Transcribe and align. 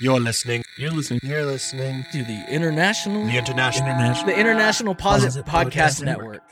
You're 0.00 0.20
listening. 0.20 0.64
You're 0.76 0.90
listening 0.90 1.20
You're 1.22 1.44
listening. 1.44 2.04
to 2.12 2.24
the 2.24 2.44
international, 2.48 3.24
The 3.26 3.36
international. 3.38 3.88
international. 3.88 4.26
the 4.26 4.38
International 4.40 4.94
Posit 4.94 5.26
Posit 5.28 5.46
Podcast, 5.46 5.70
Podcast 5.72 6.02
Network. 6.04 6.26
Network. 6.32 6.42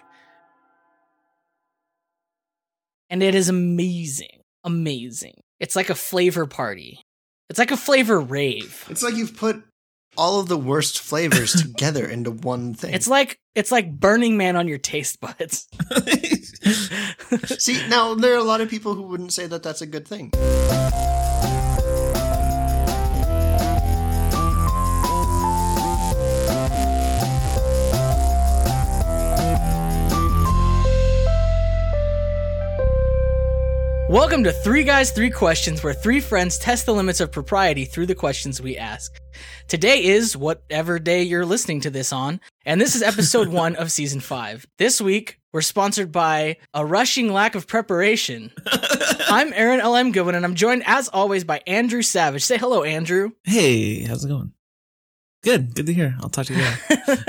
And 3.09 3.23
it 3.23 3.35
is 3.35 3.49
amazing. 3.49 4.43
Amazing. 4.65 5.41
It's 5.59 5.75
like 5.75 5.91
a 5.91 5.95
flavor 5.95 6.47
party. 6.47 7.01
It's 7.49 7.59
like 7.59 7.73
a 7.73 7.77
flavor 7.77 8.21
rave. 8.21 8.87
It's 8.89 9.03
like 9.03 9.15
you've 9.17 9.37
put 9.37 9.63
all 10.17 10.39
of 10.41 10.49
the 10.49 10.57
worst 10.59 11.01
flavors 11.01 11.53
together 11.63 12.07
into 12.07 12.31
one 12.31 12.75
thing. 12.75 12.95
It's 12.95 13.09
like 13.09 13.39
it's 13.57 13.73
like 13.73 13.91
Burning 13.99 14.37
Man 14.37 14.55
on 14.57 14.69
your 14.69 14.79
taste 14.79 15.21
buds. 15.21 15.67
See, 17.59 17.85
now 17.89 18.15
there 18.15 18.33
are 18.35 18.39
a 18.39 18.45
lot 18.45 18.61
of 18.61 18.69
people 18.71 18.95
who 18.95 19.03
wouldn't 19.03 19.33
say 19.33 19.47
that 19.49 19.63
that's 19.65 19.81
a 19.83 19.87
good 19.87 20.07
thing. 20.07 20.31
Welcome 34.11 34.43
to 34.43 34.51
Three 34.51 34.83
Guys, 34.83 35.13
Three 35.13 35.31
Questions, 35.31 35.85
where 35.85 35.95
three 35.95 36.19
friends 36.19 36.59
test 36.59 36.85
the 36.85 36.93
limits 36.93 37.21
of 37.21 37.31
propriety 37.31 37.85
through 37.85 38.07
the 38.07 38.15
questions 38.17 38.61
we 38.61 38.77
ask. 38.77 39.21
Today 39.69 40.03
is 40.03 40.37
whatever 40.37 40.99
day 40.99 41.23
you're 41.23 41.47
listening 41.47 41.81
to 41.83 41.91
this 41.91 42.13
on, 42.13 42.41
and 42.67 42.81
this 42.81 42.97
is 42.97 43.03
episode 43.03 43.47
one 43.53 43.77
of 43.77 43.93
season 43.93 44.19
five. 44.19 44.67
This 44.79 45.01
week, 45.01 45.39
we're 45.53 45.61
sponsored 45.61 46.11
by 46.11 46.57
a 46.75 46.85
rushing 46.85 47.33
lack 47.33 47.55
of 47.55 47.69
preparation. 47.69 48.51
I'm 49.29 49.53
Aaron 49.53 49.79
L.M. 49.79 50.11
Goodwin, 50.11 50.35
and 50.35 50.45
I'm 50.45 50.57
joined, 50.57 50.83
as 50.87 51.07
always, 51.07 51.45
by 51.45 51.63
Andrew 51.69 52.03
Savage. 52.03 52.43
Say 52.43 52.59
hello, 52.59 52.83
Andrew. 52.83 53.31
hey, 53.45 54.03
how's 54.03 54.25
it 54.25 54.29
going? 54.29 54.53
Good. 55.43 55.75
Good 55.75 55.87
to 55.87 55.95
hear. 55.95 56.17
I'll 56.21 56.29
talk 56.29 56.47
to 56.47 56.55
you 56.55 56.61
later. 56.63 57.25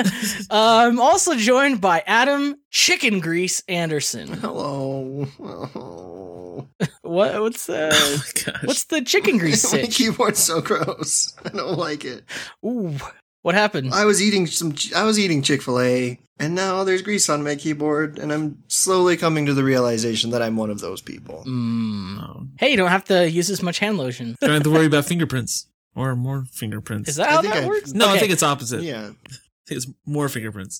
I'm 0.50 1.00
also 1.00 1.36
joined 1.36 1.80
by 1.80 2.04
Adam 2.06 2.58
Chicken 2.70 3.22
Grease 3.22 3.64
Anderson. 3.70 4.34
Hello. 4.34 5.28
Oh. 5.40 6.68
What? 7.02 7.42
What's 7.42 7.70
uh? 7.70 7.90
oh. 7.94 8.52
What's 8.64 8.86
the 8.86 9.02
chicken 9.02 9.38
grease 9.38 9.64
My 9.72 9.82
sitch? 9.82 9.96
keyboard's 9.98 10.40
so 10.40 10.62
gross. 10.62 11.34
I 11.44 11.50
don't 11.50 11.78
like 11.78 12.06
it. 12.06 12.24
Ooh, 12.66 12.96
what 13.42 13.56
happened? 13.56 13.94
I 13.94 14.06
was 14.06 14.22
eating 14.22 14.48
some. 14.48 14.74
I 14.96 15.04
was 15.04 15.20
eating 15.20 15.42
Chick 15.42 15.62
Fil 15.62 15.80
A, 15.82 16.20
and 16.40 16.56
now 16.56 16.84
there's 16.84 17.02
grease 17.02 17.28
on 17.30 17.44
my 17.44 17.56
keyboard, 17.56 18.18
and 18.18 18.32
I'm 18.32 18.64
slowly 18.68 19.18
coming 19.18 19.46
to 19.48 19.54
the 19.54 19.64
realization 19.64 20.30
that 20.32 20.42
I'm 20.42 20.56
one 20.56 20.70
of 20.70 20.80
those 20.80 21.02
people. 21.02 21.44
Mm. 21.46 22.50
Hey, 22.58 22.72
you 22.72 22.78
don't 22.78 22.90
have 22.90 23.06
to 23.06 23.30
use 23.30 23.50
as 23.50 23.62
much 23.62 23.80
hand 23.80 23.98
lotion. 23.98 24.36
don't 24.40 24.52
have 24.52 24.64
to 24.64 24.72
worry 24.72 24.86
about 24.86 25.06
fingerprints 25.06 25.68
or 25.96 26.16
more 26.16 26.46
fingerprints. 26.52 27.10
Is 27.10 27.16
that 27.18 27.28
I 27.30 27.32
how 27.32 27.42
think 27.42 27.54
that 27.54 27.64
I- 27.64 27.68
works? 27.68 27.94
no, 27.94 28.10
I 28.10 28.18
think 28.20 28.32
it's 28.32 28.44
opposite. 28.44 28.82
Yeah. 28.84 29.10
I 29.10 29.34
think 29.68 29.78
it's 29.84 29.88
more 30.06 30.28
fingerprints. 30.30 30.80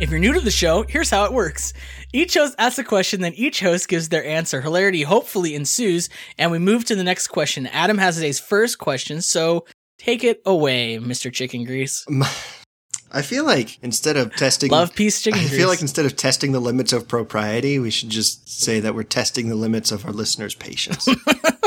If 0.00 0.08
you're 0.08 0.18
new 0.18 0.32
to 0.32 0.40
the 0.40 0.50
show, 0.50 0.82
here's 0.88 1.10
how 1.10 1.26
it 1.26 1.32
works. 1.32 1.74
Each 2.14 2.32
host 2.32 2.54
asks 2.58 2.78
a 2.78 2.84
question, 2.84 3.20
then 3.20 3.34
each 3.34 3.60
host 3.60 3.86
gives 3.86 4.08
their 4.08 4.24
answer. 4.24 4.62
Hilarity 4.62 5.02
hopefully 5.02 5.54
ensues, 5.54 6.08
and 6.38 6.50
we 6.50 6.58
move 6.58 6.86
to 6.86 6.96
the 6.96 7.04
next 7.04 7.26
question. 7.28 7.66
Adam 7.66 7.98
has 7.98 8.14
today's 8.14 8.40
first 8.40 8.78
question, 8.78 9.20
so 9.20 9.66
take 9.98 10.24
it 10.24 10.40
away, 10.46 10.96
Mr. 10.98 11.30
Chicken 11.30 11.64
Grease. 11.64 12.06
I 13.12 13.20
feel 13.22 13.44
like 13.44 13.78
instead 13.82 14.16
of 14.16 14.34
testing, 14.36 14.70
Love 14.70 14.94
peace 14.94 15.20
chicken 15.20 15.40
Grease. 15.40 15.48
I 15.48 15.50
grease. 15.50 15.60
feel 15.60 15.68
like 15.68 15.82
instead 15.82 16.06
of 16.06 16.16
testing 16.16 16.52
the 16.52 16.60
limits 16.60 16.94
of 16.94 17.06
propriety, 17.06 17.78
we 17.78 17.90
should 17.90 18.08
just 18.08 18.48
say 18.48 18.80
that 18.80 18.94
we're 18.94 19.02
testing 19.02 19.48
the 19.50 19.54
limits 19.56 19.92
of 19.92 20.06
our 20.06 20.12
listeners' 20.12 20.54
patience. 20.54 21.08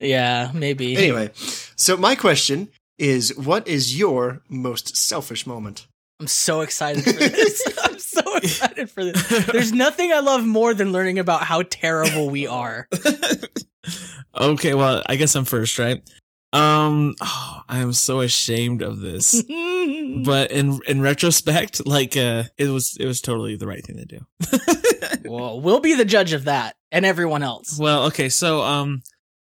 yeah, 0.00 0.50
maybe. 0.54 0.96
anyway, 0.96 1.30
so 1.34 1.96
my 1.96 2.14
question 2.14 2.68
is 2.98 3.36
what 3.36 3.66
is 3.68 3.98
your 3.98 4.42
most 4.48 4.96
selfish 4.96 5.46
moment? 5.46 5.86
I'm 6.18 6.26
so 6.26 6.62
excited 6.62 7.04
for 7.04 7.12
this. 7.12 7.62
I'm 7.84 7.98
so 7.98 8.36
excited 8.36 8.90
for 8.90 9.04
this. 9.04 9.46
There's 9.46 9.72
nothing 9.72 10.12
I 10.12 10.20
love 10.20 10.46
more 10.46 10.72
than 10.72 10.92
learning 10.92 11.18
about 11.18 11.42
how 11.42 11.62
terrible 11.62 12.30
we 12.30 12.46
are. 12.46 12.88
okay, 14.40 14.74
well, 14.74 15.02
I 15.06 15.16
guess 15.16 15.34
I'm 15.34 15.44
first, 15.44 15.78
right? 15.78 16.02
Um, 16.54 17.16
oh, 17.20 17.60
I 17.68 17.80
am 17.80 17.92
so 17.92 18.20
ashamed 18.20 18.80
of 18.80 19.00
this. 19.00 19.42
but 20.24 20.50
in 20.52 20.80
in 20.86 21.02
retrospect, 21.02 21.86
like 21.86 22.16
uh 22.16 22.44
it 22.56 22.68
was 22.68 22.96
it 22.98 23.04
was 23.04 23.20
totally 23.20 23.56
the 23.56 23.66
right 23.66 23.84
thing 23.84 23.96
to 23.96 24.06
do. 24.06 24.26
well, 25.28 25.60
we'll 25.60 25.80
be 25.80 25.94
the 25.94 26.04
judge 26.06 26.32
of 26.32 26.44
that 26.44 26.76
and 26.90 27.04
everyone 27.04 27.42
else. 27.42 27.78
Well, 27.78 28.04
okay, 28.06 28.30
so 28.30 28.62
um 28.62 29.02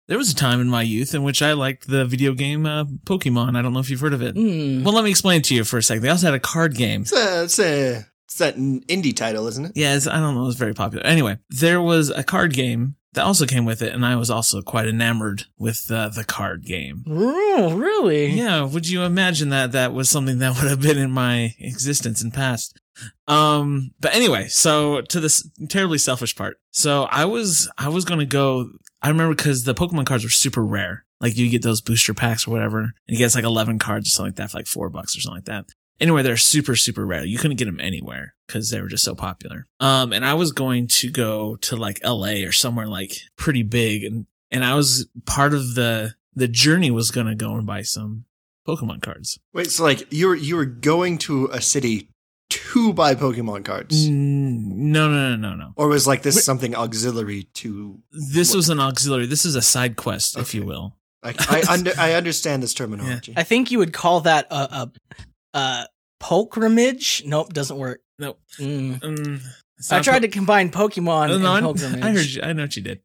there 0.10 0.18
was 0.18 0.32
a 0.32 0.36
time 0.36 0.60
in 0.60 0.68
my 0.68 0.82
youth 0.82 1.14
in 1.14 1.24
which 1.24 1.42
I 1.42 1.54
liked 1.54 1.88
the 1.88 2.04
video 2.04 2.34
game 2.34 2.66
uh, 2.66 2.84
Pokemon. 2.84 3.56
I 3.56 3.62
don't 3.62 3.74
know 3.74 3.80
if 3.80 3.90
you've 3.90 4.00
heard 4.00 4.14
of 4.14 4.24
it. 4.24 4.36
Hmm. 4.36 4.84
Well, 4.84 4.94
let 4.94 5.04
me 5.04 5.12
explain 5.12 5.40
it 5.40 5.44
to 5.46 5.56
you 5.56 5.64
for 5.64 5.78
a 5.78 5.84
second. 5.84 6.04
They 6.04 6.10
also 6.10 6.26
had 6.26 6.34
a 6.34 6.40
card 6.40 6.76
game. 6.76 7.02
It's 7.02 7.14
a, 7.14 7.44
it's 7.44 7.60
a, 7.60 8.06
it's 8.26 8.38
that 8.40 8.58
indie 8.58 9.16
title, 9.16 9.48
isn't 9.48 9.66
it? 9.66 9.72
Yeah, 9.76 9.96
it's, 9.96 10.08
I 10.08 10.20
don't 10.20 10.34
know, 10.34 10.42
it 10.42 10.48
was 10.48 10.56
very 10.56 10.74
popular. 10.74 11.06
Anyway, 11.06 11.38
there 11.50 11.80
was 11.80 12.10
a 12.10 12.24
card 12.24 12.54
game 12.54 12.96
that 13.14 13.24
also 13.24 13.46
came 13.46 13.66
with 13.66 13.82
it, 13.82 13.94
and 13.94 14.06
I 14.06 14.16
was 14.16 14.32
also 14.32 14.62
quite 14.62 14.88
enamored 14.88 15.46
with 15.58 15.90
uh, 15.92 16.10
the 16.10 16.24
card 16.24 16.66
game. 16.66 17.04
Oh, 17.08 17.76
really? 17.76 18.28
Yeah, 18.28 18.64
would 18.64 18.90
you 18.90 19.04
imagine 19.04 19.50
that 19.50 19.72
that 19.74 19.94
was 19.94 20.10
something 20.10 20.40
that 20.40 20.56
would 20.56 20.70
have 20.70 20.82
been 20.82 20.98
in 20.98 21.12
my 21.12 21.56
existence 21.60 22.24
in 22.24 22.32
past? 22.32 22.80
Um, 23.28 23.92
but 24.00 24.14
anyway, 24.14 24.48
so 24.48 25.02
to 25.02 25.20
this 25.20 25.48
terribly 25.70 25.98
selfish 25.98 26.36
part. 26.36 26.58
So 26.72 27.04
I 27.04 27.26
was, 27.26 27.72
I 27.78 27.90
was 27.90 28.06
going 28.06 28.20
to 28.20 28.26
go, 28.26 28.70
I 29.02 29.10
remember 29.10 29.36
because 29.36 29.64
the 29.64 29.76
Pokemon 29.76 30.06
cards 30.06 30.24
were 30.24 30.30
super 30.30 30.64
rare. 30.64 31.06
Like 31.22 31.38
you 31.38 31.50
get 31.50 31.62
those 31.62 31.82
booster 31.82 32.14
packs 32.14 32.48
or 32.48 32.52
whatever, 32.52 32.80
and 32.80 32.94
you 33.08 33.18
get 33.18 33.36
like 33.36 33.44
11 33.44 33.80
cards 33.80 34.08
or 34.08 34.12
something 34.12 34.30
like 34.30 34.36
that 34.38 34.52
for 34.52 34.58
like 34.58 34.68
four 34.68 34.90
bucks 34.90 35.18
or 35.18 35.22
something 35.22 35.38
like 35.38 35.46
that. 35.46 35.66
Anyway, 36.00 36.24
they're 36.24 36.38
super, 36.38 36.78
super 36.78 37.06
rare. 37.06 37.26
You 37.26 37.38
couldn't 37.38 37.58
get 37.58 37.66
them 37.66 37.80
anywhere 37.80 38.36
because 38.48 38.70
they 38.70 38.80
were 38.82 38.88
just 38.88 39.04
so 39.04 39.16
popular. 39.16 39.68
Um, 39.82 40.14
and 40.14 40.26
I 40.26 40.34
was 40.34 40.54
going 40.54 40.88
to 40.88 41.12
go 41.12 41.58
to 41.58 41.76
like 41.76 42.00
LA 42.06 42.46
or 42.46 42.54
somewhere 42.54 42.88
like 42.88 43.18
pretty 43.36 43.64
big. 43.64 44.06
And, 44.06 44.26
and 44.50 44.64
I 44.64 44.76
was 44.76 45.10
part 45.26 45.54
of 45.54 45.76
the, 45.76 46.16
the 46.34 46.48
journey 46.48 46.90
was 46.90 47.12
going 47.12 47.28
to 47.28 47.36
go 47.36 47.56
and 47.56 47.68
buy 47.68 47.82
some 47.82 48.24
Pokemon 48.66 49.02
cards. 49.02 49.40
Wait, 49.54 49.72
so 49.72 49.84
like 49.84 50.12
you 50.12 50.28
were 50.28 50.36
you 50.36 50.56
were 50.56 50.66
going 50.66 51.18
to 51.20 51.48
a 51.52 51.62
city 51.62 52.10
to 52.50 52.94
buy 52.94 53.16
Pokemon 53.16 53.64
cards, 53.66 54.08
Mm, 54.10 54.64
no, 54.66 55.08
no, 55.10 55.36
no, 55.36 55.50
no, 55.50 55.56
no. 55.56 55.74
or 55.76 55.88
was 55.88 56.08
like 56.08 56.22
this 56.24 56.36
Wait. 56.36 56.44
something 56.44 56.76
auxiliary 56.76 57.44
to? 57.56 58.00
This 58.12 58.56
was 58.56 58.70
an 58.70 58.80
auxiliary. 58.80 59.28
This 59.28 59.46
is 59.46 59.56
a 59.56 59.62
side 59.62 59.96
quest, 59.96 60.38
if 60.38 60.54
you 60.56 60.66
will. 60.66 60.96
I 61.24 61.34
I, 61.40 61.64
under, 61.70 61.92
I 61.98 62.14
understand 62.14 62.64
this 62.64 62.74
terminology. 62.74 63.34
I 63.38 63.44
think 63.44 63.72
you 63.72 63.78
would 63.80 63.94
call 63.94 64.22
that 64.22 64.48
a 64.52 64.56
a, 64.56 64.92
a 65.60 65.88
pilgrimage. 66.20 67.24
Nope, 67.26 67.54
doesn't 67.54 67.78
work. 67.78 68.02
Nope. 68.18 68.40
Mm. 68.60 69.04
Um, 69.04 69.42
I 69.92 70.02
tried 70.02 70.16
po- 70.16 70.20
to 70.22 70.28
combine 70.28 70.70
Pokemon 70.72 71.28
No, 71.30 71.38
no, 71.38 71.56
and 71.56 71.64
pilgrimage. 71.66 72.04
I 72.04 72.12
heard 72.12 72.26
you. 72.26 72.42
I 72.42 72.54
know 72.54 72.64
what 72.64 72.76
you 72.76 72.82
did. 72.84 73.02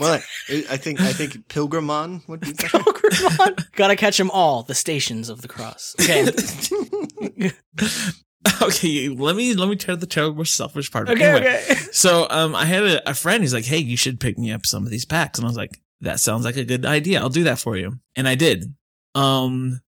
Well, 0.00 0.14
I, 0.48 0.64
I 0.70 0.76
think 0.76 1.00
I 1.00 1.12
think 1.12 1.46
Pilgrimon 1.48 2.26
would 2.28 2.40
be 2.40 2.52
better. 2.52 2.78
Pokemon. 2.78 3.72
Gotta 3.76 3.96
catch 3.96 4.18
them 4.18 4.30
all. 4.30 4.62
The 4.64 4.74
stations 4.74 5.28
of 5.28 5.40
the 5.42 5.48
cross. 5.48 5.94
Okay. 6.00 6.26
okay, 8.62 9.08
let 9.08 9.36
me 9.36 9.54
let 9.54 9.68
me 9.68 9.76
tell 9.76 9.96
the 9.96 10.06
terrible 10.06 10.44
selfish 10.44 10.90
part. 10.90 11.08
okay. 11.08 11.24
Anyway, 11.24 11.62
Okay. 11.64 11.74
So 11.92 12.26
um, 12.30 12.54
I 12.54 12.64
had 12.64 12.82
a, 12.82 13.10
a 13.10 13.14
friend. 13.14 13.42
He's 13.42 13.54
like, 13.54 13.64
"Hey, 13.64 13.78
you 13.78 13.96
should 13.96 14.20
pick 14.20 14.38
me 14.38 14.52
up 14.52 14.66
some 14.66 14.84
of 14.84 14.90
these 14.90 15.04
packs," 15.04 15.38
and 15.38 15.46
I 15.46 15.48
was 15.48 15.56
like, 15.56 15.78
"That 16.00 16.20
sounds 16.20 16.44
like 16.44 16.56
a 16.56 16.64
good 16.64 16.84
idea. 16.84 17.20
I'll 17.20 17.28
do 17.28 17.44
that 17.44 17.58
for 17.58 17.76
you." 17.76 17.98
And 18.16 18.28
I 18.28 18.34
did. 18.34 18.74
Um, 19.14 19.80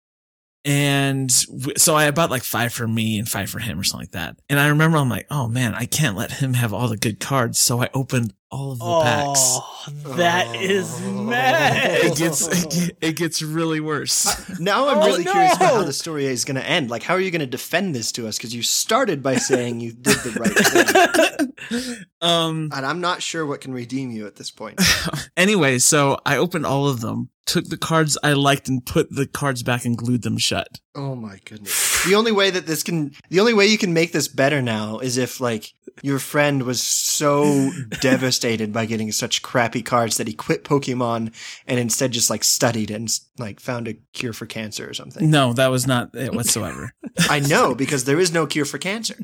and 0.64 1.32
so 1.32 1.96
I 1.96 2.10
bought 2.12 2.32
like 2.32 2.44
five 2.44 2.74
for 2.74 2.88
me 2.88 3.20
and 3.20 3.28
five 3.30 3.50
for 3.50 3.60
him 3.60 3.80
or 3.80 3.84
something 3.84 4.04
like 4.06 4.12
that. 4.12 4.38
And 4.50 4.60
I 4.60 4.68
remember 4.68 4.98
I'm 4.98 5.10
like, 5.10 5.28
"Oh 5.30 5.48
man, 5.48 5.74
I 5.74 5.86
can't 5.86 6.16
let 6.18 6.32
him 6.32 6.54
have 6.54 6.74
all 6.74 6.88
the 6.88 6.98
good 6.98 7.20
cards." 7.20 7.60
So 7.60 7.82
I 7.82 7.90
opened 7.94 8.34
all 8.56 8.72
of 8.72 8.80
the 8.80 9.02
packs. 9.04 9.42
Oh, 9.42 9.92
that 10.18 10.56
is 10.56 10.90
Oh. 11.04 11.24
mad. 11.24 11.92
It 12.06 12.18
gets 12.18 12.48
it, 12.48 12.70
get- 12.72 12.98
it 13.10 13.16
gets 13.18 13.42
really 13.42 13.80
worse. 13.80 14.26
now 14.60 14.88
I'm 14.88 14.98
Oh, 15.00 15.06
really 15.08 15.24
curious 15.24 15.56
about 15.56 15.74
how 15.74 15.84
the 15.84 15.94
story 15.94 16.26
is 16.26 16.46
going 16.46 16.56
to 16.56 16.66
end. 16.68 16.90
Like, 16.90 17.04
how 17.04 17.14
are 17.16 17.20
you 17.20 17.32
going 17.32 17.42
to 17.42 17.46
defend 17.46 17.94
this 17.94 18.12
to 18.14 18.28
us? 18.28 18.38
Because 18.38 18.56
you 18.56 18.64
started 18.64 19.22
by 19.22 19.36
saying 19.36 19.80
you 19.82 19.92
did 19.94 20.18
the 20.20 20.32
right 20.40 21.56
thing, 21.70 22.06
um. 22.22 22.70
and 22.74 22.86
I'm 22.86 23.02
not 23.02 23.22
sure 23.22 23.46
what 23.46 23.62
can 23.62 23.74
redeem 23.74 24.12
you 24.12 24.26
at 24.28 24.36
this 24.36 24.52
point. 24.52 24.80
Anyway, 25.38 25.80
so 25.80 26.18
I 26.26 26.38
opened 26.38 26.66
all 26.66 26.88
of 26.88 27.02
them, 27.02 27.30
took 27.46 27.66
the 27.66 27.76
cards 27.78 28.18
I 28.24 28.32
liked, 28.34 28.70
and 28.70 28.86
put 28.86 29.14
the 29.14 29.28
cards 29.28 29.64
back 29.64 29.84
and 29.84 29.98
glued 29.98 30.22
them 30.22 30.38
shut. 30.38 30.80
Oh 30.96 31.14
my 31.14 31.40
goodness. 31.44 32.06
The 32.06 32.16
only 32.16 32.32
way 32.32 32.52
that 32.52 32.66
this 32.66 32.84
can, 32.84 33.12
the 33.30 33.42
only 33.42 33.54
way 33.54 33.66
you 33.68 33.78
can 33.78 33.94
make 33.94 34.14
this 34.14 34.30
better 34.30 34.62
now 34.62 35.00
is 35.00 35.18
if 35.18 35.42
like 35.42 35.74
your 36.04 36.20
friend 36.20 36.64
was 36.64 36.82
so 36.82 37.72
devastated 38.02 38.74
by 38.74 38.86
getting 38.86 39.12
such 39.12 39.42
crappy 39.42 39.82
cards 39.82 40.18
that 40.18 40.28
he 40.28 40.34
quit 40.34 40.64
Pokemon 40.64 41.34
and 41.68 41.80
instead 41.80 42.12
just 42.12 42.30
like 42.30 42.44
studied 42.44 42.92
and 42.92 43.10
like 43.38 43.60
found 43.60 43.88
a 43.88 43.96
cure 44.14 44.34
for 44.34 44.46
cancer 44.46 44.90
or 44.90 44.94
something. 44.94 45.30
No, 45.30 45.54
that 45.54 45.68
was 45.68 45.88
not 45.88 46.14
it 46.16 46.34
whatsoever. 46.34 46.94
I 47.30 47.40
know 47.40 47.76
because 47.76 48.06
there 48.06 48.20
is 48.20 48.34
no 48.34 48.46
cure 48.46 48.66
for 48.66 48.78
cancer. 48.78 49.16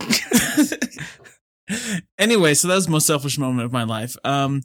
anyway, 2.18 2.54
so 2.54 2.68
that 2.68 2.76
was 2.76 2.86
the 2.86 2.92
most 2.92 3.08
selfish 3.08 3.38
moment 3.38 3.66
of 3.66 3.72
my 3.72 3.84
life. 3.84 4.16
Um, 4.24 4.62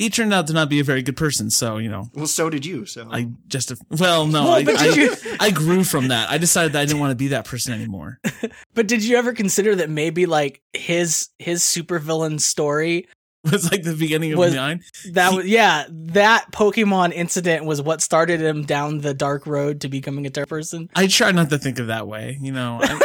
he 0.00 0.10
turned 0.10 0.32
out 0.32 0.46
to 0.46 0.52
not 0.52 0.68
be 0.70 0.80
a 0.80 0.84
very 0.84 1.02
good 1.02 1.16
person. 1.16 1.50
So 1.50 1.76
you 1.78 1.88
know, 1.90 2.08
Well, 2.14 2.26
so 2.26 2.48
did 2.50 2.64
you. 2.66 2.86
So 2.86 3.08
I 3.10 3.28
just 3.48 3.72
well, 3.90 4.26
no, 4.26 4.44
Well, 4.44 4.52
I, 4.52 4.64
but 4.68 4.78
did 4.78 4.92
I, 4.92 4.94
you- 5.02 5.36
I 5.38 5.50
grew 5.50 5.84
from 5.84 6.08
that. 6.08 6.30
I 6.30 6.38
decided 6.38 6.72
that 6.72 6.80
I 6.80 6.84
didn't 6.86 7.00
want 7.00 7.10
to 7.12 7.16
be 7.16 7.28
that 7.28 7.44
person 7.44 7.72
anymore. 7.74 8.18
But 8.74 8.86
did 8.86 9.02
you 9.04 9.16
ever 9.18 9.32
consider 9.32 9.74
that 9.76 9.90
maybe 9.90 10.26
like 10.26 10.62
his 10.72 11.28
his 11.38 11.62
supervillain 11.62 12.40
story 12.40 13.06
was 13.44 13.70
like 13.70 13.82
the 13.82 13.94
beginning 13.94 14.32
of 14.32 14.38
Was- 14.38 14.54
nine. 14.54 14.82
that 15.12 15.32
was 15.32 15.46
yeah 15.46 15.84
that 15.90 16.50
Pokemon 16.52 17.12
incident 17.12 17.64
was 17.64 17.80
what 17.82 18.00
started 18.02 18.40
him 18.40 18.62
down 18.64 18.98
the 18.98 19.12
dark 19.14 19.46
road 19.46 19.80
to 19.82 19.88
becoming 19.88 20.26
a 20.26 20.30
terrible 20.30 20.50
person? 20.50 20.88
I 20.94 21.06
try 21.08 21.32
not 21.32 21.50
to 21.50 21.58
think 21.58 21.78
of 21.78 21.88
that 21.88 22.06
way. 22.06 22.38
You 22.40 22.52
know, 22.52 22.78
I, 22.82 22.98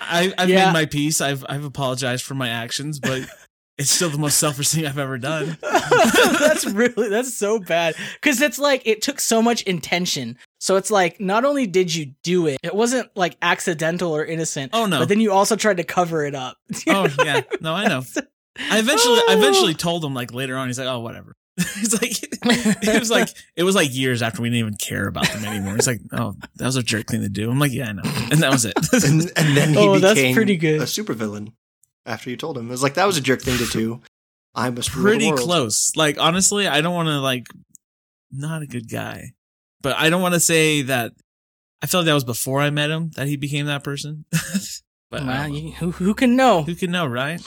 I, 0.00 0.34
I've 0.38 0.48
Yeah. 0.50 0.66
made 0.66 0.72
my 0.72 0.86
peace. 0.86 1.20
I've 1.20 1.44
I've 1.48 1.64
apologized 1.64 2.24
for 2.24 2.34
my 2.34 2.48
actions, 2.48 2.98
but 3.00 3.22
it's 3.80 3.90
still 3.90 4.10
the 4.10 4.18
most 4.18 4.38
selfish 4.38 4.68
thing 4.68 4.86
I've 4.86 4.98
ever 4.98 5.18
done. 5.18 5.56
that's 5.62 6.66
really 6.66 7.08
that's 7.08 7.34
so 7.34 7.58
bad 7.58 7.94
because 8.20 8.40
it's 8.42 8.58
like 8.58 8.82
it 8.86 9.02
took 9.02 9.18
so 9.20 9.40
much 9.42 9.62
intention. 9.62 10.36
So 10.58 10.76
it's 10.76 10.90
like 10.90 11.18
not 11.20 11.44
only 11.44 11.66
did 11.66 11.94
you 11.94 12.12
do 12.22 12.46
it, 12.46 12.58
it 12.62 12.74
wasn't 12.74 13.08
like 13.16 13.36
accidental 13.40 14.14
or 14.14 14.24
innocent. 14.24 14.70
Oh 14.74 14.86
no! 14.86 14.98
But 14.98 15.08
then 15.08 15.20
you 15.20 15.32
also 15.32 15.56
tried 15.56 15.78
to 15.78 15.84
cover 15.84 16.24
it 16.26 16.34
up. 16.34 16.58
oh 16.88 17.08
yeah, 17.24 17.40
no, 17.60 17.72
I 17.74 17.88
know. 17.88 18.02
I 18.70 18.78
eventually, 18.78 19.20
I 19.28 19.34
eventually 19.38 19.74
told 19.74 20.04
him 20.04 20.12
like 20.14 20.32
later 20.34 20.56
on. 20.56 20.68
He's 20.68 20.78
like, 20.78 20.88
"Oh, 20.88 21.00
whatever." 21.00 21.34
He's 21.56 21.92
like, 22.00 22.12
it 22.22 23.00
was 23.00 23.10
like 23.10 23.28
it 23.56 23.62
was 23.64 23.74
like 23.74 23.94
years 23.94 24.22
after 24.22 24.42
we 24.42 24.48
didn't 24.48 24.58
even 24.60 24.74
care 24.76 25.06
about 25.06 25.28
them 25.28 25.44
anymore. 25.44 25.74
He's 25.76 25.86
like, 25.86 26.00
"Oh, 26.12 26.34
that 26.56 26.66
was 26.66 26.76
a 26.76 26.82
jerk 26.82 27.06
thing 27.06 27.22
to 27.22 27.28
do." 27.28 27.50
I'm 27.50 27.58
like, 27.58 27.72
"Yeah, 27.72 27.88
I 27.88 27.92
know," 27.92 28.02
and 28.04 28.40
that 28.42 28.50
was 28.52 28.64
it. 28.66 28.74
and, 29.04 29.32
and 29.36 29.56
then 29.56 29.70
he 29.74 29.78
Oh, 29.78 29.94
became 29.94 30.00
that's 30.00 30.34
pretty 30.34 30.56
good. 30.56 30.80
a 30.82 30.84
supervillain 30.84 31.52
after 32.06 32.30
you 32.30 32.36
told 32.36 32.56
him. 32.58 32.68
It 32.68 32.70
was 32.70 32.82
like 32.82 32.94
that 32.94 33.06
was 33.06 33.16
a 33.16 33.20
jerk 33.20 33.42
thing 33.42 33.58
to 33.58 33.66
do. 33.66 34.00
I 34.54 34.70
must 34.70 34.94
rule 34.94 35.04
Pretty 35.04 35.24
the 35.26 35.30
world. 35.32 35.40
close. 35.40 35.92
Like 35.96 36.18
honestly, 36.18 36.66
I 36.66 36.80
don't 36.80 36.94
want 36.94 37.08
to 37.08 37.20
like 37.20 37.46
not 38.32 38.62
a 38.62 38.66
good 38.66 38.88
guy, 38.90 39.32
but 39.80 39.96
I 39.96 40.10
don't 40.10 40.22
want 40.22 40.34
to 40.34 40.40
say 40.40 40.82
that. 40.82 41.12
I 41.82 41.86
feel 41.86 42.00
like 42.00 42.06
that 42.06 42.14
was 42.14 42.24
before 42.24 42.60
I 42.60 42.70
met 42.70 42.90
him 42.90 43.10
that 43.16 43.26
he 43.26 43.36
became 43.36 43.66
that 43.66 43.82
person. 43.84 44.24
but 45.10 45.24
Well, 45.24 45.48
you, 45.48 45.72
who 45.72 45.92
who 45.92 46.14
can 46.14 46.36
know? 46.36 46.62
who 46.62 46.74
can 46.74 46.90
know, 46.90 47.06
right? 47.06 47.40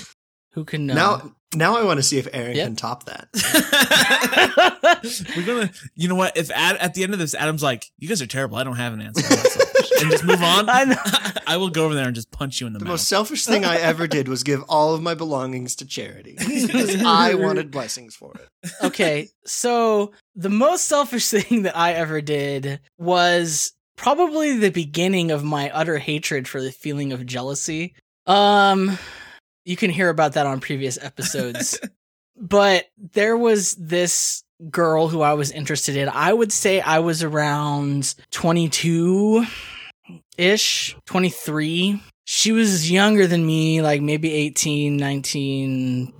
Who 0.53 0.65
can 0.65 0.87
know? 0.87 0.93
Now, 0.95 1.35
now 1.55 1.77
I 1.77 1.83
want 1.83 1.97
to 1.97 2.03
see 2.03 2.17
if 2.17 2.27
Aaron 2.33 2.55
Yep. 2.55 2.65
can 2.67 2.75
top 2.75 3.03
that. 3.05 3.27
We're 5.35 5.45
gonna, 5.45 5.71
you 5.95 6.07
know 6.07 6.15
what? 6.15 6.37
If 6.37 6.49
Ad, 6.51 6.77
at 6.77 6.93
the 6.93 7.03
end 7.03 7.13
of 7.13 7.19
this, 7.19 7.33
Adam's 7.35 7.63
like, 7.63 7.85
"You 7.97 8.07
guys 8.07 8.21
are 8.21 8.27
terrible. 8.27 8.57
I 8.57 8.63
don't 8.63 8.75
have 8.77 8.93
an 8.93 9.01
answer," 9.01 9.21
and 10.01 10.11
just 10.11 10.23
move 10.23 10.41
on. 10.41 10.69
I 10.69 10.83
know. 10.85 10.95
I 11.47 11.57
will 11.57 11.69
go 11.69 11.85
over 11.85 11.93
there 11.95 12.05
and 12.05 12.15
just 12.15 12.31
punch 12.31 12.59
you 12.61 12.67
in 12.67 12.73
the, 12.73 12.79
The 12.79 12.85
mouth. 12.85 12.93
most 12.93 13.07
selfish 13.07 13.45
thing 13.45 13.65
I 13.65 13.77
ever 13.77 14.07
did 14.07 14.27
was 14.27 14.43
give 14.43 14.63
all 14.69 14.93
of 14.93 15.01
my 15.01 15.13
belongings 15.13 15.75
to 15.77 15.85
charity 15.85 16.35
because 16.39 17.01
I 17.03 17.33
wanted 17.35 17.71
blessings 17.71 18.15
for 18.15 18.33
it. 18.35 18.71
okay, 18.83 19.29
so 19.45 20.11
the 20.35 20.49
most 20.49 20.85
selfish 20.87 21.27
thing 21.29 21.63
that 21.63 21.75
I 21.77 21.93
ever 21.93 22.21
did 22.21 22.79
was 22.97 23.73
probably 23.95 24.57
the 24.57 24.71
beginning 24.71 25.31
of 25.31 25.43
my 25.43 25.69
utter 25.69 25.97
hatred 25.97 26.47
for 26.47 26.61
the 26.61 26.71
feeling 26.71 27.11
of 27.13 27.25
jealousy. 27.25 27.93
Um, 28.25 28.97
you 29.65 29.75
can 29.75 29.89
hear 29.91 30.09
about 30.09 30.33
that 30.33 30.45
on 30.45 30.59
previous 30.59 30.97
episodes. 31.03 31.79
but 32.35 32.85
there 33.13 33.37
was 33.37 33.75
this 33.75 34.43
girl 34.69 35.07
who 35.07 35.21
I 35.21 35.33
was 35.33 35.51
interested 35.51 35.95
in. 35.95 36.09
I 36.09 36.33
would 36.33 36.51
say 36.51 36.81
I 36.81 36.99
was 36.99 37.23
around 37.23 38.15
22 38.31 39.45
ish, 40.37 40.95
23. 41.05 42.01
She 42.25 42.51
was 42.51 42.89
younger 42.89 43.27
than 43.27 43.45
me, 43.45 43.81
like 43.81 44.01
maybe 44.01 44.33
18, 44.33 44.97
19. 44.97 46.13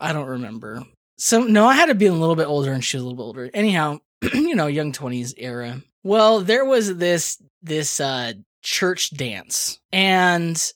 I 0.00 0.12
don't 0.12 0.26
remember. 0.26 0.82
So 1.18 1.42
no, 1.42 1.66
I 1.66 1.74
had 1.74 1.86
to 1.86 1.94
be 1.94 2.06
a 2.06 2.12
little 2.12 2.36
bit 2.36 2.46
older 2.46 2.72
and 2.72 2.82
she 2.82 2.96
was 2.96 3.04
a 3.04 3.06
little 3.06 3.16
bit 3.16 3.26
older. 3.26 3.50
Anyhow, 3.52 3.98
you 4.32 4.54
know, 4.54 4.66
young 4.66 4.92
20s 4.92 5.34
era. 5.36 5.82
Well, 6.02 6.40
there 6.40 6.64
was 6.64 6.96
this 6.96 7.42
this 7.62 8.00
uh 8.00 8.32
church 8.62 9.10
dance 9.10 9.78
and 9.92 10.72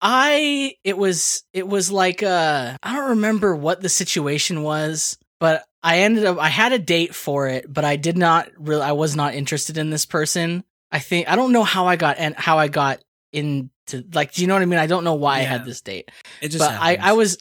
I 0.00 0.76
it 0.82 0.96
was 0.96 1.44
it 1.52 1.68
was 1.68 1.92
like 1.92 2.22
uh 2.22 2.76
I 2.82 2.96
don't 2.96 3.10
remember 3.10 3.54
what 3.54 3.82
the 3.82 3.90
situation 3.90 4.62
was, 4.62 5.18
but 5.42 5.64
I 5.82 5.98
ended 6.02 6.24
up 6.24 6.38
I 6.38 6.48
had 6.48 6.70
a 6.72 6.78
date 6.78 7.16
for 7.16 7.48
it, 7.48 7.66
but 7.70 7.84
I 7.84 7.96
did 7.96 8.16
not 8.16 8.48
really 8.56 8.82
I 8.82 8.92
was 8.92 9.16
not 9.16 9.34
interested 9.34 9.76
in 9.76 9.90
this 9.90 10.06
person. 10.06 10.62
I 10.92 11.00
think 11.00 11.28
I 11.28 11.34
don't 11.34 11.50
know 11.50 11.64
how 11.64 11.88
I 11.88 11.96
got 11.96 12.18
and 12.18 12.36
how 12.36 12.58
I 12.58 12.68
got 12.68 13.02
into 13.32 13.68
like 14.12 14.32
do 14.32 14.42
you 14.42 14.46
know 14.46 14.54
what 14.54 14.62
I 14.62 14.66
mean? 14.66 14.78
I 14.78 14.86
don't 14.86 15.02
know 15.02 15.14
why 15.14 15.38
I 15.38 15.42
had 15.42 15.64
this 15.64 15.80
date. 15.80 16.10
it 16.40 16.48
just 16.50 16.60
But 16.60 16.70
I 16.80 16.90
happens. 16.92 17.06
I 17.08 17.12
was 17.14 17.38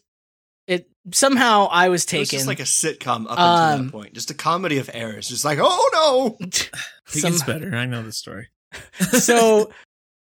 it 0.65 0.89
somehow 1.13 1.67
I 1.71 1.89
was 1.89 2.01
It 2.01 2.17
was 2.17 2.29
taken 2.29 2.37
just 2.39 2.47
like 2.47 2.59
a 2.59 2.63
sitcom 2.63 3.25
up 3.29 3.37
until 3.37 3.45
Um, 3.45 3.85
that 3.85 3.91
point, 3.91 4.13
just 4.13 4.31
a 4.31 4.33
comedy 4.33 4.79
of 4.79 4.89
errors. 4.91 5.29
Just 5.29 5.45
like, 5.45 5.59
oh 5.61 5.89
no, 5.93 6.37
It 6.47 6.71
some- 7.07 7.31
gets 7.33 7.43
better. 7.43 7.75
I 7.75 7.85
know 7.85 8.01
the 8.01 8.11
story. 8.11 8.47
so 9.19 9.69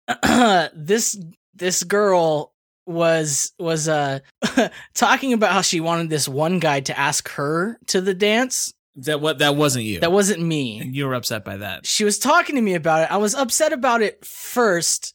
this 0.74 1.18
this 1.54 1.82
girl 1.84 2.51
was 2.86 3.52
was 3.58 3.88
uh 3.88 4.18
talking 4.94 5.32
about 5.32 5.52
how 5.52 5.60
she 5.62 5.80
wanted 5.80 6.10
this 6.10 6.28
one 6.28 6.58
guy 6.58 6.80
to 6.80 6.98
ask 6.98 7.28
her 7.30 7.78
to 7.86 8.00
the 8.00 8.14
dance. 8.14 8.72
that 8.96 9.20
what 9.20 9.38
that 9.38 9.56
wasn't 9.56 9.84
you. 9.84 10.00
That 10.00 10.12
wasn't 10.12 10.42
me. 10.42 10.80
and 10.80 10.94
you 10.94 11.06
were 11.06 11.14
upset 11.14 11.44
by 11.44 11.58
that. 11.58 11.86
She 11.86 12.04
was 12.04 12.18
talking 12.18 12.56
to 12.56 12.62
me 12.62 12.74
about 12.74 13.02
it. 13.04 13.12
I 13.12 13.16
was 13.18 13.34
upset 13.34 13.72
about 13.72 14.02
it 14.02 14.24
first 14.24 15.14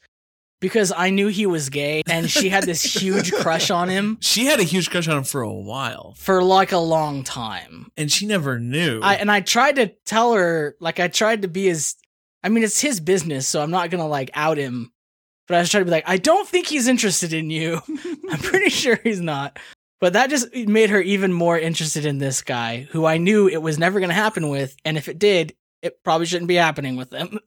because 0.59 0.91
I 0.95 1.11
knew 1.11 1.27
he 1.27 1.45
was 1.45 1.69
gay 1.69 2.01
and 2.07 2.29
she 2.31 2.49
had 2.49 2.63
this 2.63 2.81
huge 3.01 3.31
crush 3.31 3.69
on 3.69 3.89
him 3.89 4.17
She 4.21 4.45
had 4.45 4.59
a 4.59 4.63
huge 4.63 4.89
crush 4.89 5.07
on 5.07 5.17
him 5.17 5.23
for 5.23 5.41
a 5.41 5.53
while, 5.53 6.15
for 6.17 6.41
like 6.41 6.71
a 6.71 6.79
long 6.79 7.23
time. 7.23 7.91
and 7.95 8.11
she 8.11 8.25
never 8.25 8.57
knew. 8.59 8.99
I 9.03 9.15
and 9.15 9.29
I 9.31 9.41
tried 9.41 9.75
to 9.75 9.87
tell 10.05 10.33
her 10.33 10.75
like 10.79 10.99
I 10.99 11.09
tried 11.09 11.43
to 11.43 11.47
be 11.47 11.69
as 11.69 11.95
I 12.43 12.49
mean 12.49 12.63
it's 12.63 12.79
his 12.81 12.99
business, 12.99 13.47
so 13.47 13.61
I'm 13.61 13.71
not 13.71 13.89
gonna 13.91 14.07
like 14.07 14.31
out 14.33 14.57
him. 14.57 14.91
But 15.47 15.55
I 15.55 15.59
was 15.61 15.69
trying 15.69 15.81
to 15.81 15.85
be 15.85 15.91
like, 15.91 16.07
I 16.07 16.17
don't 16.17 16.47
think 16.47 16.67
he's 16.67 16.87
interested 16.87 17.33
in 17.33 17.49
you. 17.49 17.81
I'm 18.29 18.39
pretty 18.39 18.69
sure 18.69 18.99
he's 19.03 19.21
not. 19.21 19.59
But 19.99 20.13
that 20.13 20.29
just 20.29 20.53
made 20.53 20.89
her 20.91 21.01
even 21.01 21.33
more 21.33 21.57
interested 21.57 22.05
in 22.05 22.17
this 22.19 22.41
guy, 22.41 22.87
who 22.91 23.05
I 23.05 23.17
knew 23.17 23.47
it 23.47 23.61
was 23.61 23.79
never 23.79 23.99
gonna 23.99 24.13
happen 24.13 24.49
with, 24.49 24.75
and 24.85 24.95
if 24.97 25.07
it 25.07 25.17
did, 25.17 25.55
it 25.81 26.03
probably 26.03 26.27
shouldn't 26.27 26.47
be 26.49 26.55
happening 26.55 26.97
with 26.97 27.09
them. 27.09 27.39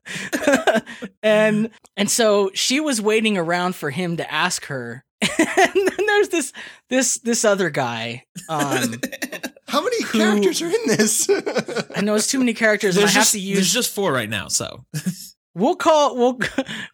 and 1.22 1.70
and 1.96 2.10
so 2.10 2.50
she 2.54 2.80
was 2.80 3.00
waiting 3.00 3.36
around 3.38 3.74
for 3.76 3.90
him 3.90 4.16
to 4.16 4.32
ask 4.32 4.64
her. 4.66 5.04
and 5.38 5.74
then 5.74 6.06
there's 6.06 6.28
this 6.28 6.52
this 6.88 7.18
this 7.18 7.44
other 7.44 7.70
guy. 7.70 8.24
Um 8.48 9.00
how 9.68 9.82
many 9.82 10.02
Who- 10.04 10.18
characters 10.18 10.62
are 10.62 10.66
in 10.70 10.86
this? 10.86 11.28
I 11.94 12.00
know 12.00 12.14
it's 12.14 12.26
too 12.26 12.38
many 12.38 12.54
characters. 12.54 12.96
and 12.96 13.02
I 13.04 13.06
there's 13.06 13.14
have 13.14 13.22
just 13.24 13.34
to 13.34 13.54
there's 13.54 13.72
just 13.72 13.94
four 13.94 14.12
right 14.12 14.30
now. 14.30 14.48
So 14.48 14.84
We'll 15.54 15.74
call 15.76 16.16
we'll 16.16 16.38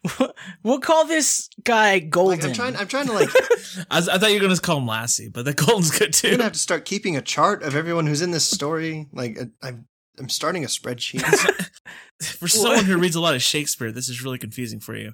we'll 0.63 0.79
call 0.79 1.05
this 1.05 1.47
guy 1.63 1.99
Golden. 1.99 2.39
Like, 2.39 2.47
I'm 2.49 2.53
trying. 2.55 2.75
I'm 2.75 2.87
trying 2.87 3.05
to 3.07 3.13
like. 3.13 3.29
I, 3.91 3.97
was- 3.97 4.09
I 4.09 4.17
thought 4.17 4.29
you 4.31 4.39
were 4.41 4.47
gonna 4.47 4.59
call 4.59 4.77
him 4.79 4.87
Lassie, 4.87 5.29
but 5.29 5.45
the 5.45 5.53
Golden's 5.53 5.91
good 5.91 6.07
I'm 6.07 6.11
too. 6.11 6.31
gonna 6.31 6.43
have 6.43 6.53
to 6.53 6.59
start 6.59 6.85
keeping 6.85 7.15
a 7.15 7.21
chart 7.21 7.61
of 7.63 7.75
everyone 7.75 8.07
who's 8.07 8.21
in 8.21 8.31
this 8.31 8.49
story. 8.49 9.07
Like, 9.13 9.37
I- 9.61 9.67
I'm. 9.67 9.87
I'm 10.19 10.29
starting 10.29 10.63
a 10.63 10.67
spreadsheet. 10.67 11.21
For 12.23 12.47
someone 12.47 12.85
who 12.85 12.97
reads 12.97 13.15
a 13.15 13.21
lot 13.21 13.35
of 13.35 13.43
Shakespeare, 13.43 13.91
this 13.91 14.09
is 14.09 14.23
really 14.23 14.39
confusing 14.39 14.79
for 14.79 14.95
you. 14.95 15.13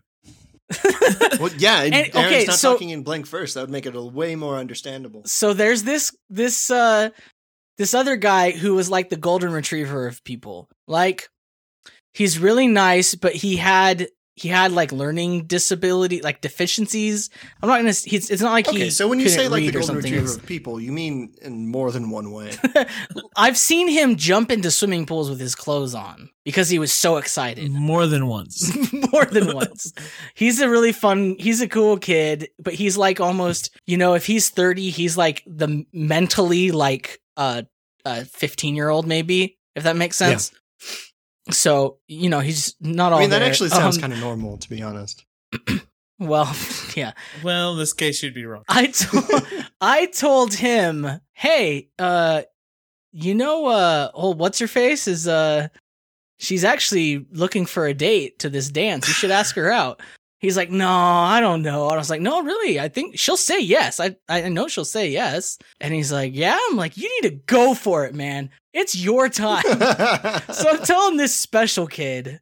well, 1.40 1.50
yeah. 1.58 1.82
And, 1.82 1.94
And- 1.94 2.16
Aaron's 2.16 2.34
okay, 2.34 2.46
not 2.46 2.56
so- 2.56 2.72
talking 2.74 2.90
in 2.92 3.04
blank 3.04 3.26
first. 3.28 3.56
That 3.56 3.62
would 3.62 3.70
make 3.70 3.86
it 3.86 3.96
a 3.98 4.02
way 4.02 4.36
more 4.36 4.56
understandable. 4.58 5.24
so 5.26 5.54
there's 5.54 5.84
this 5.84 6.16
this 6.30 6.72
uh 6.72 7.10
this 7.78 7.94
other 7.94 8.16
guy 8.16 8.52
who 8.52 8.76
was 8.76 8.90
like 8.90 9.10
the 9.10 9.18
golden 9.18 9.52
retriever 9.52 10.08
of 10.08 10.24
people. 10.24 10.70
Like 10.88 11.28
he's 12.14 12.40
really 12.40 12.68
nice, 12.68 13.16
but 13.16 13.34
he 13.34 13.58
had 13.58 14.08
he 14.36 14.50
had 14.50 14.72
like 14.72 14.92
learning 14.92 15.46
disability, 15.46 16.22
like 16.22 16.42
deficiencies. 16.42 17.30
I'm 17.62 17.70
not 17.70 17.78
gonna. 17.78 17.90
He's, 17.90 18.32
it's 18.32 18.42
not 18.42 18.52
like 18.52 18.68
he. 18.68 18.78
Okay, 18.78 18.90
so 18.90 19.08
when 19.08 19.20
you 19.20 19.30
say 19.30 19.48
like 19.48 19.62
the 19.62 19.68
read 19.68 19.74
golden 19.76 19.96
retriever 19.98 20.34
of 20.34 20.46
people, 20.46 20.80
you 20.80 20.92
mean 20.92 21.36
in 21.42 21.68
more 21.68 21.92
than 21.92 22.10
one 22.10 22.32
way. 22.32 22.52
I've 23.36 23.58
seen 23.58 23.88
him 23.88 24.16
jump 24.16 24.52
into 24.52 24.72
swimming 24.72 25.06
pools 25.06 25.30
with 25.30 25.40
his 25.40 25.54
clothes 25.54 25.94
on 25.94 26.32
because 26.46 26.70
he 26.70 26.80
was 26.80 26.92
so 26.92 27.18
excited. 27.18 27.72
More 27.72 28.08
than 28.08 28.26
once. 28.26 28.76
more 29.12 29.26
than 29.26 29.54
once. 29.54 29.94
He's 30.34 30.60
a 30.62 30.70
really 30.70 30.94
fun, 30.94 31.36
he's 31.38 31.62
a 31.62 31.68
cool 31.68 31.98
kid, 31.98 32.50
but 32.58 32.74
he's 32.74 32.98
like 32.98 33.20
almost, 33.20 33.70
you 33.86 33.98
know, 33.98 34.16
if 34.16 34.26
he's 34.26 34.50
30, 34.50 34.90
he's 34.90 35.16
like 35.16 35.44
the 35.46 35.86
mentally 35.94 36.72
like 36.72 37.22
uh, 37.38 37.64
a 38.04 38.26
15 38.26 38.76
year 38.76 38.90
old, 38.90 39.08
maybe, 39.08 39.60
if 39.76 39.84
that 39.84 39.96
makes 39.96 40.18
sense. 40.18 40.52
So, 41.52 41.98
you 42.08 42.30
know, 42.30 42.40
he's 42.40 42.76
not 42.80 43.12
all 43.12 43.18
I 43.20 43.22
mean, 43.22 43.30
that 43.32 43.40
there. 43.40 43.48
actually 43.50 43.70
sounds 43.70 43.98
Um, 43.98 44.02
kind 44.02 44.14
of 44.14 44.20
normal, 44.20 44.58
to 44.58 44.70
be 44.70 44.82
honest. 44.82 45.26
Well, 46.20 46.56
yeah. 46.96 47.14
well, 47.44 47.74
in 47.74 47.80
this 47.80 47.92
case, 47.92 48.22
you'd 48.24 48.36
be 48.36 48.46
wrong. 48.46 48.64
I 48.70 48.88
told 48.88 49.26
I 49.82 50.06
told 50.06 50.54
him, 50.54 51.08
"Hey, 51.34 51.90
uh 52.00 52.44
you 53.12 53.36
know 53.36 53.66
uh 53.66 54.10
oh 54.14 54.30
what's 54.34 54.60
her 54.60 54.68
face 54.68 55.08
is 55.08 55.28
uh 55.28 55.68
she's 56.40 56.64
actually 56.64 57.26
looking 57.32 57.66
for 57.66 57.88
a 57.88 57.94
date 57.96 58.40
to 58.40 58.50
this 58.50 58.70
dance. 58.70 59.08
You 59.08 59.14
should 59.14 59.32
ask 59.32 59.56
her 59.56 59.70
out." 59.72 60.02
He's 60.40 60.56
like, 60.56 60.70
no, 60.70 60.90
I 60.90 61.40
don't 61.40 61.62
know. 61.62 61.86
And 61.86 61.94
I 61.94 61.98
was 61.98 62.10
like, 62.10 62.20
no, 62.22 62.44
really, 62.44 62.78
I 62.80 62.90
think 62.90 63.18
she'll 63.18 63.36
say 63.38 63.60
yes. 63.62 64.02
I, 64.02 64.16
I 64.28 64.50
know 64.50 64.68
she'll 64.68 64.84
say 64.84 65.10
yes. 65.10 65.58
And 65.80 65.94
he's 65.94 66.12
like, 66.12 66.36
yeah. 66.36 66.60
I'm 66.70 66.76
like, 66.76 66.98
you 66.98 67.10
need 67.22 67.30
to 67.30 67.36
go 67.46 67.74
for 67.74 68.06
it, 68.06 68.14
man. 68.14 68.50
It's 68.74 68.96
your 68.96 69.30
time. 69.30 69.64
so 70.52 70.70
I'm 70.70 70.84
telling 70.84 71.18
this 71.18 71.36
special 71.36 71.88
kid 71.88 72.40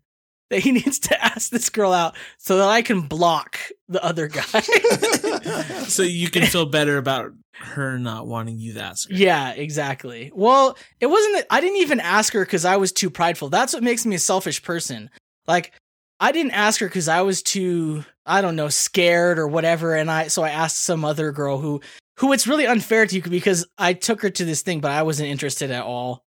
that 0.51 0.59
he 0.59 0.71
needs 0.71 0.99
to 0.99 1.23
ask 1.25 1.49
this 1.49 1.69
girl 1.69 1.91
out 1.91 2.15
so 2.37 2.57
that 2.57 2.69
I 2.69 2.83
can 2.83 3.01
block 3.01 3.57
the 3.89 4.03
other 4.03 4.27
guy. 4.27 4.43
so 5.87 6.03
you 6.03 6.29
can 6.29 6.45
feel 6.45 6.67
better 6.67 6.97
about 6.97 7.31
her 7.55 7.97
not 7.97 8.27
wanting 8.27 8.59
you 8.59 8.73
to 8.73 8.81
ask 8.81 9.09
her. 9.09 9.15
yeah, 9.15 9.51
exactly. 9.51 10.31
Well, 10.33 10.77
it 10.99 11.07
wasn't 11.07 11.35
that 11.35 11.47
I 11.49 11.61
didn't 11.61 11.81
even 11.81 11.99
ask 11.99 12.33
her 12.33 12.45
because 12.45 12.65
I 12.65 12.77
was 12.77 12.91
too 12.91 13.09
prideful. 13.09 13.49
That's 13.49 13.73
what 13.73 13.83
makes 13.83 14.05
me 14.05 14.15
a 14.15 14.19
selfish 14.19 14.61
person. 14.63 15.09
Like, 15.47 15.73
I 16.19 16.31
didn't 16.31 16.51
ask 16.51 16.79
her 16.79 16.87
because 16.87 17.07
I 17.07 17.21
was 17.21 17.41
too, 17.41 18.03
I 18.25 18.41
don't 18.41 18.55
know, 18.55 18.69
scared 18.69 19.39
or 19.39 19.47
whatever. 19.47 19.95
And 19.95 20.09
I, 20.09 20.27
so 20.27 20.43
I 20.43 20.49
asked 20.49 20.79
some 20.79 21.03
other 21.03 21.31
girl 21.31 21.57
who, 21.59 21.81
who 22.21 22.33
it's 22.33 22.45
really 22.47 22.67
unfair 22.67 23.05
to 23.07 23.15
you 23.15 23.21
because 23.23 23.65
I 23.79 23.93
took 23.93 24.21
her 24.21 24.29
to 24.29 24.45
this 24.45 24.61
thing, 24.61 24.79
but 24.79 24.91
I 24.91 25.01
wasn't 25.01 25.29
interested 25.29 25.71
at 25.71 25.83
all. 25.83 26.23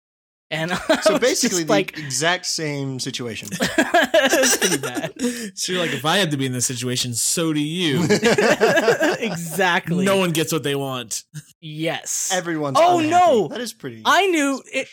And 0.51 0.73
I 0.89 1.01
so 1.03 1.13
was 1.13 1.21
basically, 1.21 1.59
just 1.59 1.67
the 1.67 1.73
like, 1.73 1.99
exact 1.99 2.47
same 2.47 2.99
situation. 2.99 3.49
it's 3.61 4.57
pretty 4.57 4.79
bad. 4.79 5.13
So 5.55 5.73
you're 5.73 5.83
like, 5.83 5.93
if 5.93 6.07
I 6.07 6.17
had 6.17 6.31
to 6.31 6.39
be 6.39 6.47
in 6.47 6.53
this 6.53 6.65
situation, 6.65 7.13
so 7.13 7.53
do 7.53 7.61
you. 7.61 8.05
exactly. 9.21 10.05
No 10.05 10.17
one 10.17 10.31
gets 10.31 10.51
what 10.53 10.63
they 10.63 10.75
want. 10.75 11.25
Yes. 11.61 12.31
Everyone's. 12.33 12.79
Oh, 12.81 12.99
unhappy. 12.99 13.11
no. 13.11 13.49
that 13.49 13.61
is 13.61 13.73
pretty. 13.75 14.03
I 14.05 14.27
knew 14.27 14.63
it. 14.73 14.89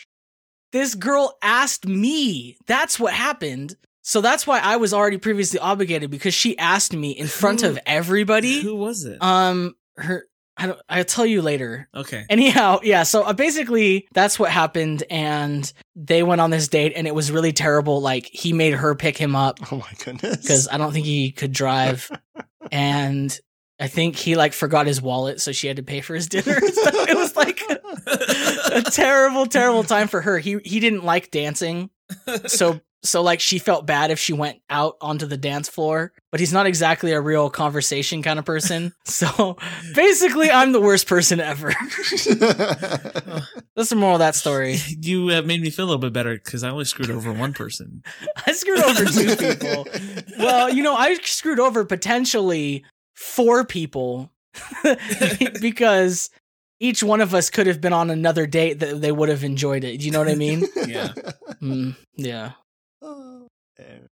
This 0.72 0.94
girl 0.94 1.36
asked 1.42 1.86
me. 1.86 2.58
That's 2.66 3.00
what 3.00 3.12
happened. 3.14 3.74
So 4.02 4.20
that's 4.20 4.46
why 4.46 4.60
I 4.60 4.76
was 4.76 4.92
already 4.92 5.18
previously 5.18 5.58
obligated 5.58 6.10
because 6.10 6.34
she 6.34 6.58
asked 6.58 6.92
me 6.92 7.10
in 7.10 7.26
front 7.26 7.62
Who- 7.62 7.68
of 7.68 7.78
everybody. 7.86 8.60
Who 8.60 8.76
was 8.76 9.04
it? 9.04 9.22
Um, 9.22 9.74
her. 9.96 10.26
I 10.60 10.66
don't. 10.66 10.80
I'll 10.90 11.04
tell 11.04 11.24
you 11.24 11.40
later. 11.40 11.88
okay. 11.94 12.26
Anyhow, 12.28 12.80
yeah. 12.82 13.04
So 13.04 13.22
uh, 13.22 13.32
basically, 13.32 14.06
that's 14.12 14.38
what 14.38 14.50
happened, 14.50 15.04
and 15.08 15.72
they 15.96 16.22
went 16.22 16.42
on 16.42 16.50
this 16.50 16.68
date, 16.68 16.92
and 16.94 17.06
it 17.06 17.14
was 17.14 17.32
really 17.32 17.52
terrible. 17.52 18.02
Like 18.02 18.26
he 18.26 18.52
made 18.52 18.74
her 18.74 18.94
pick 18.94 19.16
him 19.16 19.34
up 19.34 19.58
oh 19.72 19.76
my 19.76 19.92
goodness. 20.04 20.36
because 20.36 20.68
I 20.68 20.76
don't 20.76 20.92
think 20.92 21.06
he 21.06 21.32
could 21.32 21.52
drive, 21.52 22.10
and 22.72 23.40
I 23.80 23.88
think 23.88 24.16
he 24.16 24.36
like 24.36 24.52
forgot 24.52 24.86
his 24.86 25.00
wallet, 25.00 25.40
so 25.40 25.50
she 25.50 25.66
had 25.66 25.76
to 25.78 25.82
pay 25.82 26.02
for 26.02 26.14
his 26.14 26.28
dinner. 26.28 26.60
so 26.60 26.90
it 27.08 27.16
was 27.16 27.34
like 27.36 27.62
a 28.86 28.90
terrible, 28.90 29.46
terrible 29.46 29.82
time 29.82 30.08
for 30.08 30.20
her. 30.20 30.38
He 30.38 30.58
he 30.62 30.78
didn't 30.78 31.04
like 31.04 31.30
dancing, 31.30 31.88
so 32.46 32.82
so 33.02 33.22
like 33.22 33.40
she 33.40 33.58
felt 33.58 33.86
bad 33.86 34.10
if 34.10 34.18
she 34.18 34.32
went 34.32 34.60
out 34.68 34.96
onto 35.00 35.26
the 35.26 35.36
dance 35.36 35.68
floor. 35.68 36.12
But 36.30 36.40
he's 36.40 36.52
not 36.52 36.66
exactly 36.66 37.12
a 37.12 37.20
real 37.20 37.50
conversation 37.50 38.22
kind 38.22 38.38
of 38.38 38.44
person. 38.44 38.92
So 39.04 39.56
basically, 39.94 40.50
I'm 40.50 40.72
the 40.72 40.80
worst 40.80 41.06
person 41.06 41.40
ever. 41.40 41.68
That's 43.76 43.90
the 43.90 43.96
moral 43.96 44.14
of 44.14 44.20
that 44.20 44.34
story. 44.34 44.78
You 44.88 45.28
have 45.28 45.44
made 45.46 45.60
me 45.60 45.68
feel 45.70 45.84
a 45.84 45.88
little 45.88 46.00
bit 46.00 46.12
better 46.12 46.34
because 46.34 46.62
I 46.64 46.70
only 46.70 46.84
screwed 46.84 47.10
over 47.10 47.32
one 47.32 47.52
person. 47.52 48.02
I 48.46 48.52
screwed 48.52 48.78
over 48.78 49.04
two 49.04 49.36
people. 49.36 49.86
Well, 50.38 50.70
you 50.70 50.82
know, 50.82 50.94
I 50.94 51.14
screwed 51.16 51.60
over 51.60 51.84
potentially 51.84 52.84
four 53.14 53.64
people 53.64 54.30
because 55.60 56.30
each 56.78 57.02
one 57.02 57.20
of 57.20 57.34
us 57.34 57.50
could 57.50 57.66
have 57.66 57.80
been 57.80 57.92
on 57.92 58.10
another 58.10 58.46
date 58.46 58.78
that 58.80 59.00
they 59.00 59.12
would 59.12 59.28
have 59.28 59.44
enjoyed 59.44 59.84
it. 59.84 59.98
Do 59.98 60.06
you 60.06 60.12
know 60.12 60.18
what 60.18 60.28
I 60.28 60.34
mean? 60.34 60.64
Yeah. 60.86 61.12
Mm, 61.60 61.96
yeah. 62.16 62.52
Damn. 63.80 64.08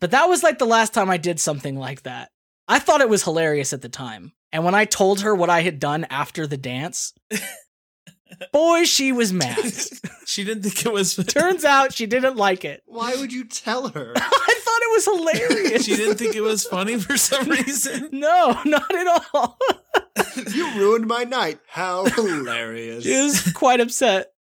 But 0.00 0.12
that 0.12 0.28
was 0.28 0.42
like 0.42 0.58
the 0.58 0.66
last 0.66 0.94
time 0.94 1.10
I 1.10 1.16
did 1.18 1.38
something 1.40 1.78
like 1.78 2.02
that. 2.02 2.30
I 2.66 2.78
thought 2.78 3.00
it 3.00 3.08
was 3.08 3.24
hilarious 3.24 3.72
at 3.72 3.82
the 3.82 3.88
time. 3.88 4.32
And 4.52 4.64
when 4.64 4.74
I 4.74 4.84
told 4.84 5.20
her 5.20 5.34
what 5.34 5.50
I 5.50 5.60
had 5.62 5.78
done 5.78 6.06
after 6.10 6.46
the 6.46 6.56
dance, 6.56 7.12
boy, 8.52 8.84
she 8.84 9.12
was 9.12 9.32
mad. 9.32 9.58
She 10.26 10.44
didn't 10.44 10.62
think 10.62 10.86
it 10.86 10.92
was. 10.92 11.16
Turns 11.26 11.64
out 11.64 11.92
she 11.92 12.06
didn't 12.06 12.36
like 12.36 12.64
it. 12.64 12.84
Why 12.86 13.16
would 13.16 13.32
you 13.32 13.42
tell 13.46 13.88
her? 13.88 14.12
I 14.14 14.20
thought 14.20 14.82
it 14.82 14.92
was 14.92 15.04
hilarious. 15.06 15.84
she 15.84 15.96
didn't 15.96 16.18
think 16.18 16.36
it 16.36 16.40
was 16.40 16.64
funny 16.64 17.00
for 17.00 17.16
some 17.16 17.48
reason. 17.48 18.10
No, 18.12 18.56
not 18.64 18.94
at 18.94 19.24
all. 19.34 19.58
you 20.52 20.72
ruined 20.76 21.08
my 21.08 21.24
night. 21.24 21.58
How 21.66 22.04
hilarious. 22.04 23.02
She 23.02 23.20
was 23.20 23.52
quite 23.54 23.80
upset. 23.80 24.32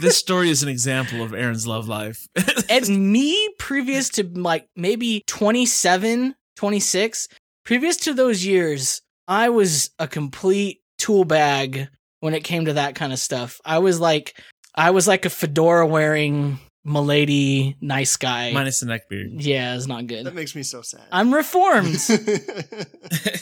This 0.00 0.16
story 0.16 0.48
is 0.48 0.62
an 0.62 0.68
example 0.68 1.22
of 1.22 1.34
Aaron's 1.34 1.66
love 1.66 1.86
life. 1.86 2.26
and 2.70 3.12
me 3.12 3.48
previous 3.58 4.08
to 4.10 4.24
like 4.34 4.66
maybe 4.74 5.22
27 5.26 6.34
26 6.56 7.28
previous 7.64 7.96
to 7.98 8.12
those 8.14 8.44
years 8.44 9.02
i 9.28 9.48
was 9.48 9.90
a 9.98 10.08
complete 10.08 10.80
tool 10.98 11.24
bag 11.24 11.88
when 12.20 12.34
it 12.34 12.44
came 12.44 12.66
to 12.66 12.74
that 12.74 12.94
kind 12.94 13.12
of 13.12 13.18
stuff. 13.18 13.60
I 13.64 13.78
was 13.78 14.00
like 14.00 14.38
i 14.74 14.90
was 14.90 15.06
like 15.08 15.24
a 15.26 15.30
fedora 15.30 15.86
wearing 15.86 16.58
milady 16.84 17.76
nice 17.80 18.16
guy. 18.16 18.52
Minus 18.52 18.80
the 18.80 18.86
neck 18.86 19.08
beard. 19.08 19.32
Yeah 19.34 19.76
it's 19.76 19.86
not 19.86 20.06
good. 20.06 20.24
That 20.26 20.34
makes 20.34 20.54
me 20.54 20.62
so 20.62 20.80
sad. 20.82 21.06
i'm 21.12 21.32
reformed. 21.34 21.98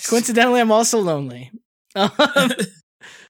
Coincidentally 0.08 0.60
i'm 0.60 0.72
also 0.72 0.98
lonely. 0.98 1.50
Um, 1.96 2.50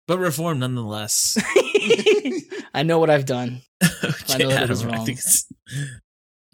but 0.08 0.18
reformed 0.18 0.58
nonetheless. 0.60 1.38
i 2.74 2.82
know 2.82 2.98
what 2.98 3.10
i've 3.10 3.24
done 3.26 3.60
Okay, 3.82 4.38
know 4.38 4.48
that 4.48 4.54
it 4.54 4.62
Adam, 4.64 4.68
was 4.70 4.84
I 4.84 4.88
wrong. 4.88 5.06
think 5.06 5.18
it's. 5.18 5.46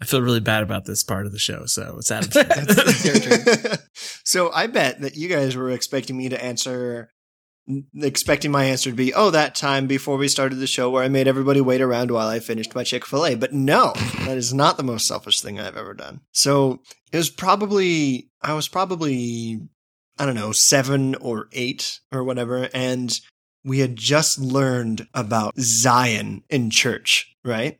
I 0.01 0.05
feel 0.05 0.21
really 0.21 0.39
bad 0.41 0.61
about 0.61 0.85
this 0.85 1.01
part 1.03 1.25
of 1.25 1.31
the 1.31 1.39
show, 1.39 1.65
so 1.65 1.95
it's 1.97 2.11
Adam's 2.11 2.33
That's 2.75 3.05
your 3.05 3.15
turn. 3.15 3.77
so 4.23 4.51
I 4.51 4.67
bet 4.67 5.01
that 5.01 5.15
you 5.15 5.27
guys 5.27 5.55
were 5.55 5.71
expecting 5.71 6.17
me 6.17 6.29
to 6.29 6.43
answer, 6.43 7.09
expecting 7.99 8.51
my 8.51 8.65
answer 8.65 8.89
to 8.91 8.95
be, 8.95 9.13
"Oh, 9.13 9.31
that 9.31 9.55
time 9.55 9.87
before 9.87 10.17
we 10.17 10.27
started 10.27 10.57
the 10.57 10.67
show 10.67 10.89
where 10.91 11.03
I 11.03 11.07
made 11.07 11.27
everybody 11.27 11.61
wait 11.61 11.81
around 11.81 12.11
while 12.11 12.27
I 12.27 12.39
finished 12.39 12.75
my 12.75 12.83
Chick 12.83 13.05
Fil 13.05 13.25
A." 13.25 13.35
But 13.35 13.53
no, 13.53 13.93
that 14.25 14.37
is 14.37 14.53
not 14.53 14.77
the 14.77 14.83
most 14.83 15.07
selfish 15.07 15.41
thing 15.41 15.59
I've 15.59 15.77
ever 15.77 15.93
done. 15.95 16.21
So 16.31 16.81
it 17.11 17.17
was 17.17 17.29
probably 17.31 18.29
I 18.41 18.53
was 18.53 18.67
probably 18.67 19.61
I 20.19 20.25
don't 20.25 20.35
know 20.35 20.51
seven 20.51 21.15
or 21.15 21.47
eight 21.53 21.99
or 22.11 22.23
whatever, 22.23 22.69
and 22.73 23.17
we 23.65 23.79
had 23.79 23.95
just 23.95 24.39
learned 24.39 25.07
about 25.13 25.53
Zion 25.59 26.43
in 26.49 26.69
church, 26.69 27.35
right? 27.43 27.79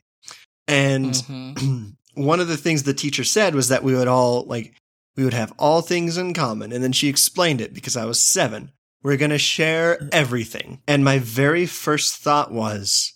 And 0.68 1.14
Mhm. 1.14 1.96
one 2.16 2.40
of 2.40 2.48
the 2.48 2.58
things 2.58 2.84
the 2.84 2.94
teacher 2.94 3.24
said 3.24 3.54
was 3.56 3.68
that 3.70 3.84
we 3.84 3.94
would 3.94 4.08
all 4.08 4.44
like 4.46 4.74
we 5.16 5.24
would 5.24 5.34
have 5.34 5.54
all 5.60 5.82
things 5.82 6.18
in 6.18 6.34
common 6.34 6.72
and 6.74 6.84
then 6.84 6.92
she 6.92 7.08
explained 7.10 7.60
it 7.62 7.74
because 7.74 7.96
i 7.98 8.06
was 8.06 8.20
seven 8.22 8.72
we're 9.04 9.18
going 9.18 9.32
to 9.32 9.38
share 9.38 10.00
everything 10.14 10.82
and 10.88 11.04
my 11.04 11.20
very 11.20 11.66
first 11.66 12.16
thought 12.16 12.52
was 12.54 13.14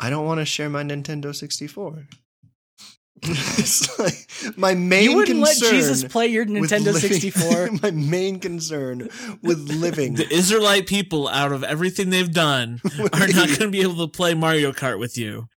i 0.00 0.08
don't 0.10 0.24
want 0.26 0.38
to 0.40 0.44
share 0.46 0.68
my 0.70 0.82
nintendo 0.82 1.34
64 1.34 2.08
it's 3.58 3.98
like 4.00 4.56
my 4.56 4.74
main 4.74 5.10
you 5.10 5.16
wouldn't 5.16 5.38
let 5.38 5.56
concern 5.56 5.70
jesus 5.70 6.04
play 6.04 6.26
your 6.26 6.44
with 6.44 6.70
nintendo 6.70 6.86
living- 6.92 7.00
64 7.12 7.68
my 7.82 7.90
main 7.92 8.40
concern 8.40 9.08
with 9.42 9.58
living 9.70 10.14
The 10.14 10.32
Israelite 10.32 10.86
people, 10.88 11.28
out 11.28 11.52
of 11.52 11.62
everything 11.62 12.10
they've 12.10 12.32
done, 12.32 12.80
are 13.00 13.28
not 13.28 13.46
going 13.48 13.58
to 13.58 13.70
be 13.70 13.82
able 13.82 14.06
to 14.06 14.08
play 14.08 14.34
Mario 14.34 14.72
Kart 14.72 14.98
with 14.98 15.16
you. 15.16 15.48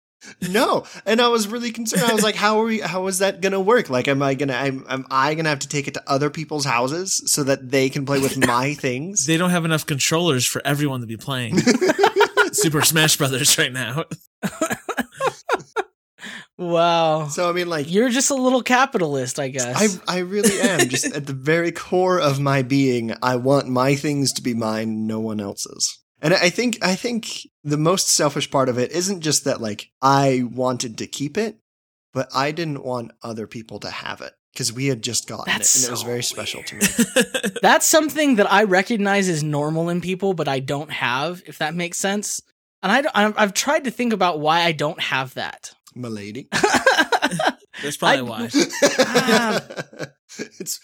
No, 0.50 0.86
and 1.05 1.22
I 1.22 1.27
was 1.27 1.48
really 1.48 1.72
concerned. 1.72 2.03
I 2.03 2.13
was 2.13 2.24
like, 2.24 2.36
"How 2.36 2.60
are 2.60 2.65
we? 2.65 2.79
How 2.79 3.05
is 3.07 3.19
that 3.19 3.41
gonna 3.41 3.60
work? 3.60 3.91
Like, 3.91 4.07
am 4.07 4.24
I 4.24 4.34
gonna? 4.34 4.53
Am, 4.53 4.84
am 4.89 5.05
I 5.12 5.36
gonna 5.36 5.50
have 5.50 5.60
to 5.60 5.67
take 5.67 5.88
it 5.88 5.93
to 5.95 6.03
other 6.07 6.31
people's 6.31 6.65
houses 6.65 7.22
so 7.27 7.43
that 7.43 7.69
they 7.69 7.89
can 7.89 8.05
play 8.07 8.19
with 8.19 8.36
my 8.45 8.74
things?" 8.74 9.25
They 9.25 9.38
don't 9.38 9.51
have 9.51 9.65
enough 9.65 9.86
controllers 9.86 10.45
for 10.45 10.63
everyone 10.65 11.01
to 11.01 11.07
be 11.07 11.17
playing 11.17 11.57
Super 12.53 12.81
Smash 12.81 13.17
Brothers 13.17 13.57
right 13.60 13.72
now. 13.72 14.05
Wow 16.57 17.27
so 17.27 17.50
I 17.50 17.53
mean, 17.53 17.67
like, 17.67 17.91
You're 17.91 18.09
just 18.09 18.31
a 18.31 18.35
little 18.35 18.63
capitalist, 18.63 19.39
I 19.39 19.50
guess. 19.50 20.01
I 20.07 20.17
I 20.17 20.19
really 20.19 20.59
am. 20.62 20.88
Just 20.89 21.05
at 21.15 21.25
the 21.25 21.33
very 21.33 21.71
core 21.71 22.19
of 22.19 22.39
my 22.39 22.62
being, 22.62 23.13
I 23.21 23.35
want 23.35 23.67
my 23.67 23.95
things 23.95 24.33
to 24.33 24.41
be 24.41 24.53
mine, 24.53 25.07
no 25.07 25.19
one 25.19 25.39
else's. 25.39 26.00
And 26.21 26.33
I 26.33 26.50
think 26.50 26.79
I 26.83 26.95
think 26.95 27.47
the 27.63 27.77
most 27.77 28.07
selfish 28.07 28.50
part 28.50 28.69
of 28.69 28.77
it 28.79 28.91
isn't 28.91 29.21
just 29.21 29.43
that 29.43 29.62
like 29.62 29.89
I 30.01 30.43
wanted 30.50 30.97
to 31.00 31.07
keep 31.07 31.38
it, 31.38 31.57
but 32.13 32.29
I 32.33 32.51
didn't 32.51 32.83
want 32.83 33.12
other 33.21 33.47
people 33.47 33.79
to 33.81 33.89
have 33.89 34.21
it 34.21 34.33
because 34.53 34.71
we 34.71 34.88
had 34.88 35.03
just 35.03 35.27
gotten 35.27 35.51
That's 35.51 35.75
it 35.75 35.81
and 35.81 35.89
it 35.89 35.91
was 35.91 36.00
so 36.00 36.05
very 36.07 36.24
special 36.24 36.63
to 36.63 36.75
me. 36.75 37.51
That's 37.62 37.85
something 37.85 38.35
that 38.35 38.51
I 38.51 38.63
recognize 38.63 39.27
as 39.27 39.43
normal 39.43 39.89
in 39.89 40.00
people, 40.00 40.33
but 40.33 40.47
I 40.47 40.62
don't 40.62 40.91
have, 40.91 41.43
if 41.45 41.57
that 41.57 41.75
makes 41.75 41.97
sense. 41.97 42.41
And 42.81 42.91
I 42.91 43.33
I've 43.35 43.53
tried 43.53 43.83
to 43.83 43.91
think 43.91 44.13
about 44.13 44.39
why 44.39 44.62
I 44.62 44.71
don't 44.71 45.01
have 45.01 45.33
that. 45.33 45.74
Milady. 45.95 46.47
That's 47.83 47.97
probably 47.97 48.19
I- 48.19 48.21
why. 48.21 48.49
Ah. 48.99 49.61
it's 50.37 50.79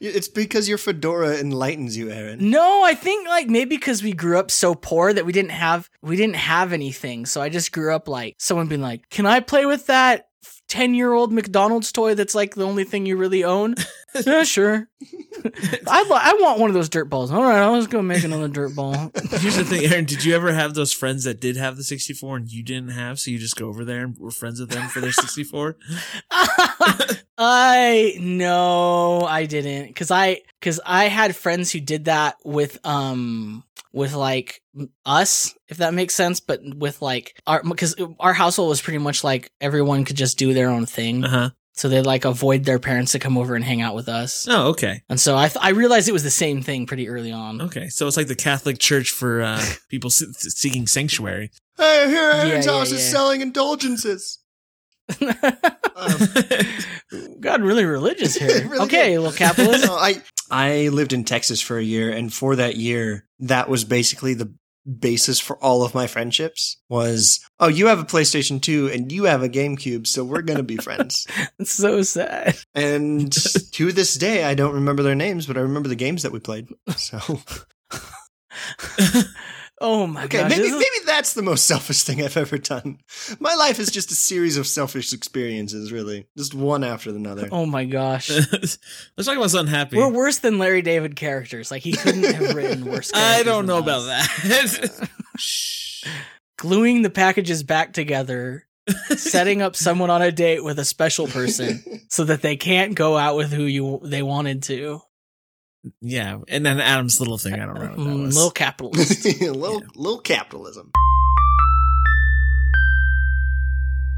it's 0.00 0.28
because 0.28 0.68
your 0.68 0.78
fedora 0.78 1.36
enlightens 1.38 1.96
you, 1.96 2.10
Aaron. 2.10 2.50
no, 2.50 2.82
I 2.84 2.94
think 2.94 3.28
like 3.28 3.48
maybe 3.48 3.76
because 3.76 4.02
we 4.02 4.12
grew 4.12 4.38
up 4.38 4.50
so 4.50 4.74
poor 4.74 5.12
that 5.12 5.24
we 5.26 5.32
didn't 5.32 5.50
have 5.52 5.88
we 6.02 6.16
didn't 6.16 6.36
have 6.36 6.72
anything. 6.72 7.26
So 7.26 7.40
I 7.40 7.48
just 7.48 7.72
grew 7.72 7.94
up 7.94 8.08
like 8.08 8.34
someone 8.38 8.66
being 8.68 8.80
like, 8.82 9.08
"Can 9.10 9.26
I 9.26 9.40
play 9.40 9.66
with 9.66 9.86
that 9.86 10.28
10 10.68 10.94
year 10.94 11.12
old 11.12 11.32
McDonald's 11.32 11.92
toy 11.92 12.14
that's 12.14 12.34
like 12.34 12.54
the 12.54 12.64
only 12.64 12.84
thing 12.84 13.06
you 13.06 13.16
really 13.16 13.44
own?" 13.44 13.74
Yeah, 14.24 14.42
sure. 14.44 14.88
I 15.44 16.04
I 16.10 16.36
want 16.40 16.58
one 16.60 16.70
of 16.70 16.74
those 16.74 16.88
dirt 16.88 17.06
balls. 17.10 17.30
All 17.30 17.42
right, 17.42 17.58
I'll 17.58 17.76
just 17.76 17.90
go 17.90 18.00
make 18.02 18.24
another 18.24 18.48
dirt 18.48 18.74
ball. 18.74 18.92
Here's 19.30 19.56
the 19.56 19.64
thing, 19.64 19.84
Aaron. 19.84 20.04
Did 20.04 20.24
you 20.24 20.34
ever 20.34 20.52
have 20.52 20.74
those 20.74 20.92
friends 20.92 21.24
that 21.24 21.40
did 21.40 21.56
have 21.56 21.76
the 21.76 21.82
64 21.84 22.36
and 22.38 22.50
you 22.50 22.62
didn't 22.62 22.90
have, 22.90 23.18
so 23.20 23.30
you 23.30 23.38
just 23.38 23.56
go 23.56 23.66
over 23.68 23.84
there 23.84 24.04
and 24.04 24.16
were 24.18 24.30
friends 24.30 24.60
with 24.60 24.70
them 24.70 24.88
for 24.88 25.00
their 25.00 25.12
64? 25.12 25.76
I 27.38 28.16
no, 28.18 29.22
I 29.22 29.44
didn't, 29.46 29.94
cause 29.94 30.10
I 30.10 30.40
cause 30.62 30.80
I 30.86 31.04
had 31.08 31.36
friends 31.36 31.70
who 31.70 31.80
did 31.80 32.06
that 32.06 32.36
with 32.44 32.78
um 32.84 33.62
with 33.92 34.14
like 34.14 34.62
us, 35.04 35.54
if 35.68 35.78
that 35.78 35.94
makes 35.94 36.14
sense, 36.14 36.40
but 36.40 36.60
with 36.76 37.02
like 37.02 37.38
our 37.46 37.62
because 37.62 37.94
our 38.20 38.32
household 38.32 38.70
was 38.70 38.80
pretty 38.80 38.98
much 38.98 39.22
like 39.22 39.50
everyone 39.60 40.04
could 40.04 40.16
just 40.16 40.38
do 40.38 40.54
their 40.54 40.68
own 40.70 40.86
thing, 40.86 41.24
Uh 41.24 41.28
huh. 41.28 41.50
So 41.76 41.88
they'd 41.88 42.02
like 42.06 42.24
avoid 42.24 42.64
their 42.64 42.78
parents 42.78 43.12
to 43.12 43.18
come 43.18 43.38
over 43.38 43.54
and 43.54 43.64
hang 43.64 43.80
out 43.82 43.94
with 43.94 44.08
us, 44.08 44.46
Oh, 44.50 44.68
okay. 44.70 45.02
and 45.08 45.20
so 45.20 45.36
I 45.36 45.48
th- 45.48 45.62
I 45.64 45.70
realized 45.70 46.08
it 46.08 46.12
was 46.12 46.24
the 46.24 46.30
same 46.30 46.62
thing 46.62 46.86
pretty 46.86 47.08
early 47.08 47.30
on. 47.32 47.60
Okay. 47.62 47.88
So 47.88 48.06
it's 48.08 48.16
like 48.16 48.26
the 48.28 48.34
Catholic 48.34 48.78
Church 48.78 49.10
for 49.10 49.42
uh, 49.42 49.62
people 49.88 50.10
se- 50.10 50.26
seeking 50.38 50.86
sanctuary. 50.86 51.50
Hey, 51.76 52.08
here 52.08 52.22
Aaron's 52.22 52.66
Yeah, 52.66 52.72
yeah, 52.72 52.78
house 52.78 52.90
is 52.92 53.08
selling 53.08 53.40
indulgences. 53.42 54.38
Um, 55.96 56.10
God, 57.40 57.62
really 57.62 57.84
religious 57.86 58.34
here. 58.38 58.68
Really 58.68 58.84
okay, 58.84 59.14
good. 59.14 59.20
little 59.20 59.32
capitalist. 59.36 59.86
no, 59.86 59.94
I 59.94 60.20
I 60.50 60.88
lived 60.88 61.12
in 61.14 61.24
Texas 61.24 61.60
for 61.60 61.78
a 61.78 61.82
year, 61.82 62.10
and 62.10 62.30
for 62.32 62.56
that 62.56 62.76
year, 62.76 63.24
that 63.40 63.68
was 63.70 63.84
basically 63.84 64.34
the 64.34 64.52
basis 64.86 65.40
for 65.40 65.56
all 65.58 65.82
of 65.82 65.94
my 65.94 66.06
friendships. 66.06 66.78
Was 66.88 67.40
oh, 67.58 67.68
you 67.68 67.86
have 67.86 67.98
a 67.98 68.04
PlayStation 68.04 68.60
Two 68.60 68.88
and 68.88 69.10
you 69.10 69.24
have 69.24 69.42
a 69.42 69.48
GameCube, 69.48 70.06
so 70.06 70.24
we're 70.24 70.42
gonna 70.42 70.62
be 70.62 70.76
friends. 70.82 71.26
It's 71.58 71.72
so 71.72 72.02
sad. 72.02 72.56
And 72.74 73.32
to 73.72 73.92
this 73.92 74.14
day, 74.14 74.44
I 74.44 74.54
don't 74.54 74.74
remember 74.74 75.02
their 75.02 75.14
names, 75.14 75.46
but 75.46 75.56
I 75.56 75.60
remember 75.60 75.88
the 75.88 75.96
games 75.96 76.22
that 76.22 76.32
we 76.32 76.40
played. 76.40 76.68
So 76.96 77.18
Oh 79.78 80.06
my 80.06 80.24
okay, 80.24 80.38
gosh. 80.38 80.50
maybe 80.50 80.62
this 80.62 80.72
is- 80.72 80.78
maybe 80.78 81.04
that's 81.06 81.34
the 81.34 81.42
most 81.42 81.66
selfish 81.68 82.02
thing 82.04 82.22
I've 82.22 82.36
ever 82.36 82.56
done. 82.56 82.98
My 83.38 83.54
life 83.54 83.78
is 83.78 83.90
just 83.90 84.10
a 84.10 84.14
series 84.14 84.56
of 84.56 84.66
selfish 84.66 85.12
experiences, 85.12 85.92
really, 85.92 86.26
just 86.36 86.54
one 86.54 86.82
after 86.82 87.10
another. 87.10 87.48
oh 87.52 87.66
my 87.66 87.84
gosh. 87.84 88.30
Let's 88.52 88.78
talk 89.24 89.36
about 89.36 89.50
something 89.50 89.74
happy. 89.74 89.96
We're 89.98 90.10
worse 90.12 90.38
than 90.38 90.58
Larry 90.58 90.80
David 90.82 91.14
characters. 91.16 91.70
Like 91.70 91.82
he 91.82 91.92
couldn't 91.92 92.24
have 92.24 92.54
written 92.54 92.86
worse. 92.86 93.10
I 93.14 93.42
don't 93.42 93.66
than 93.66 93.84
know 93.84 93.92
us. 93.92 94.78
about 94.78 94.96
that. 94.96 95.08
Gluing 96.58 97.02
the 97.02 97.10
packages 97.10 97.62
back 97.62 97.92
together, 97.92 98.64
setting 99.16 99.60
up 99.60 99.76
someone 99.76 100.08
on 100.08 100.22
a 100.22 100.32
date 100.32 100.64
with 100.64 100.78
a 100.78 100.84
special 100.86 101.26
person 101.26 101.82
so 102.08 102.24
that 102.24 102.40
they 102.40 102.56
can't 102.56 102.94
go 102.94 103.18
out 103.18 103.36
with 103.36 103.52
who 103.52 103.64
you 103.64 104.00
they 104.04 104.22
wanted 104.22 104.62
to. 104.64 105.00
Yeah, 106.00 106.38
and 106.48 106.64
then 106.66 106.80
Adam's 106.80 107.20
little 107.20 107.38
thing. 107.38 107.54
I 107.54 107.66
don't 107.66 107.74
know 107.74 107.80
what 107.80 107.90
that 107.96 107.98
Mm, 107.98 108.22
was. 108.26 108.34
little 108.36 108.50
capitalist. 108.50 109.24
little 109.40 109.82
little 109.94 110.20
capitalism. 110.20 110.90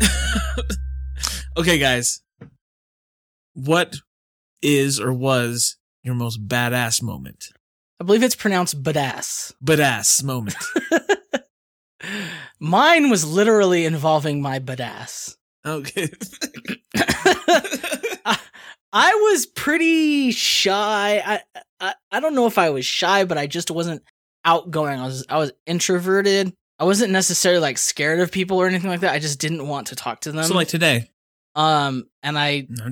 okay, 1.57 1.79
guys. 1.79 2.23
What 3.55 3.97
is 4.63 5.01
or 5.01 5.13
was 5.13 5.77
your 6.03 6.15
most 6.15 6.47
badass 6.47 7.03
moment? 7.03 7.49
I 8.01 8.05
believe 8.05 8.23
it's 8.23 8.37
pronounced 8.37 8.83
badass. 8.83 9.53
Badass 9.65 10.23
moment. 10.23 10.57
Mine 12.61 13.11
was 13.11 13.27
literally 13.27 13.85
involving 13.85 14.41
my 14.41 14.61
badass. 14.61 15.37
Okay. 15.67 16.09
I, 18.93 19.15
was 19.15 19.47
pretty 19.47 20.31
shy. 20.31 21.23
I, 21.25 21.41
I 21.81 21.95
I 22.11 22.21
don't 22.21 22.35
know 22.35 22.47
if 22.47 22.59
I 22.59 22.71
was 22.71 22.87
shy, 22.87 23.25
but 23.25 23.39
I 23.39 23.47
just 23.47 23.71
wasn't 23.71 24.03
outgoing. 24.45 24.99
I 24.99 25.05
was 25.07 25.25
I 25.29 25.39
was 25.39 25.53
introverted. 25.67 26.53
I 26.79 26.85
wasn't 26.85 27.13
necessarily 27.13 27.61
like 27.61 27.79
scared 27.79 28.21
of 28.21 28.31
people 28.31 28.59
or 28.59 28.67
anything 28.67 28.91
like 28.91 29.01
that. 29.01 29.13
I 29.13 29.19
just 29.19 29.41
didn't 29.41 29.67
want 29.67 29.89
to 29.89 29.97
talk 29.97 30.21
to 30.21 30.33
them. 30.33 30.45
so 30.45 30.55
like 30.55 30.69
today. 30.69 31.11
um, 31.55 32.09
and 32.23 32.39
I 32.39 32.69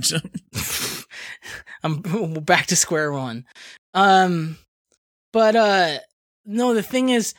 I'm 1.83 2.03
I'm 2.12 2.33
back 2.44 2.66
to 2.66 2.77
square 2.77 3.12
one. 3.12 3.44
Um, 3.94 4.59
but 5.33 5.57
uh, 5.57 5.99
no, 6.44 6.75
the 6.75 6.83
thing 6.83 7.11
is, 7.11 7.35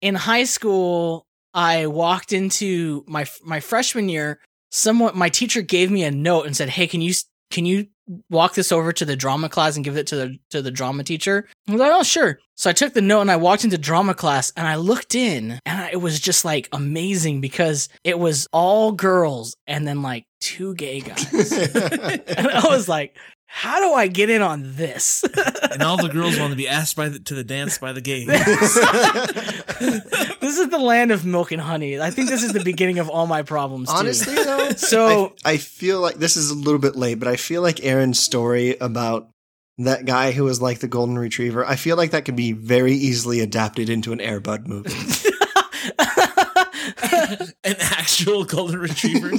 in 0.00 0.14
high 0.14 0.44
school, 0.44 1.26
I 1.54 1.86
walked 1.86 2.32
into 2.32 3.04
my 3.06 3.26
my 3.44 3.60
freshman 3.60 4.08
year. 4.08 4.40
Someone, 4.70 5.16
my 5.16 5.28
teacher 5.28 5.60
gave 5.62 5.90
me 5.90 6.02
a 6.04 6.10
note 6.10 6.46
and 6.46 6.56
said, 6.56 6.70
"Hey, 6.70 6.86
can 6.86 7.00
you 7.00 7.14
can 7.50 7.66
you 7.66 7.88
walk 8.30 8.54
this 8.54 8.72
over 8.72 8.92
to 8.92 9.04
the 9.04 9.16
drama 9.16 9.48
class 9.48 9.76
and 9.76 9.84
give 9.84 9.96
it 9.96 10.06
to 10.08 10.16
the 10.16 10.38
to 10.50 10.62
the 10.62 10.70
drama 10.70 11.04
teacher?" 11.04 11.48
I 11.68 11.72
was 11.72 11.80
like, 11.80 11.92
"Oh, 11.92 12.02
sure." 12.02 12.38
So 12.56 12.70
I 12.70 12.74
took 12.74 12.94
the 12.94 13.02
note 13.02 13.22
and 13.22 13.30
I 13.30 13.36
walked 13.36 13.64
into 13.64 13.78
drama 13.78 14.14
class 14.14 14.52
and 14.56 14.66
I 14.66 14.76
looked 14.76 15.14
in 15.14 15.58
and 15.66 15.80
I, 15.80 15.90
it 15.90 16.00
was 16.00 16.20
just 16.20 16.44
like 16.44 16.68
amazing 16.72 17.40
because 17.40 17.88
it 18.04 18.18
was 18.18 18.46
all 18.52 18.92
girls 18.92 19.56
and 19.66 19.86
then 19.86 20.02
like 20.02 20.26
two 20.40 20.74
gay 20.74 21.00
guys. 21.00 21.52
and 21.52 22.48
I 22.48 22.66
was 22.68 22.88
like, 22.88 23.16
how 23.54 23.80
do 23.86 23.92
I 23.92 24.06
get 24.06 24.30
in 24.30 24.40
on 24.40 24.76
this? 24.76 25.22
and 25.70 25.82
all 25.82 25.98
the 25.98 26.08
girls 26.08 26.38
want 26.38 26.52
to 26.52 26.56
be 26.56 26.66
asked 26.66 26.96
by 26.96 27.10
the, 27.10 27.18
to 27.18 27.34
the 27.34 27.44
dance 27.44 27.76
by 27.76 27.92
the 27.92 28.00
gay. 28.00 28.24
this 30.40 30.58
is 30.58 30.70
the 30.70 30.78
land 30.78 31.12
of 31.12 31.26
milk 31.26 31.52
and 31.52 31.60
honey. 31.60 32.00
I 32.00 32.10
think 32.10 32.30
this 32.30 32.42
is 32.42 32.54
the 32.54 32.64
beginning 32.64 32.98
of 32.98 33.10
all 33.10 33.26
my 33.26 33.42
problems. 33.42 33.90
Too. 33.90 33.94
Honestly, 33.94 34.34
though, 34.34 34.70
So- 34.76 35.34
I, 35.44 35.52
I 35.52 35.56
feel 35.58 36.00
like 36.00 36.16
this 36.16 36.38
is 36.38 36.50
a 36.50 36.54
little 36.54 36.80
bit 36.80 36.96
late, 36.96 37.18
but 37.18 37.28
I 37.28 37.36
feel 37.36 37.60
like 37.60 37.84
Aaron's 37.84 38.18
story 38.18 38.78
about 38.78 39.28
that 39.78 40.06
guy 40.06 40.32
who 40.32 40.44
was 40.44 40.62
like 40.62 40.78
the 40.80 40.88
golden 40.88 41.18
retriever. 41.18 41.64
I 41.66 41.76
feel 41.76 41.98
like 41.98 42.12
that 42.12 42.24
could 42.24 42.36
be 42.36 42.52
very 42.52 42.94
easily 42.94 43.40
adapted 43.40 43.90
into 43.90 44.12
an 44.14 44.20
Air 44.20 44.40
Bud 44.40 44.66
movie. 44.66 44.94
An 47.64 47.76
actual 47.78 48.44
golden 48.44 48.80
retriever. 48.80 49.30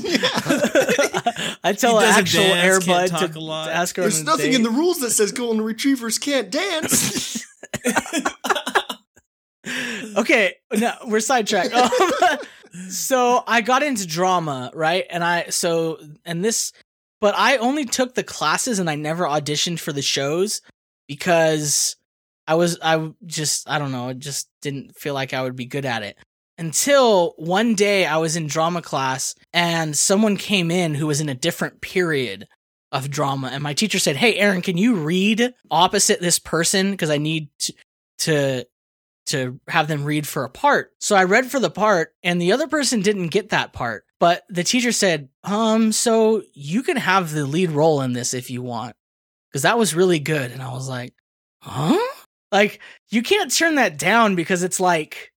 I 1.64 1.74
tell 1.74 2.00
an 2.00 2.06
actual 2.06 2.42
dance, 2.42 2.54
can't 2.56 2.66
Air 2.66 2.80
Bud 2.82 3.08
talk 3.08 3.32
to, 3.32 3.38
a 3.38 3.40
lot. 3.40 3.68
to 3.68 3.74
ask 3.74 3.96
her. 3.96 4.02
There's 4.02 4.20
on 4.20 4.24
a 4.24 4.26
nothing 4.26 4.48
date. 4.48 4.56
in 4.56 4.64
the 4.64 4.70
rules 4.70 5.00
that 5.00 5.12
says 5.12 5.32
golden 5.32 5.62
retrievers 5.62 6.18
can't 6.18 6.52
dance. 6.52 7.46
okay, 10.18 10.56
no, 10.74 10.94
we're 11.06 11.20
sidetracked. 11.20 11.74
So 12.90 13.44
I 13.46 13.62
got 13.62 13.84
into 13.84 14.08
drama, 14.08 14.72
right? 14.74 15.06
And 15.10 15.24
I 15.24 15.50
so 15.50 16.00
and 16.26 16.44
this, 16.44 16.74
but 17.22 17.36
I 17.38 17.58
only 17.58 17.86
took 17.86 18.16
the 18.16 18.24
classes 18.24 18.80
and 18.80 18.90
I 18.90 18.96
never 18.96 19.26
auditioned 19.26 19.80
for 19.80 19.94
the 19.94 20.02
shows 20.02 20.62
because 21.08 21.96
I 22.48 22.56
was 22.56 22.80
I 22.82 23.14
just 23.26 23.70
I 23.70 23.78
don't 23.78 23.92
know, 23.92 24.10
I 24.10 24.14
just 24.14 24.50
didn't 24.62 24.98
feel 24.98 25.14
like 25.14 25.34
I 25.34 25.44
would 25.44 25.56
be 25.56 25.66
good 25.66 25.86
at 25.86 26.02
it. 26.02 26.18
Until 26.58 27.34
one 27.38 27.74
day 27.74 28.06
I 28.06 28.18
was 28.18 28.36
in 28.36 28.48
drama 28.48 28.82
class 28.82 29.36
and 29.54 29.98
someone 29.98 30.38
came 30.38 30.70
in 30.70 30.94
who 30.96 31.08
was 31.08 31.20
in 31.20 31.30
a 31.30 31.34
different 31.36 31.82
period 31.82 32.48
of 32.92 33.10
drama 33.10 33.50
and 33.52 33.64
my 33.64 33.74
teacher 33.74 33.98
said, 33.98 34.16
"Hey 34.16 34.36
Aaron, 34.38 34.62
can 34.62 34.78
you 34.78 34.96
read 34.96 35.54
opposite 35.72 36.22
this 36.22 36.38
person 36.38 36.92
because 36.92 37.10
I 37.10 37.18
need 37.18 37.50
to, 37.60 37.74
to 38.20 38.66
to 39.26 39.60
have 39.68 39.88
them 39.88 40.04
read 40.04 40.28
for 40.28 40.44
a 40.44 40.50
part. 40.50 40.92
So 41.00 41.16
I 41.16 41.24
read 41.24 41.50
for 41.50 41.60
the 41.60 41.70
part 41.70 42.14
and 42.24 42.42
the 42.42 42.52
other 42.52 42.68
person 42.68 43.02
didn't 43.02 43.30
get 43.30 43.50
that 43.50 43.74
part. 43.74 44.06
But 44.20 44.44
the 44.50 44.64
teacher 44.64 44.92
said, 44.92 45.30
"Um, 45.44 45.92
so 45.92 46.44
you 46.54 46.84
can 46.84 46.98
have 46.98 47.32
the 47.32 47.46
lead 47.46 47.72
role 47.72 48.02
in 48.02 48.14
this 48.14 48.34
if 48.34 48.50
you 48.52 48.62
want." 48.62 48.96
Cuz 49.54 49.64
that 49.64 49.80
was 49.80 49.96
really 49.96 50.20
good 50.20 50.52
and 50.52 50.62
I 50.62 50.72
was 50.72 50.88
like, 50.88 51.14
"Huh?" 51.62 51.98
Like 52.52 52.80
you 53.10 53.24
can't 53.24 53.52
turn 53.52 53.76
that 53.76 53.98
down 53.98 54.36
because 54.36 54.62
it's 54.62 54.80
like 54.80 55.33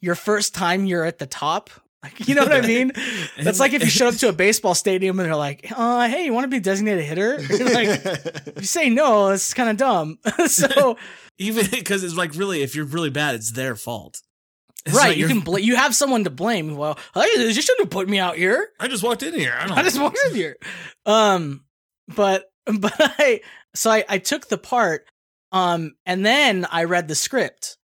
your 0.00 0.14
first 0.14 0.54
time 0.54 0.86
you're 0.86 1.04
at 1.04 1.18
the 1.18 1.26
top. 1.26 1.70
Like, 2.02 2.26
you 2.26 2.34
know 2.34 2.42
what 2.42 2.52
I 2.52 2.62
mean? 2.62 2.92
That's 3.42 3.60
like 3.60 3.74
if 3.74 3.82
you 3.82 3.90
showed 3.90 4.14
up 4.14 4.20
to 4.20 4.30
a 4.30 4.32
baseball 4.32 4.74
stadium 4.74 5.20
and 5.20 5.28
they're 5.28 5.36
like, 5.36 5.70
"Uh, 5.76 6.08
hey, 6.08 6.24
you 6.24 6.32
want 6.32 6.44
to 6.44 6.48
be 6.48 6.56
a 6.56 6.60
designated 6.60 7.04
hitter?" 7.04 7.36
Like, 7.50 8.00
if 8.46 8.56
you 8.56 8.66
say 8.66 8.88
no, 8.88 9.28
it's 9.28 9.52
kind 9.52 9.68
of 9.68 9.76
dumb. 9.76 10.18
so 10.46 10.96
Even 11.38 11.66
because 11.70 12.02
it's 12.02 12.16
like 12.16 12.34
really, 12.34 12.62
if 12.62 12.74
you're 12.74 12.86
really 12.86 13.10
bad, 13.10 13.34
it's 13.34 13.52
their 13.52 13.76
fault. 13.76 14.22
It's 14.86 14.96
right, 14.96 15.14
you 15.14 15.28
can 15.28 15.40
bl- 15.40 15.58
you 15.58 15.76
have 15.76 15.94
someone 15.94 16.24
to 16.24 16.30
blame. 16.30 16.74
Well, 16.74 16.98
hey, 17.12 17.28
you 17.36 17.52
shouldn't 17.52 17.80
have 17.80 17.90
put 17.90 18.08
me 18.08 18.18
out 18.18 18.36
here. 18.36 18.70
I 18.80 18.88
just 18.88 19.02
walked 19.02 19.22
in 19.22 19.34
here. 19.34 19.54
I 19.54 19.66
don't. 19.66 19.76
I 19.76 19.82
just 19.82 20.00
walked 20.00 20.18
in 20.28 20.34
here. 20.34 20.56
Um, 21.04 21.64
but 22.08 22.50
but 22.64 22.94
I 22.98 23.42
so 23.74 23.90
I 23.90 24.04
I 24.08 24.18
took 24.18 24.48
the 24.48 24.56
part, 24.56 25.04
um, 25.52 25.96
and 26.06 26.24
then 26.24 26.66
I 26.70 26.84
read 26.84 27.08
the 27.08 27.14
script. 27.14 27.76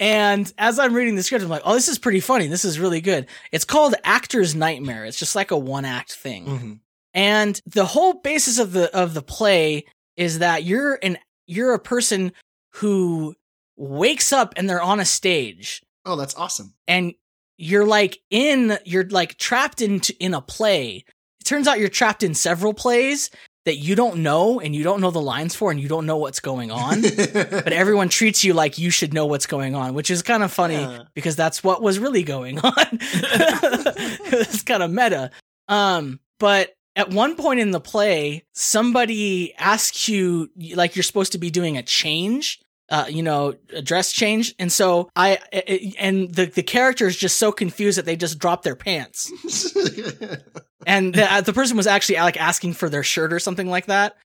And 0.00 0.52
as 0.58 0.78
I'm 0.78 0.94
reading 0.94 1.16
the 1.16 1.22
script, 1.22 1.42
I'm 1.44 1.50
like, 1.50 1.62
oh, 1.64 1.74
this 1.74 1.88
is 1.88 1.98
pretty 1.98 2.20
funny. 2.20 2.46
This 2.46 2.64
is 2.64 2.78
really 2.78 3.00
good. 3.00 3.26
It's 3.50 3.64
called 3.64 3.94
Actor's 4.04 4.54
Nightmare. 4.54 5.04
It's 5.04 5.18
just 5.18 5.34
like 5.36 5.50
a 5.50 5.58
one 5.58 5.84
act 5.84 6.12
thing. 6.14 6.46
Mhm. 6.46 6.80
And 7.14 7.60
the 7.66 7.84
whole 7.84 8.14
basis 8.14 8.58
of 8.58 8.72
the 8.72 8.94
of 8.96 9.14
the 9.14 9.22
play 9.22 9.84
is 10.16 10.38
that 10.38 10.64
you're 10.64 10.98
an 11.02 11.18
you're 11.46 11.74
a 11.74 11.78
person 11.78 12.32
who 12.74 13.34
wakes 13.76 14.32
up 14.32 14.54
and 14.56 14.68
they're 14.68 14.80
on 14.82 15.00
a 15.00 15.04
stage 15.04 15.82
Oh, 16.06 16.16
that's 16.16 16.34
awesome. 16.36 16.74
and 16.88 17.14
you're 17.58 17.86
like 17.86 18.18
in 18.30 18.78
you're 18.84 19.08
like 19.08 19.36
trapped 19.38 19.80
into 19.82 20.14
in 20.20 20.34
a 20.34 20.40
play. 20.40 21.04
It 21.40 21.44
turns 21.44 21.66
out 21.68 21.78
you're 21.80 21.88
trapped 21.88 22.22
in 22.22 22.34
several 22.34 22.72
plays 22.72 23.30
that 23.64 23.76
you 23.76 23.94
don't 23.94 24.18
know 24.18 24.58
and 24.60 24.74
you 24.74 24.82
don't 24.82 25.00
know 25.00 25.10
the 25.12 25.20
lines 25.20 25.54
for 25.54 25.70
and 25.70 25.78
you 25.80 25.88
don't 25.88 26.04
know 26.06 26.16
what's 26.16 26.40
going 26.40 26.70
on. 26.70 27.02
but 27.32 27.72
everyone 27.72 28.08
treats 28.08 28.42
you 28.42 28.54
like 28.54 28.76
you 28.78 28.90
should 28.90 29.14
know 29.14 29.26
what's 29.26 29.46
going 29.46 29.74
on, 29.74 29.94
which 29.94 30.10
is 30.10 30.22
kind 30.22 30.42
of 30.42 30.52
funny 30.52 30.74
Yeah. 30.80 31.02
because 31.14 31.36
that's 31.36 31.62
what 31.62 31.80
was 31.82 31.98
really 31.98 32.22
going 32.24 32.58
on. 32.58 32.72
it's 32.92 34.62
kind 34.62 34.82
of 34.82 34.90
meta. 34.90 35.30
Um, 35.68 36.18
but 36.40 36.74
at 36.96 37.10
one 37.10 37.36
point 37.36 37.60
in 37.60 37.70
the 37.70 37.80
play, 37.80 38.44
somebody 38.52 39.54
asks 39.54 40.08
you 40.08 40.50
like 40.74 40.96
you're 40.96 41.02
supposed 41.02 41.32
to 41.32 41.38
be 41.38 41.50
doing 41.50 41.76
a 41.76 41.82
change. 41.82 42.60
Uh, 42.92 43.06
you 43.08 43.22
know, 43.22 43.54
a 43.72 43.80
dress 43.80 44.12
change, 44.12 44.54
and 44.58 44.70
so 44.70 45.08
I, 45.16 45.38
I- 45.50 45.94
and 45.98 46.32
the 46.34 46.44
the 46.44 46.62
character 46.62 47.06
is 47.06 47.16
just 47.16 47.38
so 47.38 47.50
confused 47.50 47.96
that 47.96 48.04
they 48.04 48.16
just 48.16 48.38
drop 48.38 48.62
their 48.64 48.76
pants, 48.76 49.32
and 50.86 51.14
the, 51.14 51.26
uh, 51.32 51.40
the 51.40 51.54
person 51.54 51.76
was 51.78 51.86
actually 51.86 52.16
like 52.16 52.36
asking 52.38 52.74
for 52.74 52.90
their 52.90 53.02
shirt 53.02 53.32
or 53.32 53.38
something 53.38 53.66
like 53.68 53.86
that. 53.86 54.16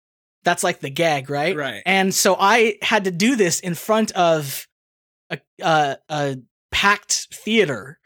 That's 0.43 0.65
like 0.65 0.81
the 0.81 0.91
gag, 0.91 1.31
right? 1.31 1.57
Right. 1.57 1.83
And 1.87 2.13
so 2.13 2.37
I 2.39 2.79
had 2.83 3.05
to 3.05 3.13
do 3.13 3.37
this 3.37 3.61
in 3.61 3.77
front 3.77 4.11
of 4.13 4.67
a 5.31 5.39
a, 5.63 5.97
a 6.09 6.37
packed 6.73 7.29
theater. 7.33 7.99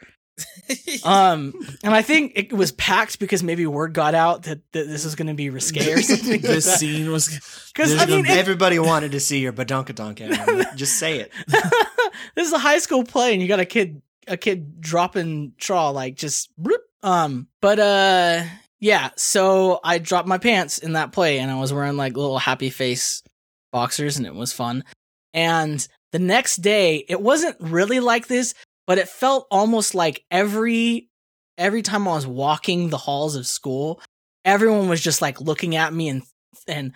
Um, 1.04 1.54
and 1.82 1.94
I 1.94 2.02
think 2.02 2.32
it 2.36 2.52
was 2.52 2.72
packed 2.72 3.18
because 3.18 3.42
maybe 3.42 3.66
word 3.66 3.92
got 3.92 4.14
out 4.14 4.44
that, 4.44 4.60
that 4.72 4.86
this 4.88 5.04
was 5.04 5.14
going 5.14 5.28
to 5.28 5.34
be 5.34 5.50
risque 5.50 5.92
or 5.92 6.00
something. 6.02 6.40
this 6.40 6.78
scene 6.78 7.10
was 7.10 7.28
because 7.72 7.96
I 8.00 8.06
mean, 8.06 8.24
it- 8.26 8.30
Everybody 8.30 8.78
wanted 8.78 9.12
to 9.12 9.20
see 9.20 9.40
your 9.40 9.52
badonkadonk. 9.52 10.74
Just 10.76 10.98
say 10.98 11.18
it. 11.20 11.32
this 12.34 12.46
is 12.46 12.52
a 12.52 12.58
high 12.58 12.78
school 12.78 13.04
play, 13.04 13.32
and 13.32 13.42
you 13.42 13.48
got 13.48 13.60
a 13.60 13.64
kid 13.64 14.02
a 14.28 14.36
kid 14.36 14.80
dropping 14.80 15.52
traw 15.58 15.92
like 15.92 16.14
just 16.16 16.50
bloop. 16.60 16.78
um. 17.02 17.48
But 17.60 17.78
uh, 17.78 18.44
yeah. 18.78 19.10
So 19.16 19.80
I 19.82 19.98
dropped 19.98 20.28
my 20.28 20.38
pants 20.38 20.78
in 20.78 20.92
that 20.92 21.12
play, 21.12 21.38
and 21.38 21.50
I 21.50 21.58
was 21.58 21.72
wearing 21.72 21.96
like 21.96 22.16
little 22.16 22.38
happy 22.38 22.70
face 22.70 23.22
boxers, 23.72 24.18
and 24.18 24.26
it 24.26 24.34
was 24.34 24.52
fun. 24.52 24.84
And 25.34 25.86
the 26.12 26.18
next 26.18 26.56
day, 26.56 27.04
it 27.08 27.20
wasn't 27.20 27.56
really 27.60 28.00
like 28.00 28.26
this, 28.26 28.54
but 28.86 28.98
it 28.98 29.08
felt 29.08 29.46
almost 29.50 29.94
like 29.94 30.24
every 30.30 31.08
every 31.58 31.82
time 31.82 32.08
I 32.08 32.12
was 32.12 32.26
walking 32.26 32.88
the 32.88 32.96
halls 32.96 33.36
of 33.36 33.46
school, 33.46 34.00
everyone 34.44 34.88
was 34.88 35.00
just 35.00 35.22
like 35.22 35.40
looking 35.40 35.76
at 35.76 35.92
me 35.92 36.08
and 36.08 36.22
and 36.66 36.92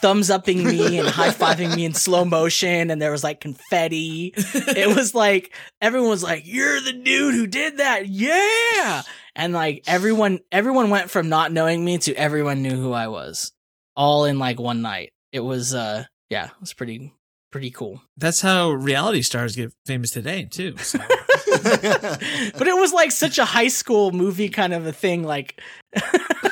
thumbs 0.00 0.30
upping 0.30 0.62
me 0.64 0.98
and 0.98 1.08
high 1.20 1.30
fiving 1.30 1.74
me 1.74 1.84
in 1.84 1.94
slow 1.94 2.24
motion, 2.24 2.90
and 2.90 3.00
there 3.00 3.10
was 3.10 3.24
like 3.24 3.40
confetti. 3.40 4.32
It 4.36 4.94
was 4.94 5.14
like 5.14 5.54
everyone 5.80 6.10
was 6.10 6.22
like, 6.22 6.46
"You're 6.46 6.80
the 6.80 6.92
dude 6.92 7.34
who 7.34 7.46
did 7.46 7.78
that, 7.78 8.08
yeah!" 8.08 9.02
And 9.36 9.52
like 9.52 9.82
everyone, 9.86 10.40
everyone 10.52 10.90
went 10.90 11.10
from 11.10 11.28
not 11.28 11.52
knowing 11.52 11.84
me 11.84 11.98
to 11.98 12.14
everyone 12.14 12.62
knew 12.62 12.76
who 12.76 12.92
I 12.92 13.08
was, 13.08 13.52
all 13.96 14.24
in 14.24 14.38
like 14.38 14.60
one 14.60 14.80
night. 14.82 15.12
It 15.32 15.40
was, 15.40 15.74
uh, 15.74 16.04
yeah, 16.30 16.46
it 16.46 16.60
was 16.60 16.72
pretty, 16.72 17.12
pretty 17.54 17.70
cool. 17.70 18.02
That's 18.16 18.40
how 18.40 18.72
reality 18.72 19.22
stars 19.22 19.54
get 19.54 19.72
famous 19.86 20.10
today 20.10 20.48
too. 20.50 20.76
So. 20.78 20.98
but 21.62 22.66
it 22.66 22.76
was 22.76 22.92
like 22.92 23.12
such 23.12 23.38
a 23.38 23.44
high 23.44 23.68
school 23.68 24.10
movie 24.10 24.48
kind 24.48 24.74
of 24.74 24.86
a 24.86 24.92
thing, 24.92 25.22
like, 25.22 25.62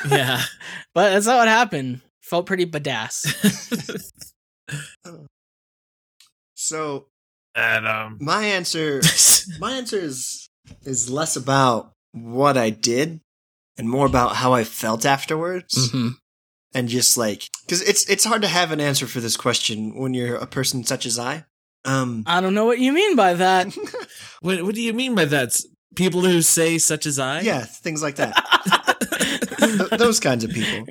yeah. 0.09 0.43
but 0.93 1.09
that's 1.09 1.25
how 1.25 1.41
it 1.41 1.49
happened. 1.49 1.99
Felt 2.21 2.45
pretty 2.45 2.65
badass. 2.65 3.25
so 6.55 7.07
and 7.53 7.85
um 7.85 8.17
my 8.21 8.45
answer, 8.45 9.01
my 9.59 9.73
answer 9.73 9.99
is 9.99 10.47
is 10.85 11.09
less 11.09 11.35
about 11.35 11.91
what 12.13 12.55
I 12.55 12.69
did 12.69 13.19
and 13.77 13.89
more 13.89 14.05
about 14.05 14.37
how 14.37 14.53
I 14.53 14.63
felt 14.63 15.05
afterwards. 15.05 15.91
hmm 15.91 16.11
and 16.73 16.87
just 16.89 17.17
like 17.17 17.49
because 17.65 17.81
it's 17.81 18.09
it's 18.09 18.25
hard 18.25 18.41
to 18.41 18.47
have 18.47 18.71
an 18.71 18.79
answer 18.79 19.07
for 19.07 19.19
this 19.19 19.37
question 19.37 19.95
when 19.95 20.13
you're 20.13 20.35
a 20.35 20.47
person 20.47 20.83
such 20.83 21.05
as 21.05 21.17
I. 21.19 21.45
Um, 21.85 22.23
I 22.25 22.39
don't 22.39 22.53
know 22.53 22.65
what 22.65 22.79
you 22.79 22.93
mean 22.93 23.15
by 23.15 23.33
that. 23.33 23.75
what 24.41 24.61
what 24.63 24.75
do 24.75 24.81
you 24.81 24.93
mean 24.93 25.15
by 25.15 25.25
that? 25.25 25.59
People 25.95 26.21
who 26.21 26.41
say 26.41 26.77
such 26.79 27.05
as 27.05 27.19
I? 27.19 27.41
yeah, 27.41 27.61
things 27.65 28.01
like 28.01 28.15
that. 28.15 28.33
Th- 29.59 29.89
those 29.91 30.19
kinds 30.19 30.43
of 30.43 30.51
people. 30.51 30.87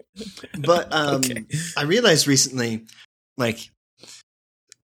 But 0.59 0.93
um, 0.93 1.17
Okay. 1.17 1.45
I 1.77 1.83
realized 1.83 2.27
recently, 2.27 2.85
like, 3.37 3.71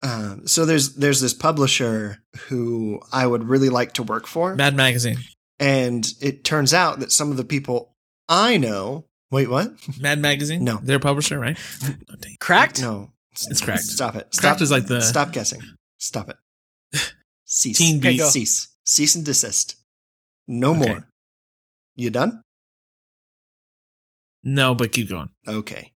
um, 0.03 0.47
so 0.47 0.65
there's 0.65 0.95
there's 0.95 1.21
this 1.21 1.33
publisher 1.33 2.17
who 2.47 2.99
I 3.11 3.25
would 3.27 3.43
really 3.43 3.69
like 3.69 3.93
to 3.93 4.03
work 4.03 4.27
for, 4.27 4.55
Mad 4.55 4.75
Magazine. 4.75 5.17
and 5.59 6.07
it 6.21 6.43
turns 6.43 6.73
out 6.73 6.99
that 6.99 7.11
some 7.11 7.31
of 7.31 7.37
the 7.37 7.43
people 7.45 7.93
I 8.29 8.57
know. 8.57 9.05
Wait, 9.31 9.49
what? 9.49 9.71
Mad 9.99 10.19
Magazine? 10.19 10.63
No. 10.63 10.79
They're 10.81 10.97
a 10.97 11.01
publisher, 11.01 11.37
right? 11.39 11.57
Oh. 11.83 11.93
Cracked? 12.39 12.81
No, 12.81 13.11
It's 13.33 13.61
cracked. 13.61 13.83
Stop 13.83 14.15
it. 14.15 14.27
Stop. 14.33 14.41
Cracked 14.41 14.61
is 14.61 14.71
like 14.71 14.85
the 14.87 15.01
Stop 15.01 15.31
guessing. 15.33 15.61
Stop 15.97 16.29
it. 16.29 16.37
Cease. 17.45 17.77
Teen 17.77 17.97
Okay, 17.99 18.13
Beast. 18.17 18.31
Cease. 18.31 18.67
Cease 18.85 19.15
and 19.15 19.25
desist. 19.25 19.75
No 20.47 20.71
Okay. 20.71 20.79
more. 20.87 21.07
You 21.95 22.09
done? 22.09 22.41
No, 24.43 24.73
but 24.75 24.91
keep 24.91 25.09
going. 25.09 25.29
Okay. 25.47 25.91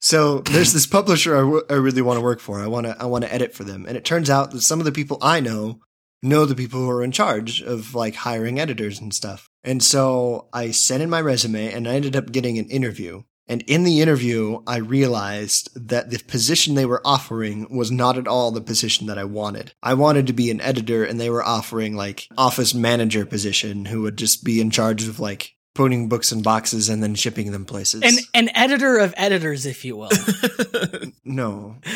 So 0.00 0.38
there's 0.40 0.72
this 0.72 0.86
publisher 0.86 1.36
I, 1.36 1.40
w- 1.40 1.62
I 1.68 1.74
really 1.74 2.02
want 2.02 2.16
to 2.18 2.22
work 2.22 2.40
for. 2.40 2.60
I 2.60 2.66
want 2.66 2.86
to 2.86 2.96
I 3.00 3.06
want 3.06 3.24
to 3.24 3.32
edit 3.32 3.54
for 3.54 3.64
them, 3.64 3.86
and 3.86 3.96
it 3.96 4.04
turns 4.04 4.30
out 4.30 4.50
that 4.52 4.62
some 4.62 4.78
of 4.78 4.84
the 4.84 4.92
people 4.92 5.18
I 5.20 5.40
know 5.40 5.80
know 6.22 6.44
the 6.44 6.54
people 6.54 6.80
who 6.80 6.90
are 6.90 7.02
in 7.02 7.12
charge 7.12 7.60
of 7.62 7.94
like 7.94 8.14
hiring 8.14 8.60
editors 8.60 9.00
and 9.00 9.12
stuff. 9.12 9.48
And 9.64 9.82
so 9.82 10.48
I 10.52 10.70
sent 10.70 11.02
in 11.02 11.10
my 11.10 11.20
resume, 11.20 11.72
and 11.72 11.88
I 11.88 11.94
ended 11.94 12.16
up 12.16 12.32
getting 12.32 12.58
an 12.58 12.68
interview. 12.68 13.22
And 13.48 13.62
in 13.62 13.82
the 13.82 14.00
interview, 14.00 14.62
I 14.66 14.76
realized 14.76 15.88
that 15.88 16.10
the 16.10 16.18
position 16.18 16.74
they 16.74 16.86
were 16.86 17.02
offering 17.04 17.66
was 17.76 17.90
not 17.90 18.16
at 18.16 18.28
all 18.28 18.50
the 18.50 18.60
position 18.60 19.08
that 19.08 19.18
I 19.18 19.24
wanted. 19.24 19.74
I 19.82 19.94
wanted 19.94 20.28
to 20.28 20.32
be 20.32 20.50
an 20.50 20.60
editor, 20.60 21.04
and 21.04 21.20
they 21.20 21.28
were 21.28 21.44
offering 21.44 21.96
like 21.96 22.28
office 22.38 22.72
manager 22.72 23.26
position, 23.26 23.86
who 23.86 24.02
would 24.02 24.16
just 24.16 24.44
be 24.44 24.60
in 24.60 24.70
charge 24.70 25.06
of 25.06 25.20
like 25.20 25.54
putting 25.74 26.08
books 26.08 26.32
in 26.32 26.42
boxes 26.42 26.88
and 26.88 27.02
then 27.02 27.14
shipping 27.14 27.50
them 27.52 27.64
places. 27.64 28.02
An 28.02 28.14
an 28.34 28.56
editor 28.56 28.98
of 28.98 29.14
editors, 29.16 29.64
if 29.66 29.84
you 29.84 29.96
will. 29.96 30.10
No. 31.24 31.76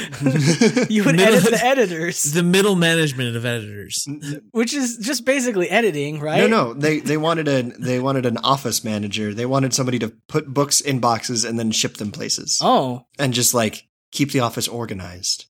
You 0.89 1.05
would 1.05 1.17
Middle- 1.17 1.35
edit 1.37 1.51
the 1.51 1.61
editors, 1.63 2.23
the 2.23 2.43
middle 2.43 2.75
management 2.77 3.37
of 3.37 3.45
editors. 3.45 4.07
which 4.53 4.73
is 4.73 4.97
just 4.99 5.25
basically 5.25 5.69
editing, 5.69 6.21
right? 6.21 6.39
No, 6.39 6.47
no. 6.47 6.75
They 6.75 7.01
they 7.01 7.17
wanted 7.17 7.49
a 7.49 7.63
they 7.63 8.01
wanted 8.01 8.25
an 8.25 8.39
office 8.39 8.83
manager. 8.85 9.35
They 9.35 9.47
wanted 9.47 9.75
somebody 9.75 9.99
to 9.99 10.13
put 10.29 10.47
books 10.55 10.81
in 10.81 11.01
boxes 11.01 11.45
and 11.45 11.59
then 11.59 11.71
ship 11.71 11.97
them 11.97 12.13
places. 12.13 12.59
Oh, 12.63 13.03
And 13.19 13.35
just 13.35 13.53
like 13.53 13.87
keep 14.13 14.31
the 14.33 14.41
office 14.41 14.69
organized. 14.69 15.47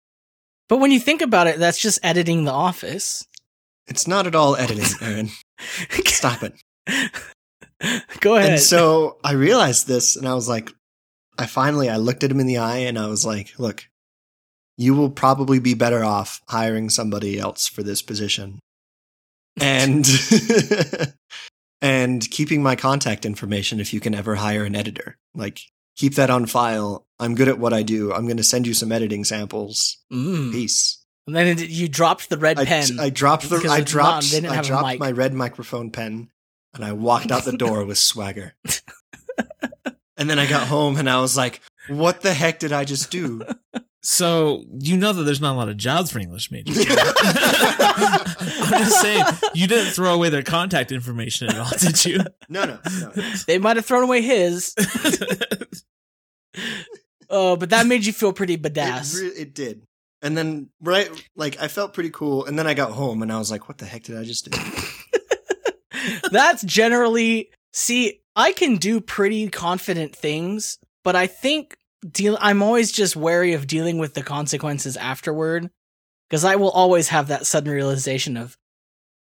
but 0.69 0.79
when 0.79 0.91
you 0.91 0.99
think 0.99 1.23
about 1.23 1.47
it, 1.47 1.59
that's 1.59 1.79
just 1.79 2.01
editing 2.03 2.45
the 2.45 2.53
office. 2.53 3.25
It's 3.87 4.09
not 4.09 4.27
at 4.27 4.35
all 4.35 4.57
editing, 4.57 4.87
Aaron. 5.01 5.31
Stop 6.07 6.43
it. 6.43 6.55
Go 8.21 8.37
ahead. 8.37 8.53
And 8.53 8.61
so 8.75 9.19
I 9.25 9.33
realized 9.33 9.87
this 9.87 10.17
and 10.17 10.27
I 10.27 10.35
was 10.35 10.49
like 10.49 10.71
I 11.39 11.47
finally 11.47 11.89
I 11.89 11.97
looked 11.97 12.25
at 12.25 12.31
him 12.31 12.41
in 12.41 12.47
the 12.47 12.59
eye 12.59 12.79
and 12.79 12.99
I 12.99 13.07
was 13.09 13.27
like, 13.27 13.59
look, 13.59 13.89
you 14.77 14.95
will 14.95 15.11
probably 15.11 15.59
be 15.59 15.75
better 15.75 16.05
off 16.05 16.41
hiring 16.49 16.91
somebody 16.91 17.39
else 17.39 17.67
for 17.67 17.83
this 17.83 18.03
position. 18.03 18.59
And 19.61 20.07
and 21.83 22.31
keeping 22.31 22.63
my 22.63 22.77
contact 22.77 23.25
information 23.25 23.81
if 23.81 23.93
you 23.93 24.01
can 24.01 24.15
ever 24.15 24.35
hire 24.35 24.65
an 24.65 24.77
editor. 24.77 25.17
Like 25.35 25.61
keep 25.97 26.15
that 26.15 26.31
on 26.31 26.47
file. 26.47 27.07
I'm 27.19 27.35
good 27.35 27.49
at 27.49 27.59
what 27.59 27.73
I 27.73 27.83
do. 27.83 28.13
I'm 28.13 28.27
going 28.27 28.37
to 28.37 28.45
send 28.45 28.67
you 28.67 28.75
some 28.75 28.93
editing 28.93 29.25
samples. 29.25 29.99
Mm. 30.13 30.53
Peace. 30.53 31.03
And 31.27 31.35
then 31.35 31.47
it, 31.47 31.69
you 31.71 31.89
dropped 31.89 32.29
the 32.29 32.37
red 32.37 32.59
I, 32.59 32.67
pen. 32.67 33.01
I 33.01 33.11
dropped 33.11 33.49
the 33.49 33.67
I 33.69 33.81
dropped 33.81 34.31
didn't 34.31 34.51
I 34.51 34.63
dropped 34.63 34.99
my 34.99 35.11
red 35.11 35.35
microphone 35.35 35.91
pen 35.91 36.29
and 36.77 36.85
I 36.85 36.93
walked 36.93 37.31
out 37.33 37.45
the 37.45 37.53
door 37.57 37.85
with 37.85 37.99
swagger. 37.99 38.55
and 40.17 40.31
then 40.31 40.39
I 40.39 40.47
got 40.47 40.67
home 40.69 40.97
and 40.97 41.09
I 41.11 41.21
was 41.21 41.37
like, 41.37 41.61
what 41.89 42.21
the 42.23 42.33
heck 42.35 42.59
did 42.59 42.73
I 42.73 42.85
just 42.85 43.11
do? 43.11 43.43
So 44.03 44.63
you 44.79 44.97
know 44.97 45.13
that 45.13 45.25
there's 45.25 45.41
not 45.41 45.55
a 45.55 45.59
lot 45.59 45.69
of 45.69 45.77
jobs 45.77 46.13
for 46.13 46.21
English 46.21 46.53
majors. 46.53 46.79
I'm 46.89 48.85
just 48.85 49.01
saying 49.01 49.25
you 49.55 49.67
didn't 49.67 49.93
throw 49.93 50.15
away 50.15 50.29
their 50.29 50.45
contact 50.45 50.93
information 50.93 51.49
at 51.49 51.59
all, 51.59 51.71
did 51.79 52.05
you? 52.05 52.19
No, 52.49 52.65
no, 52.67 52.79
no. 53.01 53.11
they 53.49 53.59
might 53.59 53.75
have 53.77 53.85
thrown 53.85 54.05
away 54.05 54.23
his. 54.23 54.75
Oh, 57.29 57.57
but 57.57 57.71
that 57.71 57.87
made 57.87 58.07
you 58.07 58.13
feel 58.13 58.33
pretty 58.33 58.55
It, 58.55 58.63
badass. 58.63 59.21
re- 59.21 59.27
it 59.27 59.53
did. 59.55 59.83
And 60.23 60.37
then 60.39 60.71
right 60.81 61.11
like 61.35 61.61
I 61.61 61.69
felt 61.69 61.93
pretty 61.93 62.11
cool 62.11 62.45
and 62.47 62.57
then 62.59 62.67
I 62.69 62.75
got 62.75 62.93
home 62.93 63.21
and 63.23 63.33
I 63.33 63.39
was 63.39 63.51
like, 63.51 63.69
what 63.69 63.79
the 63.79 63.85
heck 63.85 64.05
did 64.05 64.17
I 64.17 64.23
just 64.25 64.49
do? 64.51 64.59
That's 66.37 66.63
generally 66.63 67.51
see, 67.73 68.21
I 68.35 68.53
can 68.53 68.77
do 68.77 69.01
pretty 69.01 69.49
confident 69.49 70.15
things, 70.15 70.79
but 71.03 71.17
I 71.17 71.27
think 71.27 71.77
deal 72.07 72.37
I'm 72.41 72.63
always 72.63 72.93
just 72.93 73.17
wary 73.17 73.55
of 73.55 73.67
dealing 73.67 73.97
with 73.97 74.13
the 74.13 74.23
consequences 74.23 74.99
afterward 74.99 75.71
because 76.29 76.45
I 76.45 76.57
will 76.57 76.71
always 76.71 77.09
have 77.09 77.29
that 77.29 77.47
sudden 77.47 77.73
realization 77.73 78.37
of 78.37 78.57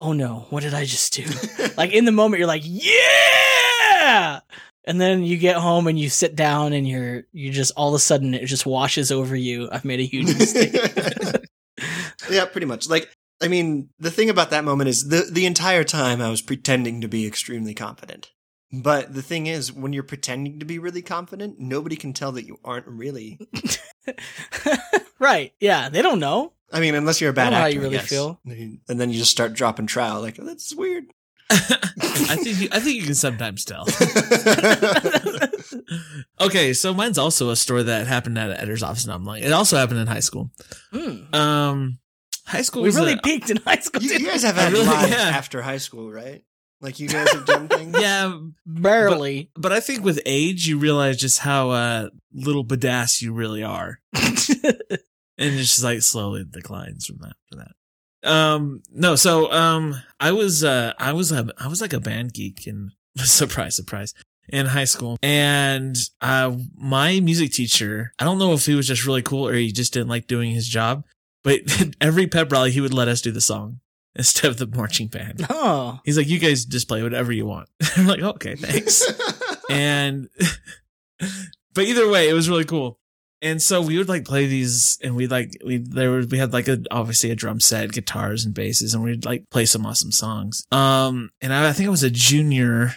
oh 0.00 0.12
no, 0.12 0.46
what 0.50 0.64
did 0.64 0.74
I 0.74 0.85
just 0.85 1.12
do? 1.12 1.24
like 1.77 1.92
in 1.92 2.05
the 2.05 2.11
moment 2.11 2.40
you're 2.40 2.48
like, 2.48 2.62
"Yeah!" 2.64 4.40
And 4.87 5.00
then 5.00 5.22
you 5.22 5.38
get 5.38 5.57
home 5.57 5.87
and 5.87 5.96
you 5.96 6.11
sit 6.11 6.35
down 6.35 6.72
and 6.72 6.87
you're 6.87 7.22
you 7.33 7.53
just 7.53 7.70
all 7.77 7.90
of 7.90 7.94
a 7.94 8.00
sudden 8.00 8.35
it 8.35 8.46
just 8.46 8.66
washes 8.66 9.12
over 9.12 9.37
you. 9.37 9.68
I've 9.70 9.85
made 9.85 10.00
a 10.00 10.05
huge 10.05 10.37
mistake. 10.37 10.74
yeah, 12.29 12.44
pretty 12.46 12.66
much. 12.66 12.88
Like, 12.88 13.09
I 13.44 13.48
mean, 13.48 13.90
the 13.98 14.11
thing 14.11 14.30
about 14.30 14.50
that 14.50 14.64
moment 14.64 14.88
is 14.88 15.09
the 15.09 15.28
the 15.30 15.44
entire 15.44 15.85
time 15.85 16.22
I 16.22 16.30
was 16.30 16.40
pretending 16.40 17.02
to 17.02 17.09
be 17.09 17.26
extremely 17.26 17.74
confident. 17.74 18.30
But 18.72 19.14
the 19.14 19.22
thing 19.22 19.46
is, 19.46 19.70
when 19.70 19.92
you're 19.92 20.02
pretending 20.02 20.59
to 20.59 20.64
be 20.64 20.78
really 20.78 21.02
confident, 21.02 21.61
nobody 21.61 21.94
can 21.94 22.12
tell 22.12 22.33
that 22.33 22.46
you 22.46 22.59
aren't 22.64 22.87
really. 22.88 23.38
right. 25.18 25.52
Yeah. 25.61 25.90
They 25.90 26.02
don't 26.02 26.18
know. 26.18 26.54
I 26.72 26.80
mean, 26.80 26.94
unless 26.96 27.20
you're 27.20 27.30
a 27.30 27.35
bad 27.35 27.50
know 27.50 27.59
how 27.59 27.64
actor, 27.66 27.74
you 27.74 27.80
really 27.83 27.96
guess. 27.98 28.09
feel. 28.09 28.40
and 28.46 28.80
then 28.87 29.11
you 29.11 29.18
just 29.18 29.30
start 29.30 29.52
dropping 29.52 29.87
trowel. 29.87 30.22
Like 30.22 30.37
that's 30.37 30.74
weird. 30.74 31.04
I 31.50 32.37
think 32.37 32.61
you, 32.61 32.68
I 32.72 32.80
think 32.80 32.96
you 32.96 33.04
can 33.04 33.14
sometimes 33.14 33.64
tell. 33.64 33.87
Okay, 36.40 36.72
so 36.72 36.92
mine's 36.92 37.16
also 37.16 37.50
a 37.50 37.57
story 37.57 37.85
that 37.85 38.07
happened 38.07 38.38
at 38.38 38.50
an 38.50 38.57
editor's 38.57 38.83
office, 38.83 39.04
and 39.04 39.12
I'm 39.12 39.24
like, 39.24 39.42
it 39.42 39.52
also 39.52 39.76
happened 39.76 40.00
in 40.00 40.07
high 40.07 40.20
school. 40.20 40.50
Hmm. 40.92 41.35
Um, 41.35 41.98
high 42.46 42.62
school 42.62 42.83
We 42.83 42.88
was 42.88 42.96
really 42.96 43.14
a- 43.14 43.18
peaked 43.18 43.50
in 43.50 43.59
high 43.59 43.78
school. 43.78 44.02
you, 44.02 44.09
didn't 44.09 44.24
you 44.24 44.30
guys 44.30 44.42
have 44.42 44.59
I 44.59 44.62
had 44.62 44.72
really- 44.74 44.87
lives 44.87 45.11
yeah. 45.11 45.16
after 45.35 45.62
high 45.62 45.78
school, 45.78 46.11
right? 46.12 46.42
Like 46.80 47.00
you 47.00 47.09
guys 47.09 47.33
have 47.33 47.46
done 47.46 47.68
things. 47.68 47.96
yeah, 48.00 48.38
Barely. 48.66 49.50
but 49.54 49.72
I 49.72 49.80
think 49.80 50.04
with 50.04 50.20
age 50.26 50.66
you 50.66 50.78
realize 50.78 51.16
just 51.16 51.38
how 51.38 51.70
uh, 51.70 52.09
little 52.35 52.64
badass 52.64 53.22
you 53.22 53.33
really 53.33 53.62
are, 53.62 54.00
and 54.14 54.35
it 55.38 55.57
just 55.57 55.83
like 55.83 56.02
slowly 56.02 56.44
declines 56.48 57.07
from 57.07 57.18
that 57.22 57.37
to 57.52 57.59
that. 57.59 58.30
Um, 58.30 58.83
no, 58.92 59.16
so 59.16 59.50
um, 59.50 59.94
I 60.20 60.33
was 60.33 60.62
uh, 60.62 60.92
I 60.98 61.12
was 61.12 61.33
a, 61.33 61.46
I 61.59 61.68
was 61.68 61.80
like 61.80 61.92
a 61.94 62.00
band 62.00 62.35
geek 62.35 62.66
and 62.66 62.90
surprise, 63.16 63.76
surprise. 63.76 64.12
In 64.50 64.66
high 64.66 64.85
school, 64.85 65.16
and 65.22 65.96
uh, 66.20 66.54
my 66.76 67.18
music 67.20 67.52
teacher, 67.52 68.12
I 68.18 68.24
don't 68.24 68.37
know 68.38 68.52
if 68.52 68.66
he 68.66 68.74
was 68.74 68.87
just 68.87 69.07
really 69.07 69.22
cool 69.22 69.48
or 69.48 69.54
he 69.54 69.72
just 69.72 69.94
didn't 69.94 70.11
like 70.11 70.26
doing 70.26 70.50
his 70.50 70.68
job, 70.68 71.04
but 71.44 71.61
every 72.00 72.26
pep 72.26 72.50
rally 72.50 72.72
he 72.72 72.80
would 72.80 72.94
let 72.94 73.07
us 73.07 73.20
do 73.20 73.30
the 73.30 73.40
song 73.40 73.80
instead 74.16 74.50
of 74.50 74.59
the 74.59 74.66
marching 74.66 75.07
band. 75.07 75.46
oh. 75.48 76.00
He's 76.04 76.16
like, 76.16 76.28
you 76.28 76.40
guys 76.40 76.64
just 76.64 76.88
play 76.88 77.02
whatever 77.02 77.30
you 77.30 77.46
want. 77.46 77.68
I'm 77.96 78.07
like, 78.07 78.22
okay, 78.22 78.57
thanks. 78.57 79.04
and, 79.70 80.28
but 81.74 81.85
either 81.85 82.09
way, 82.09 82.28
it 82.28 82.33
was 82.33 82.48
really 82.48 82.64
cool. 82.64 82.98
And 83.42 83.61
so 83.61 83.83
we 83.83 83.98
would 83.98 84.09
like 84.09 84.24
play 84.24 84.46
these 84.46 84.98
and 85.02 85.14
we 85.14 85.26
like, 85.26 85.50
we, 85.64 85.76
there 85.76 86.11
were, 86.11 86.22
we 86.22 86.38
had 86.38 86.54
like 86.54 86.66
a, 86.66 86.83
obviously 86.90 87.30
a 87.30 87.35
drum 87.35 87.61
set, 87.61 87.92
guitars 87.92 88.46
and 88.46 88.54
basses, 88.54 88.94
and 88.94 89.04
we'd 89.04 89.26
like 89.26 89.50
play 89.50 89.66
some 89.66 89.85
awesome 89.85 90.12
songs. 90.12 90.64
Um, 90.72 91.28
and 91.42 91.52
I, 91.52 91.68
I 91.68 91.72
think 91.74 91.88
I 91.88 91.90
was 91.90 92.02
a 92.02 92.11
junior 92.11 92.94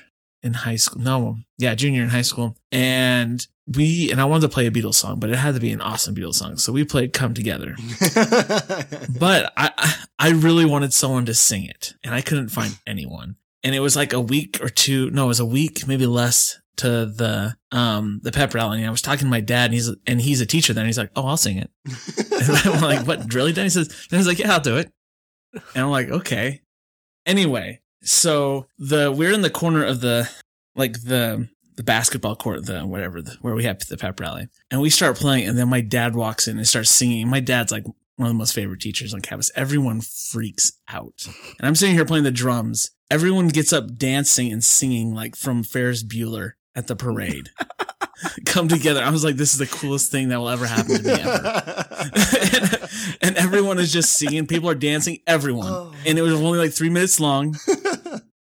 in 0.48 0.54
high 0.54 0.78
school. 0.78 1.02
No, 1.02 1.38
yeah, 1.58 1.76
junior 1.76 2.02
in 2.02 2.10
high 2.10 2.24
school. 2.24 2.58
And 2.72 3.46
we, 3.68 4.10
and 4.12 4.20
I 4.20 4.26
wanted 4.26 4.42
to 4.44 4.50
play 4.50 4.66
a 4.66 4.72
Beatles 4.72 4.96
song, 4.96 5.20
but 5.20 5.30
it 5.30 5.36
had 5.36 5.54
to 5.54 5.60
be 5.60 5.72
an 5.72 5.82
awesome 5.82 6.16
Beatles 6.16 6.36
song. 6.36 6.58
So 6.58 6.72
we 6.72 6.84
played 6.84 7.14
Come 7.14 7.34
Together. 7.34 7.76
But 9.20 9.52
I, 9.58 9.96
I 10.20 10.30
really 10.30 10.66
wanted 10.66 10.94
someone 10.94 11.26
to 11.26 11.34
sing 11.34 11.66
it, 11.66 11.94
and 12.04 12.14
I 12.14 12.22
couldn't 12.22 12.50
find 12.50 12.78
anyone. 12.86 13.36
And 13.64 13.74
it 13.76 13.80
was 13.80 13.96
like 13.96 14.14
a 14.14 14.22
week 14.22 14.60
or 14.62 14.70
two. 14.70 15.10
No, 15.12 15.26
it 15.26 15.28
was 15.28 15.40
a 15.40 15.46
week, 15.46 15.88
maybe 15.88 16.06
less 16.06 16.60
to 16.78 17.08
the 17.08 17.56
um 17.72 18.20
the 18.24 18.32
pep 18.32 18.54
rally. 18.54 18.78
And 18.78 18.88
I 18.88 18.92
was 18.92 19.02
talking 19.02 19.26
to 19.26 19.32
my 19.32 19.42
dad, 19.42 19.66
and 19.66 19.74
he's 19.74 19.90
and 20.06 20.22
he's 20.22 20.42
a 20.42 20.46
teacher 20.46 20.74
there, 20.74 20.84
and 20.84 20.88
he's 20.88 20.98
like, 20.98 21.12
"Oh, 21.16 21.26
I'll 21.26 21.38
sing 21.38 21.58
it." 21.58 21.70
And 22.66 22.76
I'm 22.76 22.82
like, 22.82 23.08
"What? 23.08 23.34
Really?" 23.34 23.52
Dad? 23.52 23.64
He 23.64 23.70
says, 23.70 23.88
and 24.12 24.18
he's 24.18 24.28
like, 24.28 24.40
"Yeah, 24.40 24.54
I'll 24.54 24.60
do 24.60 24.78
it." 24.78 24.92
And 25.54 25.84
I'm 25.84 25.90
like, 25.90 26.10
"Okay." 26.10 26.62
Anyway, 27.26 27.82
so 28.02 28.68
the 28.78 29.12
we're 29.12 29.32
in 29.34 29.42
the 29.42 29.50
corner 29.50 29.84
of 29.84 30.02
the 30.02 30.30
like 30.76 31.04
the 31.04 31.50
the 31.76 31.84
basketball 31.84 32.36
court, 32.36 32.66
the 32.66 32.82
whatever, 32.82 33.22
the, 33.22 33.38
where 33.42 33.54
we 33.54 33.64
have 33.64 33.80
the 33.80 33.98
pep 33.98 34.20
rally, 34.20 34.48
and 34.72 34.82
we 34.82 34.90
start 34.90 35.16
playing, 35.16 35.48
and 35.48 35.58
then 35.58 35.70
my 35.70 35.82
dad 35.82 36.16
walks 36.16 36.48
in 36.48 36.58
and 36.58 36.68
starts 36.68 36.90
singing. 36.90 37.28
My 37.28 37.40
dad's 37.40 37.72
like 37.72 37.86
one 38.16 38.28
of 38.28 38.34
the 38.34 38.38
most 38.38 38.54
favorite 38.54 38.82
teachers 38.82 39.14
on 39.14 39.22
campus. 39.22 39.52
Everyone 39.56 40.02
freaks 40.02 40.74
out, 40.88 41.26
and 41.58 41.68
I'm 41.68 41.76
sitting 41.76 41.96
here 41.96 42.06
playing 42.06 42.24
the 42.24 42.32
drums. 42.32 42.92
Everyone 43.10 43.48
gets 43.48 43.72
up 43.72 43.96
dancing 43.98 44.52
and 44.52 44.64
singing 44.64 45.14
like 45.14 45.36
from 45.36 45.64
Ferris 45.64 46.04
Bueller 46.04 46.54
at 46.76 46.88
the 46.88 46.96
parade. 46.96 47.50
Come 48.46 48.68
together. 48.68 49.02
I 49.04 49.10
was 49.10 49.24
like, 49.24 49.36
this 49.36 49.54
is 49.54 49.60
the 49.60 49.68
coolest 49.68 50.12
thing 50.12 50.30
that 50.30 50.40
will 50.40 50.50
ever 50.50 50.66
happen 50.66 50.98
to 50.98 51.04
me 51.04 51.12
ever. 51.12 51.54
and, 52.54 52.90
and 53.22 53.38
everyone 53.38 53.80
is 53.80 53.92
just 53.92 54.14
singing. 54.14 54.48
People 54.48 54.70
are 54.70 54.76
dancing. 54.76 55.20
Everyone. 55.28 55.68
Oh. 55.68 55.94
And 56.06 56.18
it 56.18 56.22
was 56.22 56.34
only 56.34 56.60
like 56.60 56.72
three 56.72 56.90
minutes 56.90 57.20
long. 57.20 57.56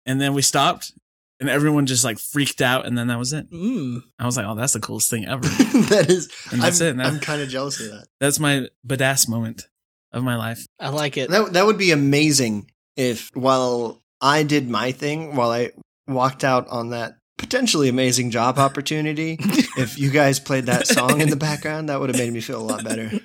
And 0.09 0.19
then 0.19 0.33
we 0.33 0.41
stopped, 0.41 0.95
and 1.39 1.51
everyone 1.51 1.85
just 1.85 2.03
like 2.03 2.19
freaked 2.19 2.63
out, 2.63 2.87
and 2.87 2.97
then 2.97 3.09
that 3.09 3.19
was 3.19 3.35
it. 3.35 3.51
Mm. 3.51 4.03
I 4.19 4.25
was 4.25 4.39
like, 4.39 4.47
"Oh, 4.47 4.55
that's 4.55 4.73
the 4.73 4.81
coolest 4.81 5.11
thing 5.11 5.27
ever." 5.27 5.43
that 5.43 6.07
is. 6.09 6.31
And 6.51 6.63
that's 6.63 6.81
I'm, 6.81 6.87
it. 6.87 6.97
Now. 6.97 7.09
I'm 7.09 7.21
kind 7.21 7.43
of 7.43 7.51
jealous 7.51 7.79
of 7.79 7.91
that. 7.91 8.07
That's 8.19 8.41
my 8.41 8.69
badass 8.87 9.29
moment 9.29 9.69
of 10.11 10.25
my 10.25 10.37
life. 10.37 10.65
I 10.81 10.89
like 10.89 11.19
it. 11.19 11.29
That 11.29 11.53
that 11.53 11.67
would 11.67 11.77
be 11.77 11.91
amazing 11.91 12.71
if 12.97 13.29
while 13.35 14.03
I 14.23 14.45
did 14.45 14.71
my 14.71 14.93
thing, 14.93 15.37
while 15.37 15.51
I 15.51 15.73
walked 16.07 16.43
out 16.43 16.69
on 16.69 16.89
that 16.91 17.18
potentially 17.39 17.89
amazing 17.89 18.31
job 18.31 18.59
opportunity, 18.59 19.37
if 19.79 19.99
you 19.99 20.11
guys 20.11 20.39
played 20.39 20.67
that 20.67 20.87
song 20.87 21.21
in 21.23 21.31
the 21.31 21.37
background, 21.37 21.89
that 21.89 21.99
would 22.01 22.11
have 22.11 22.19
made 22.19 22.33
me 22.33 22.41
feel 22.41 22.61
a 22.61 22.67
lot 22.67 22.85
better. 22.85 23.11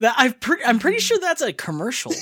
That 0.00 0.14
I've 0.18 0.38
pre- 0.40 0.62
I'm 0.64 0.78
pretty 0.80 0.98
sure 0.98 1.18
that's 1.18 1.40
a 1.40 1.52
commercial. 1.52 2.10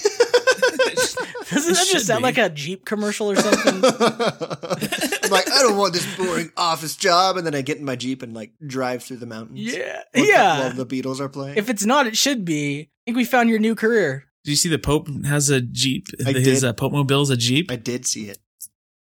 Doesn't 1.51 1.75
that 1.75 1.89
just 1.91 2.07
sound 2.07 2.21
be. 2.21 2.25
like 2.25 2.39
a 2.39 2.49
Jeep 2.49 2.85
commercial 2.85 3.31
or 3.31 3.37
something? 3.37 3.75
I'm 3.85 5.31
like, 5.31 5.51
I 5.51 5.63
don't 5.63 5.77
want 5.77 5.93
this 5.93 6.17
boring 6.17 6.53
office 6.57 6.97
job, 6.97 7.37
and 7.39 7.47
then 7.47 7.55
I 7.55 7.63
get 7.63 7.79
in 7.79 7.85
my 7.85 7.97
jeep 7.97 8.23
and 8.23 8.35
like 8.35 8.53
drive 8.67 9.03
through 9.03 9.19
the 9.19 9.27
mountains. 9.27 9.59
yeah. 9.75 10.03
while, 10.13 10.25
yeah. 10.27 10.61
while 10.61 10.73
the 10.75 10.87
Beatles 10.87 11.21
are 11.21 11.29
playing. 11.29 11.57
if 11.57 11.69
it's 11.69 11.85
not, 11.85 12.07
it 12.07 12.17
should 12.17 12.45
be. 12.45 12.83
I 12.83 12.89
think 13.07 13.17
we 13.17 13.25
found 13.25 13.49
your 13.49 13.59
new 13.59 13.75
career. 13.75 14.25
Do 14.45 14.51
you 14.51 14.57
see 14.57 14.69
the 14.69 14.79
Pope 14.79 15.09
has 15.25 15.51
a 15.51 15.61
Jeep? 15.61 16.09
I 16.27 16.33
His 16.33 16.61
did. 16.61 16.69
uh, 16.69 16.73
Pope 16.73 16.93
Mobile 16.93 17.23
is 17.23 17.31
a 17.31 17.37
Jeep. 17.37 17.71
I 17.71 17.77
did 17.77 18.07
see 18.07 18.29
it. 18.29 18.39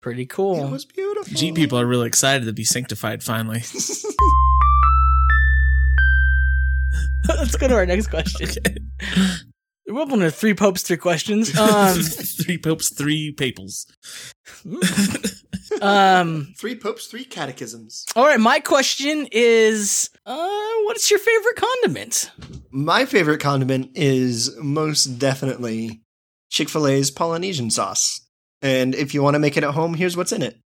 Pretty 0.05 0.27
cool. 0.27 0.67
It 0.67 0.71
was 0.71 0.85
beautiful. 0.85 1.35
G 1.35 1.51
people 1.53 1.81
are 1.81 1.87
really 1.87 2.07
excited 2.07 2.45
to 2.45 2.53
be 2.53 2.62
sanctified 2.62 3.23
finally. 3.23 3.62
Let's 7.27 7.57
go 7.57 7.69
to 7.69 7.75
our 7.75 7.87
next 7.87 8.09
question. 8.09 8.51
We're 9.88 10.03
up 10.03 10.12
on 10.12 10.19
to 10.19 10.31
three 10.31 10.53
popes, 10.53 10.83
three 10.83 10.99
questions. 10.99 11.59
Um, 11.59 11.95
three 11.95 12.59
popes, 12.59 12.90
three 12.90 13.35
papals. 13.35 13.87
um, 15.81 16.53
three 16.59 16.75
popes, 16.77 17.07
three 17.07 17.25
catechisms. 17.25 18.05
all 18.14 18.27
right. 18.27 18.38
My 18.38 18.61
question 18.61 19.27
is, 19.33 20.11
uh, 20.27 20.73
what's 20.83 21.11
your 21.11 21.19
favorite 21.19 21.57
condiment? 21.57 22.31
My 22.71 23.07
favorite 23.07 23.40
condiment 23.40 23.93
is 23.95 24.55
most 24.61 25.19
definitely 25.19 26.03
Chick 26.51 26.69
fil 26.69 26.87
A's 26.88 27.11
Polynesian 27.11 27.71
sauce. 27.71 28.21
And 28.64 28.94
if 28.94 29.12
you 29.12 29.22
want 29.22 29.35
to 29.35 29.38
make 29.38 29.59
it 29.59 29.62
at 29.62 29.74
home, 29.74 29.92
here's 29.92 30.16
what's 30.16 30.33
in 30.33 30.42
it 30.42 30.57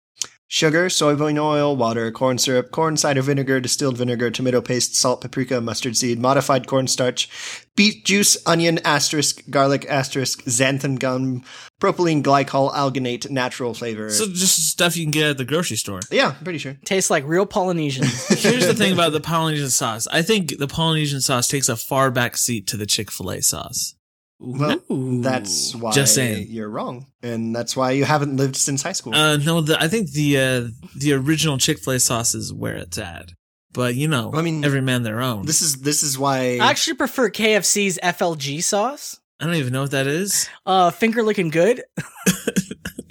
sugar, 0.46 0.86
soybean 0.86 1.36
oil, 1.36 1.76
water, 1.76 2.10
corn 2.10 2.38
syrup, 2.38 2.70
corn 2.70 2.96
cider 2.96 3.20
vinegar, 3.20 3.60
distilled 3.60 3.98
vinegar, 3.98 4.30
tomato 4.30 4.60
paste, 4.60 4.94
salt, 4.94 5.20
paprika, 5.20 5.60
mustard 5.60 5.96
seed, 5.96 6.18
modified 6.18 6.66
cornstarch, 6.66 7.28
beet 7.76 8.04
juice, 8.04 8.38
onion, 8.46 8.78
asterisk, 8.84 9.42
garlic, 9.50 9.84
asterisk, 9.88 10.42
xanthan 10.44 10.98
gum, 10.98 11.42
propylene 11.80 12.22
glycol, 12.22 12.72
alginate, 12.72 13.28
natural 13.30 13.74
flavor. 13.74 14.10
So 14.10 14.26
just 14.26 14.70
stuff 14.70 14.96
you 14.96 15.04
can 15.04 15.10
get 15.10 15.30
at 15.30 15.38
the 15.38 15.44
grocery 15.44 15.76
store. 15.76 16.00
yeah, 16.10 16.34
I'm 16.38 16.44
pretty 16.44 16.60
sure. 16.60 16.78
Tastes 16.84 17.10
like 17.10 17.24
real 17.26 17.46
Polynesian. 17.46 18.04
Here's 18.28 18.66
the 18.66 18.74
thing 18.74 18.92
about 18.92 19.12
the 19.12 19.20
Polynesian 19.20 19.70
sauce. 19.70 20.06
I 20.06 20.22
think 20.22 20.56
the 20.58 20.68
Polynesian 20.68 21.20
sauce 21.20 21.48
takes 21.48 21.68
a 21.68 21.76
far 21.76 22.12
back 22.12 22.36
seat 22.36 22.68
to 22.68 22.76
the 22.76 22.86
Chick 22.86 23.10
Fil 23.10 23.32
A 23.32 23.42
sauce. 23.42 23.94
Well, 24.40 24.78
Ooh. 24.90 25.20
that's 25.20 25.74
why 25.74 25.90
Just 25.92 26.14
saying. 26.14 26.46
you're 26.48 26.68
wrong. 26.68 27.06
And 27.22 27.54
that's 27.54 27.76
why 27.76 27.90
you 27.92 28.04
haven't 28.04 28.36
lived 28.36 28.56
since 28.56 28.82
high 28.82 28.92
school. 28.92 29.14
Uh, 29.14 29.36
no, 29.36 29.60
the, 29.60 29.80
I 29.80 29.88
think 29.88 30.12
the 30.12 30.38
uh, 30.38 30.68
the 30.96 31.12
original 31.14 31.58
Chick 31.58 31.78
Fil 31.78 31.94
A 31.94 32.00
sauce 32.00 32.34
is 32.34 32.52
where 32.52 32.76
it's 32.76 32.98
at. 32.98 33.32
But 33.72 33.96
you 33.96 34.08
know, 34.08 34.32
I 34.32 34.42
mean, 34.42 34.64
every 34.64 34.80
man 34.80 35.02
their 35.02 35.20
own. 35.20 35.44
this 35.46 35.60
is 35.60 35.80
this 35.82 36.02
is 36.02 36.18
why 36.18 36.58
I 36.58 36.70
actually 36.70 36.96
prefer 36.96 37.30
KFC's 37.30 37.98
FLG 38.02 38.62
sauce. 38.62 39.20
I 39.40 39.46
don't 39.46 39.54
even 39.56 39.72
know 39.72 39.82
what 39.82 39.90
that 39.92 40.06
is. 40.06 40.48
Uh, 40.66 40.90
finger 40.90 41.22
looking 41.22 41.50
good. 41.50 41.82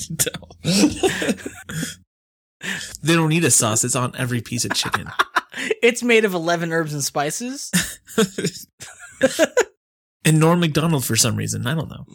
they 3.01 3.15
don't 3.15 3.29
need 3.29 3.45
a 3.45 3.51
sauce. 3.51 3.83
It's 3.83 3.95
on 3.95 4.13
every 4.17 4.41
piece 4.41 4.65
of 4.65 4.73
chicken. 4.73 5.07
It's 5.81 6.03
made 6.03 6.23
of 6.23 6.35
11 6.35 6.71
herbs 6.71 6.93
and 6.93 7.03
spices. 7.03 7.71
And 10.27 10.39
Norm 10.39 10.59
Macdonald 10.59 11.05
for 11.05 11.15
some 11.15 11.35
reason. 11.35 11.65
I 11.65 11.73
don't 11.75 11.89
know. 11.89 12.05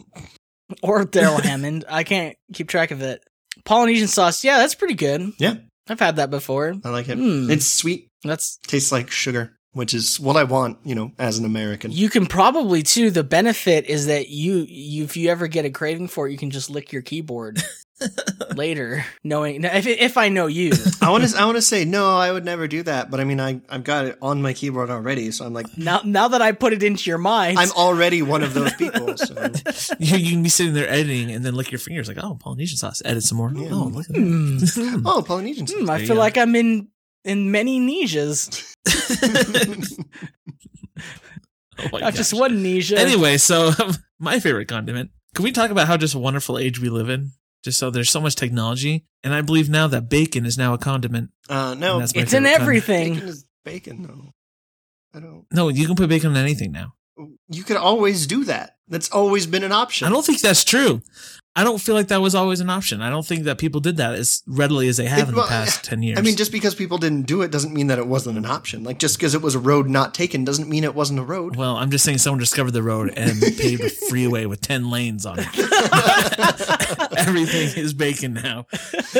Or 0.81 1.03
Darrell 1.05 1.41
Hammond. 1.43 1.85
I 1.89 2.03
can't 2.03 2.37
keep 2.53 2.67
track 2.69 2.91
of 2.91 3.01
it. 3.01 3.21
Polynesian 3.65 4.07
sauce. 4.07 4.43
Yeah, 4.43 4.57
that's 4.57 4.75
pretty 4.75 4.95
good. 4.95 5.31
Yeah. 5.39 5.55
I've 5.87 5.99
had 5.99 6.15
that 6.15 6.29
before. 6.29 6.73
I 6.83 6.89
like 6.89 7.09
it. 7.09 7.17
Hmm. 7.17 7.49
It's 7.51 7.67
sweet, 7.67 8.07
That's 8.23 8.57
tastes 8.67 8.91
like 8.91 9.11
sugar, 9.11 9.57
which 9.73 9.93
is 9.93 10.17
what 10.19 10.37
I 10.37 10.45
want, 10.45 10.77
you 10.85 10.95
know, 10.95 11.11
as 11.19 11.37
an 11.39 11.45
American. 11.45 11.91
you 11.91 12.09
can 12.09 12.25
probably 12.25 12.83
too. 12.83 13.11
The 13.11 13.23
benefit 13.23 13.85
is 13.87 14.07
that 14.07 14.29
you, 14.29 14.65
you 14.69 15.03
if 15.03 15.17
you 15.17 15.29
ever 15.29 15.47
get 15.47 15.65
a 15.65 15.69
craving 15.69 16.07
for 16.07 16.27
it, 16.27 16.31
you 16.31 16.37
can 16.37 16.51
just 16.51 16.69
lick 16.69 16.93
your 16.93 17.01
keyboard 17.01 17.61
later, 18.55 19.05
knowing 19.23 19.63
if 19.63 19.87
if 19.87 20.17
I 20.17 20.29
know 20.29 20.47
you. 20.47 20.71
I 21.01 21.09
want 21.09 21.27
to. 21.27 21.37
I 21.37 21.45
want 21.45 21.57
to 21.57 21.61
say 21.61 21.85
no. 21.85 22.17
I 22.17 22.31
would 22.31 22.45
never 22.45 22.67
do 22.67 22.83
that. 22.83 23.09
But 23.11 23.19
I 23.19 23.23
mean, 23.23 23.39
I 23.39 23.61
I've 23.69 23.83
got 23.83 24.05
it 24.05 24.17
on 24.21 24.41
my 24.41 24.53
keyboard 24.53 24.89
already, 24.89 25.31
so 25.31 25.45
I'm 25.45 25.53
like, 25.53 25.77
Now, 25.77 26.01
now 26.03 26.27
that 26.27 26.41
I 26.41 26.51
put 26.51 26.73
it 26.73 26.83
into 26.83 27.09
your 27.09 27.17
mind, 27.17 27.59
I'm 27.59 27.71
already 27.71 28.21
one 28.21 28.43
of 28.43 28.53
those 28.53 28.73
people. 28.73 29.17
So 29.17 29.33
you, 29.99 30.17
you 30.17 30.31
can 30.31 30.43
be 30.43 30.49
sitting 30.49 30.73
there 30.73 30.89
editing 30.89 31.31
and 31.31 31.45
then 31.45 31.55
lick 31.55 31.71
your 31.71 31.79
fingers 31.79 32.07
like, 32.07 32.17
oh, 32.21 32.35
Polynesian 32.39 32.77
sauce. 32.77 33.01
Edit 33.05 33.23
some 33.23 33.37
more. 33.37 33.51
Yeah. 33.53 33.69
Oh, 33.71 33.85
look 33.85 34.05
at 34.09 34.13
that. 34.13 34.19
Hmm. 34.19 34.57
Hmm. 34.93 35.07
oh, 35.07 35.21
Polynesian. 35.21 35.67
Sauce. 35.67 35.79
Hmm, 35.79 35.89
I 35.89 36.05
feel 36.05 36.15
like 36.15 36.37
I'm 36.37 36.55
in 36.55 36.87
in 37.23 37.51
many 37.51 37.79
Nesias, 37.79 38.73
Oh 41.79 41.89
my 41.91 41.99
not 41.99 42.13
just 42.13 42.33
one 42.33 42.63
Nesia. 42.63 42.97
Anyway, 42.97 43.37
so 43.37 43.71
my 44.19 44.39
favorite 44.39 44.67
condiment. 44.67 45.11
Can 45.33 45.43
we 45.43 45.51
talk 45.51 45.71
about 45.71 45.87
how 45.87 45.97
just 45.97 46.13
a 46.13 46.19
wonderful 46.19 46.57
age 46.57 46.79
we 46.79 46.89
live 46.89 47.09
in? 47.09 47.31
Just 47.63 47.79
so 47.79 47.89
there's 47.89 48.09
so 48.09 48.19
much 48.19 48.35
technology, 48.35 49.05
and 49.23 49.33
I 49.33 49.41
believe 49.41 49.69
now 49.69 49.87
that 49.87 50.09
bacon 50.09 50.45
is 50.45 50.57
now 50.57 50.73
a 50.73 50.77
condiment. 50.77 51.31
Uh, 51.49 51.73
no, 51.75 51.93
And 51.93 52.01
that's 52.01 52.15
my 52.15 52.21
it's 52.23 52.33
in 52.33 52.45
everything. 52.45 53.13
bacon 53.13 53.29
is 53.29 53.45
bacon 53.63 54.03
though. 54.03 54.33
I 55.13 55.21
don't. 55.21 55.45
No, 55.51 55.69
you 55.69 55.85
can 55.87 55.95
put 55.95 56.09
bacon 56.09 56.31
on 56.31 56.37
anything 56.37 56.71
now. 56.71 56.93
You 57.53 57.63
could 57.63 57.77
always 57.77 58.27
do 58.27 58.43
that. 58.45 58.77
That's 58.87 59.09
always 59.11 59.47
been 59.47 59.63
an 59.63 59.71
option. 59.71 60.07
I 60.07 60.11
don't 60.11 60.25
think 60.25 60.41
that's 60.41 60.63
true. 60.63 61.01
I 61.55 61.63
don't 61.63 61.79
feel 61.79 61.93
like 61.93 62.07
that 62.07 62.19
was 62.19 62.33
always 62.33 62.61
an 62.61 62.69
option. 62.71 62.99
I 63.01 63.11
don't 63.11 63.25
think 63.25 63.43
that 63.43 63.59
people 63.59 63.79
did 63.79 63.97
that 63.97 64.15
as 64.15 64.41
readily 64.47 64.87
as 64.87 64.97
they 64.97 65.05
have 65.05 65.19
It- 65.19 65.29
in 65.29 65.35
the 65.35 65.41
well, 65.41 65.47
past 65.47 65.83
ten 65.83 66.01
years. 66.01 66.17
I 66.17 66.23
mean, 66.23 66.35
just 66.35 66.51
because 66.51 66.73
people 66.73 66.97
didn't 66.97 67.27
do 67.27 67.43
it 67.43 67.51
doesn't 67.51 67.71
mean 67.73 67.87
that 67.87 67.99
it 67.99 68.07
wasn't 68.07 68.39
an 68.39 68.45
option. 68.47 68.83
Like 68.83 68.97
just 68.97 69.17
because 69.17 69.35
it 69.35 69.41
was 69.43 69.53
a 69.53 69.59
road 69.59 69.87
not 69.87 70.15
taken 70.15 70.43
doesn't 70.45 70.67
mean 70.67 70.83
it 70.83 70.95
wasn't 70.95 71.19
a 71.19 71.23
road. 71.23 71.55
well, 71.55 71.75
I'm 71.77 71.91
just 71.91 72.03
saying 72.05 72.17
someone 72.17 72.39
discovered 72.39 72.71
the 72.71 72.81
road 72.81 73.13
and 73.15 73.39
paved 73.57 73.83
a 73.83 73.89
freeway 73.89 74.47
with 74.47 74.61
ten 74.61 74.89
lanes 74.89 75.25
on 75.27 75.37
it. 75.39 75.47
Everything 77.17 77.83
is 77.83 77.93
bacon 77.93 78.33
now. 78.33 78.65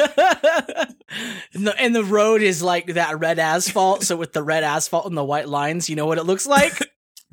and, 1.54 1.68
the, 1.68 1.76
and 1.80 1.96
the 1.96 2.04
road 2.04 2.42
is 2.42 2.62
like 2.64 2.88
that 2.96 3.20
red 3.20 3.38
asphalt. 3.40 4.04
So 4.04 4.16
with 4.18 4.34
the 4.34 4.44
red 4.44 4.64
asphalt 4.64 5.06
and 5.06 5.16
the 5.16 5.24
white 5.24 5.48
lines, 5.48 5.90
you 5.90 5.96
know 5.96 6.06
what 6.08 6.18
it 6.18 6.24
looks 6.24 6.48
like. 6.48 6.74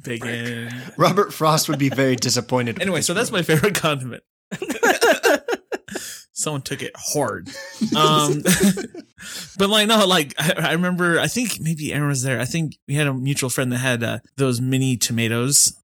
Bacon. 0.02 0.70
Robert 0.96 1.32
Frost 1.32 1.68
would 1.68 1.78
be 1.78 1.88
very 1.88 2.16
disappointed. 2.16 2.80
Anyway, 2.80 3.00
so 3.00 3.14
that's 3.14 3.30
my 3.30 3.42
favorite 3.42 3.74
condiment. 3.74 4.22
Someone 6.32 6.62
took 6.62 6.82
it 6.82 6.92
hard. 6.96 7.48
Um, 7.94 8.42
but 9.58 9.68
like 9.68 9.88
no, 9.88 10.06
like 10.06 10.34
I, 10.38 10.70
I 10.70 10.72
remember. 10.72 11.18
I 11.20 11.26
think 11.26 11.60
maybe 11.60 11.92
Aaron 11.92 12.08
was 12.08 12.22
there. 12.22 12.40
I 12.40 12.46
think 12.46 12.78
we 12.88 12.94
had 12.94 13.06
a 13.06 13.12
mutual 13.12 13.50
friend 13.50 13.70
that 13.72 13.78
had 13.78 14.02
uh, 14.02 14.18
those 14.36 14.60
mini 14.60 14.96
tomatoes, 14.96 15.76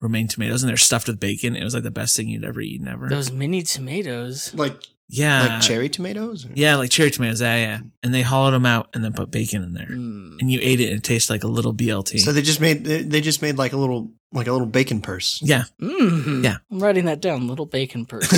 romaine 0.00 0.28
tomatoes, 0.28 0.62
and 0.62 0.70
they're 0.70 0.76
stuffed 0.76 1.08
with 1.08 1.18
bacon. 1.18 1.56
It 1.56 1.64
was 1.64 1.74
like 1.74 1.82
the 1.82 1.90
best 1.90 2.16
thing 2.16 2.28
you'd 2.28 2.44
ever 2.44 2.60
eaten 2.60 2.86
ever. 2.86 3.08
Those 3.08 3.32
mini 3.32 3.62
tomatoes. 3.62 4.54
like 4.54 4.80
yeah, 5.08 5.54
like 5.54 5.62
cherry 5.62 5.88
tomatoes. 5.88 6.46
or- 6.46 6.50
Yeah, 6.54 6.76
like 6.76 6.90
cherry 6.90 7.10
tomatoes. 7.10 7.40
Yeah, 7.40 7.56
yeah. 7.56 7.78
And 8.02 8.14
they 8.14 8.22
hollowed 8.22 8.52
them 8.52 8.66
out 8.66 8.88
and 8.94 9.04
then 9.04 9.12
put 9.12 9.30
bacon 9.30 9.62
in 9.62 9.74
there, 9.74 9.86
Mm. 9.88 10.38
and 10.40 10.50
you 10.50 10.58
ate 10.62 10.80
it 10.80 10.88
and 10.88 10.98
it 10.98 11.04
tasted 11.04 11.32
like 11.32 11.44
a 11.44 11.48
little 11.48 11.74
BLT. 11.74 12.20
So 12.20 12.32
they 12.32 12.42
just 12.42 12.60
made 12.60 12.84
they 12.84 13.02
they 13.02 13.20
just 13.20 13.42
made 13.42 13.56
like 13.58 13.72
a 13.72 13.76
little 13.76 14.12
like 14.32 14.46
a 14.46 14.52
little 14.52 14.66
bacon 14.66 15.00
purse. 15.00 15.40
yeah, 15.42 15.64
Mm. 15.80 16.44
Yeah. 16.44 16.56
I'm 16.70 16.80
writing 16.80 17.04
that 17.04 17.20
down. 17.20 17.46
Little 17.48 17.66
bacon 17.66 18.06
purse. 18.06 18.28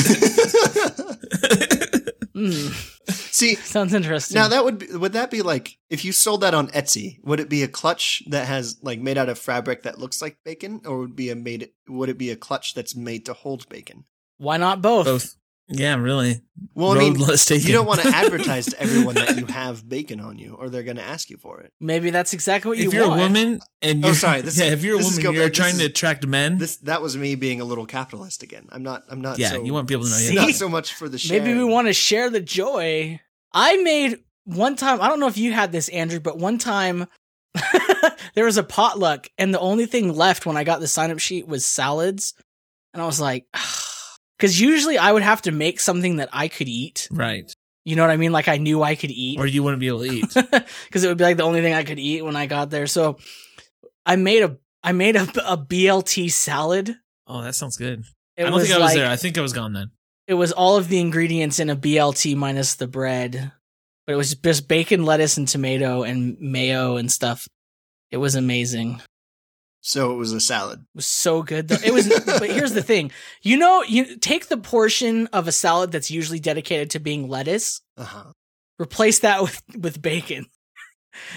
mm. 2.34 2.92
See, 3.08 3.54
Sounds 3.56 3.94
interesting. 3.94 4.34
now 4.34 4.48
that 4.48 4.64
would 4.64 4.78
be, 4.78 4.86
would 4.96 5.12
that 5.12 5.30
be 5.30 5.42
like 5.42 5.78
if 5.90 6.04
you 6.04 6.12
sold 6.12 6.40
that 6.40 6.54
on 6.54 6.68
Etsy? 6.68 7.18
Would 7.24 7.40
it 7.40 7.48
be 7.48 7.62
a 7.62 7.68
clutch 7.68 8.22
that 8.28 8.46
has 8.46 8.78
like 8.82 9.00
made 9.00 9.18
out 9.18 9.28
of 9.28 9.38
fabric 9.38 9.82
that 9.84 9.98
looks 9.98 10.20
like 10.22 10.38
bacon, 10.44 10.80
or 10.86 10.98
would 10.98 11.16
be 11.16 11.30
a 11.30 11.34
made 11.36 11.70
would 11.88 12.08
it 12.08 12.18
be 12.18 12.30
a 12.30 12.36
clutch 12.36 12.74
that's 12.74 12.96
made 12.96 13.26
to 13.26 13.32
hold 13.32 13.68
bacon? 13.68 14.04
Why 14.38 14.56
not 14.56 14.82
both? 14.82 15.06
both. 15.06 15.34
Yeah, 15.68 15.96
really. 15.96 16.40
Well, 16.74 16.92
I 16.92 16.98
mean, 16.98 17.14
Roadless 17.14 17.44
taken. 17.44 17.66
you 17.66 17.72
don't 17.72 17.86
want 17.86 18.00
to 18.00 18.08
advertise 18.14 18.66
to 18.66 18.80
everyone 18.80 19.16
that 19.16 19.36
you 19.36 19.46
have 19.46 19.86
bacon 19.88 20.20
on 20.20 20.38
you, 20.38 20.54
or 20.54 20.68
they're 20.68 20.84
going 20.84 20.96
to 20.98 21.02
ask 21.02 21.28
you 21.28 21.36
for 21.38 21.60
it. 21.60 21.72
Maybe 21.80 22.10
that's 22.10 22.32
exactly 22.32 22.68
what 22.68 22.78
you 22.78 22.86
if 22.88 22.94
you're 22.94 23.08
want. 23.08 23.20
a 23.20 23.24
woman 23.24 23.60
and 23.82 24.04
Oh, 24.04 24.08
you're 24.08 24.14
sorry, 24.14 24.40
this 24.42 24.56
yeah, 24.58 24.66
if 24.66 24.84
you're 24.84 25.00
a 25.00 25.02
woman, 25.02 25.20
you're 25.20 25.44
back- 25.46 25.52
trying 25.54 25.72
is- 25.72 25.78
to 25.80 25.84
attract 25.86 26.24
men. 26.26 26.58
This 26.58 26.76
that 26.78 27.02
was 27.02 27.16
me 27.16 27.34
being 27.34 27.60
a 27.60 27.64
little 27.64 27.84
capitalist 27.86 28.42
again. 28.44 28.68
I'm 28.70 28.82
not. 28.84 29.04
I'm 29.10 29.20
not. 29.20 29.38
yeah, 29.40 29.50
so, 29.50 29.62
you 29.64 29.72
want 29.74 29.88
people 29.88 30.04
to 30.04 30.10
know. 30.10 30.16
See? 30.16 30.34
Yeah, 30.34 30.42
not 30.46 30.54
so 30.54 30.68
much 30.68 30.94
for 30.94 31.08
the 31.08 31.18
show. 31.18 31.34
Maybe 31.34 31.52
we 31.52 31.64
want 31.64 31.88
to 31.88 31.92
share 31.92 32.30
the 32.30 32.40
joy. 32.40 33.20
I 33.52 33.76
made 33.78 34.20
one 34.44 34.76
time, 34.76 35.00
I 35.00 35.08
don't 35.08 35.18
know 35.18 35.26
if 35.26 35.36
you 35.38 35.52
had 35.52 35.72
this, 35.72 35.88
Andrew, 35.88 36.20
but 36.20 36.38
one 36.38 36.58
time 36.58 37.06
there 38.34 38.44
was 38.44 38.56
a 38.56 38.62
potluck, 38.62 39.26
and 39.38 39.52
the 39.52 39.58
only 39.58 39.86
thing 39.86 40.14
left 40.14 40.46
when 40.46 40.56
I 40.56 40.62
got 40.64 40.78
the 40.80 40.86
sign 40.86 41.10
up 41.10 41.18
sheet 41.18 41.48
was 41.48 41.66
salads. 41.66 42.34
And 42.94 43.02
I 43.02 43.06
was 43.06 43.20
like, 43.20 43.46
because 44.38 44.60
usually 44.60 44.98
I 44.98 45.12
would 45.12 45.22
have 45.22 45.42
to 45.42 45.52
make 45.52 45.80
something 45.80 46.16
that 46.16 46.28
I 46.32 46.48
could 46.48 46.68
eat. 46.68 47.08
right. 47.10 47.52
You 47.84 47.94
know 47.94 48.02
what 48.02 48.10
I 48.10 48.16
mean? 48.16 48.32
Like 48.32 48.48
I 48.48 48.56
knew 48.56 48.82
I 48.82 48.96
could 48.96 49.12
eat. 49.12 49.38
Or 49.38 49.46
you 49.46 49.62
wouldn't 49.62 49.78
be 49.78 49.86
able 49.86 50.00
to 50.00 50.10
eat. 50.10 50.34
because 50.34 51.04
it 51.04 51.06
would 51.06 51.18
be 51.18 51.22
like 51.22 51.36
the 51.36 51.44
only 51.44 51.60
thing 51.62 51.72
I 51.72 51.84
could 51.84 52.00
eat 52.00 52.24
when 52.24 52.34
I 52.34 52.46
got 52.46 52.68
there. 52.68 52.88
So 52.88 53.18
I 54.04 54.16
made 54.16 54.42
a 54.42 54.56
I 54.82 54.90
made 54.90 55.14
a, 55.14 55.22
a 55.46 55.56
BLT 55.56 56.32
salad. 56.32 56.96
Oh, 57.28 57.42
that 57.42 57.54
sounds 57.54 57.76
good. 57.76 58.04
It 58.36 58.44
I 58.44 58.50
don't 58.50 58.60
think 58.60 58.74
I 58.74 58.78
was 58.78 58.86
like 58.86 58.96
there. 58.96 59.08
I 59.08 59.14
think 59.14 59.38
I 59.38 59.40
was 59.40 59.52
gone 59.52 59.72
then. 59.72 59.92
it 60.26 60.34
was 60.34 60.50
all 60.50 60.76
of 60.76 60.88
the 60.88 60.98
ingredients 60.98 61.60
in 61.60 61.70
a 61.70 61.76
BLT 61.76 62.34
minus 62.34 62.74
the 62.74 62.88
bread, 62.88 63.52
but 64.04 64.12
it 64.12 64.16
was 64.16 64.34
just 64.34 64.66
bacon, 64.66 65.04
lettuce, 65.04 65.36
and 65.36 65.46
tomato 65.46 66.02
and 66.02 66.36
mayo 66.40 66.96
and 66.96 67.10
stuff. 67.10 67.46
It 68.10 68.16
was 68.16 68.34
amazing. 68.34 69.00
So 69.88 70.12
it 70.12 70.16
was 70.16 70.32
a 70.32 70.40
salad. 70.40 70.80
It 70.80 70.96
was 70.96 71.06
so 71.06 71.42
good 71.44 71.68
though. 71.68 71.76
It 71.84 71.94
was, 71.94 72.08
but 72.26 72.50
here's 72.50 72.72
the 72.72 72.82
thing: 72.82 73.12
you 73.42 73.56
know, 73.56 73.84
you 73.84 74.16
take 74.16 74.48
the 74.48 74.56
portion 74.56 75.28
of 75.28 75.46
a 75.46 75.52
salad 75.52 75.92
that's 75.92 76.10
usually 76.10 76.40
dedicated 76.40 76.90
to 76.90 76.98
being 76.98 77.28
lettuce, 77.28 77.80
Uh 77.96 78.04
huh. 78.04 78.24
replace 78.80 79.20
that 79.20 79.42
with 79.42 79.62
with 79.78 80.02
bacon. 80.02 80.46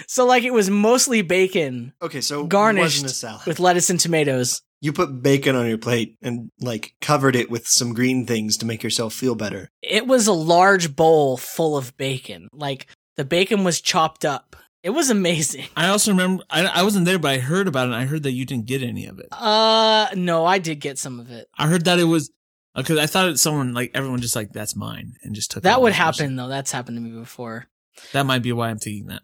So 0.06 0.26
like 0.26 0.42
it 0.42 0.52
was 0.52 0.68
mostly 0.68 1.22
bacon 1.22 1.94
Okay, 2.02 2.20
so 2.20 2.44
Garnished 2.46 2.96
wasn't 3.02 3.12
a 3.12 3.14
salad. 3.14 3.46
with 3.46 3.60
lettuce 3.60 3.88
and 3.88 3.98
tomatoes. 3.98 4.60
you 4.82 4.92
put 4.92 5.22
bacon 5.22 5.56
on 5.56 5.66
your 5.68 5.78
plate 5.78 6.16
and 6.20 6.50
like 6.60 6.92
covered 7.00 7.34
it 7.34 7.50
with 7.50 7.66
some 7.66 7.94
green 7.94 8.26
things 8.26 8.58
to 8.58 8.66
make 8.66 8.82
yourself 8.82 9.14
feel 9.14 9.34
better. 9.34 9.70
It 9.80 10.06
was 10.06 10.26
a 10.26 10.34
large 10.34 10.94
bowl 10.94 11.38
full 11.38 11.78
of 11.78 11.96
bacon. 11.96 12.48
Like 12.52 12.88
the 13.16 13.24
bacon 13.24 13.64
was 13.64 13.80
chopped 13.80 14.26
up. 14.26 14.54
It 14.82 14.90
was 14.90 15.10
amazing. 15.10 15.66
I 15.76 15.88
also 15.88 16.10
remember 16.10 16.42
I, 16.48 16.64
I 16.66 16.82
wasn't 16.82 17.04
there, 17.04 17.18
but 17.18 17.30
I 17.32 17.38
heard 17.38 17.68
about 17.68 17.82
it. 17.88 17.92
and 17.92 17.94
I 17.94 18.06
heard 18.06 18.22
that 18.22 18.32
you 18.32 18.46
didn't 18.46 18.66
get 18.66 18.82
any 18.82 19.06
of 19.06 19.18
it. 19.18 19.28
Uh, 19.32 20.08
no, 20.14 20.46
I 20.46 20.58
did 20.58 20.76
get 20.80 20.98
some 20.98 21.20
of 21.20 21.30
it. 21.30 21.48
I 21.58 21.66
heard 21.66 21.84
that 21.84 21.98
it 21.98 22.04
was 22.04 22.30
because 22.74 22.98
I 22.98 23.06
thought 23.06 23.28
it 23.28 23.38
someone 23.38 23.74
like 23.74 23.90
everyone 23.94 24.20
just 24.20 24.36
like 24.36 24.52
that's 24.52 24.74
mine 24.74 25.14
and 25.22 25.34
just 25.34 25.50
took. 25.50 25.64
That 25.64 25.82
would 25.82 25.92
as 25.92 25.98
person. 25.98 26.24
happen 26.24 26.36
though. 26.36 26.48
That's 26.48 26.72
happened 26.72 26.96
to 26.96 27.00
me 27.02 27.10
before. 27.10 27.66
That 28.12 28.24
might 28.24 28.42
be 28.42 28.52
why 28.52 28.70
I'm 28.70 28.78
thinking 28.78 29.06
that. 29.08 29.22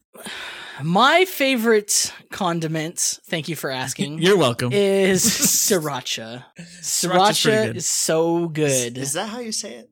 My 0.82 1.24
favorite 1.24 2.12
condiment, 2.30 3.20
thank 3.24 3.48
you 3.48 3.56
for 3.56 3.70
asking, 3.70 4.18
You're 4.20 4.36
welcome. 4.36 4.72
is 4.72 5.24
sriracha. 5.24 6.44
Sriracha's 6.82 7.38
Sriracha 7.38 7.76
is 7.76 7.88
so 7.88 8.48
good. 8.48 8.98
Is 8.98 9.14
that 9.14 9.28
how 9.30 9.38
you 9.38 9.52
say 9.52 9.74
it? 9.76 9.90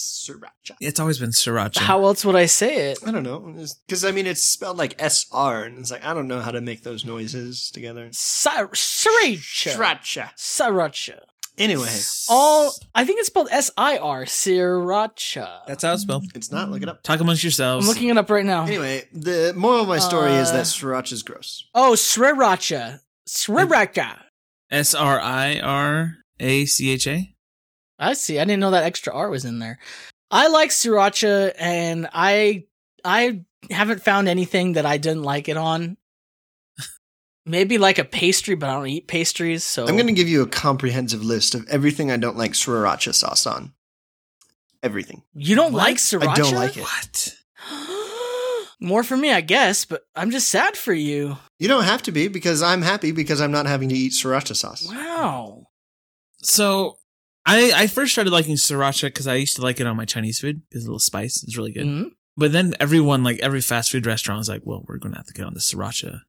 Sriracha. 0.00 0.76
It's 0.80 0.98
always 1.00 1.18
been 1.18 1.30
sriracha. 1.30 1.78
How 1.78 2.04
else 2.04 2.24
would 2.24 2.36
I 2.36 2.46
say 2.46 2.90
it? 2.90 2.98
I 3.06 3.10
don't 3.10 3.22
know. 3.22 3.38
Because, 3.86 4.04
I 4.04 4.10
mean, 4.12 4.26
it's 4.26 4.42
spelled 4.42 4.78
like 4.78 4.94
S 4.98 5.26
R, 5.32 5.64
and 5.64 5.78
it's 5.78 5.90
like, 5.90 6.04
I 6.04 6.14
don't 6.14 6.28
know 6.28 6.40
how 6.40 6.50
to 6.50 6.60
make 6.60 6.82
those 6.82 7.04
noises 7.04 7.70
together. 7.70 8.08
Sa- 8.12 8.66
Sriracha. 8.66 9.76
Sriracha. 9.76 10.30
Sriracha. 10.36 11.18
Anyway, 11.58 11.88
All 12.30 12.74
I 12.94 13.04
think 13.04 13.18
it's 13.18 13.26
spelled 13.26 13.48
S 13.50 13.70
I 13.76 13.98
R. 13.98 14.24
Sriracha. 14.24 15.66
That's 15.66 15.82
how 15.82 15.92
it's 15.92 16.02
spelled. 16.02 16.24
it's 16.34 16.50
not. 16.50 16.70
Look 16.70 16.82
it 16.82 16.88
up. 16.88 17.02
Talk 17.02 17.20
amongst 17.20 17.42
yourselves. 17.42 17.86
I'm 17.86 17.88
looking 17.92 18.08
it 18.08 18.16
up 18.16 18.30
right 18.30 18.46
now. 18.46 18.64
Anyway, 18.64 19.06
the 19.12 19.52
moral 19.54 19.82
of 19.82 19.88
my 19.88 19.98
story 19.98 20.32
is 20.32 20.50
that 20.52 20.82
uh, 20.82 20.92
that 20.96 21.12
is 21.12 21.22
gross. 21.22 21.68
Oh, 21.74 21.92
sriracha. 21.92 23.00
Sriracha. 23.28 24.18
S 24.70 24.94
R 24.94 25.20
I 25.20 25.60
R 25.60 26.14
A 26.38 26.64
C 26.64 26.90
H 26.92 27.06
A. 27.06 27.34
I 28.00 28.14
see. 28.14 28.38
I 28.40 28.44
didn't 28.44 28.60
know 28.60 28.70
that 28.72 28.82
extra 28.84 29.14
R 29.14 29.28
was 29.30 29.44
in 29.44 29.58
there. 29.60 29.78
I 30.30 30.48
like 30.48 30.70
sriracha, 30.70 31.52
and 31.58 32.08
I 32.12 32.64
I 33.04 33.42
haven't 33.70 34.02
found 34.02 34.28
anything 34.28 34.72
that 34.72 34.86
I 34.86 34.96
didn't 34.96 35.22
like 35.22 35.48
it 35.48 35.56
on. 35.56 35.96
Maybe 37.46 37.78
like 37.78 37.98
a 37.98 38.04
pastry, 38.04 38.54
but 38.54 38.68
I 38.68 38.74
don't 38.74 38.86
eat 38.86 39.08
pastries, 39.08 39.64
so 39.64 39.86
I'm 39.86 39.96
going 39.96 40.06
to 40.06 40.12
give 40.12 40.28
you 40.28 40.42
a 40.42 40.46
comprehensive 40.46 41.24
list 41.24 41.54
of 41.54 41.66
everything 41.68 42.10
I 42.10 42.16
don't 42.16 42.36
like 42.36 42.52
sriracha 42.52 43.14
sauce 43.14 43.46
on. 43.46 43.72
Everything. 44.82 45.22
You 45.34 45.56
don't 45.56 45.72
What? 45.72 45.78
like 45.78 45.96
sriracha? 45.96 46.28
I 46.28 46.34
don't 46.34 46.54
like 46.54 46.76
it. 46.76 46.82
What? 46.82 47.36
More 48.80 49.02
for 49.02 49.16
me, 49.16 49.32
I 49.32 49.40
guess, 49.40 49.84
but 49.84 50.02
I'm 50.14 50.30
just 50.30 50.48
sad 50.48 50.76
for 50.76 50.92
you. 50.92 51.38
You 51.58 51.66
don't 51.66 51.84
have 51.84 52.02
to 52.04 52.12
be 52.12 52.28
because 52.28 52.62
I'm 52.62 52.82
happy 52.82 53.10
because 53.10 53.40
I'm 53.40 53.50
not 53.52 53.66
having 53.66 53.88
to 53.88 53.94
eat 53.96 54.12
sriracha 54.12 54.54
sauce. 54.54 54.86
Wow. 54.88 55.66
So 56.42 56.98
I 57.50 57.82
I 57.82 57.86
first 57.86 58.12
started 58.12 58.32
liking 58.32 58.56
sriracha 58.56 59.02
because 59.08 59.26
I 59.26 59.34
used 59.34 59.56
to 59.56 59.62
like 59.62 59.80
it 59.80 59.86
on 59.86 59.96
my 59.96 60.04
Chinese 60.04 60.40
food. 60.40 60.62
It's 60.70 60.84
a 60.84 60.86
little 60.88 60.98
spice. 60.98 61.42
It's 61.42 61.56
really 61.56 61.72
good. 61.72 61.86
Mhm. 61.86 62.10
But 62.36 62.52
then 62.52 62.74
everyone, 62.80 63.22
like 63.24 63.38
every 63.40 63.60
fast 63.60 63.90
food 63.90 64.06
restaurant, 64.06 64.40
is 64.40 64.48
like, 64.48 64.62
"Well, 64.64 64.84
we're 64.86 64.98
going 64.98 65.12
to 65.12 65.18
have 65.18 65.26
to 65.26 65.32
get 65.34 65.44
on 65.46 65.54
the 65.54 65.60
sriracha 65.60 66.20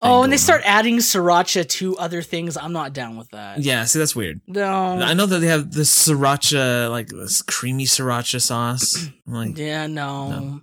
Oh, 0.00 0.22
and 0.22 0.32
they 0.32 0.36
going 0.36 0.38
start 0.38 0.62
adding 0.64 0.98
sriracha 0.98 1.68
to 1.68 1.96
other 1.98 2.22
things. 2.22 2.56
I'm 2.56 2.72
not 2.72 2.92
down 2.92 3.16
with 3.16 3.28
that. 3.30 3.58
Yeah, 3.60 3.84
see, 3.84 3.98
that's 3.98 4.14
weird. 4.14 4.40
No. 4.46 4.72
I 5.00 5.12
know 5.12 5.26
that 5.26 5.40
they 5.40 5.48
have 5.48 5.72
this 5.72 5.90
sriracha, 6.08 6.88
like 6.88 7.08
this 7.08 7.42
creamy 7.42 7.84
sriracha 7.84 8.40
sauce. 8.40 9.08
I'm 9.26 9.34
like, 9.34 9.58
Yeah, 9.58 9.88
no. 9.88 10.30
No. 10.30 10.60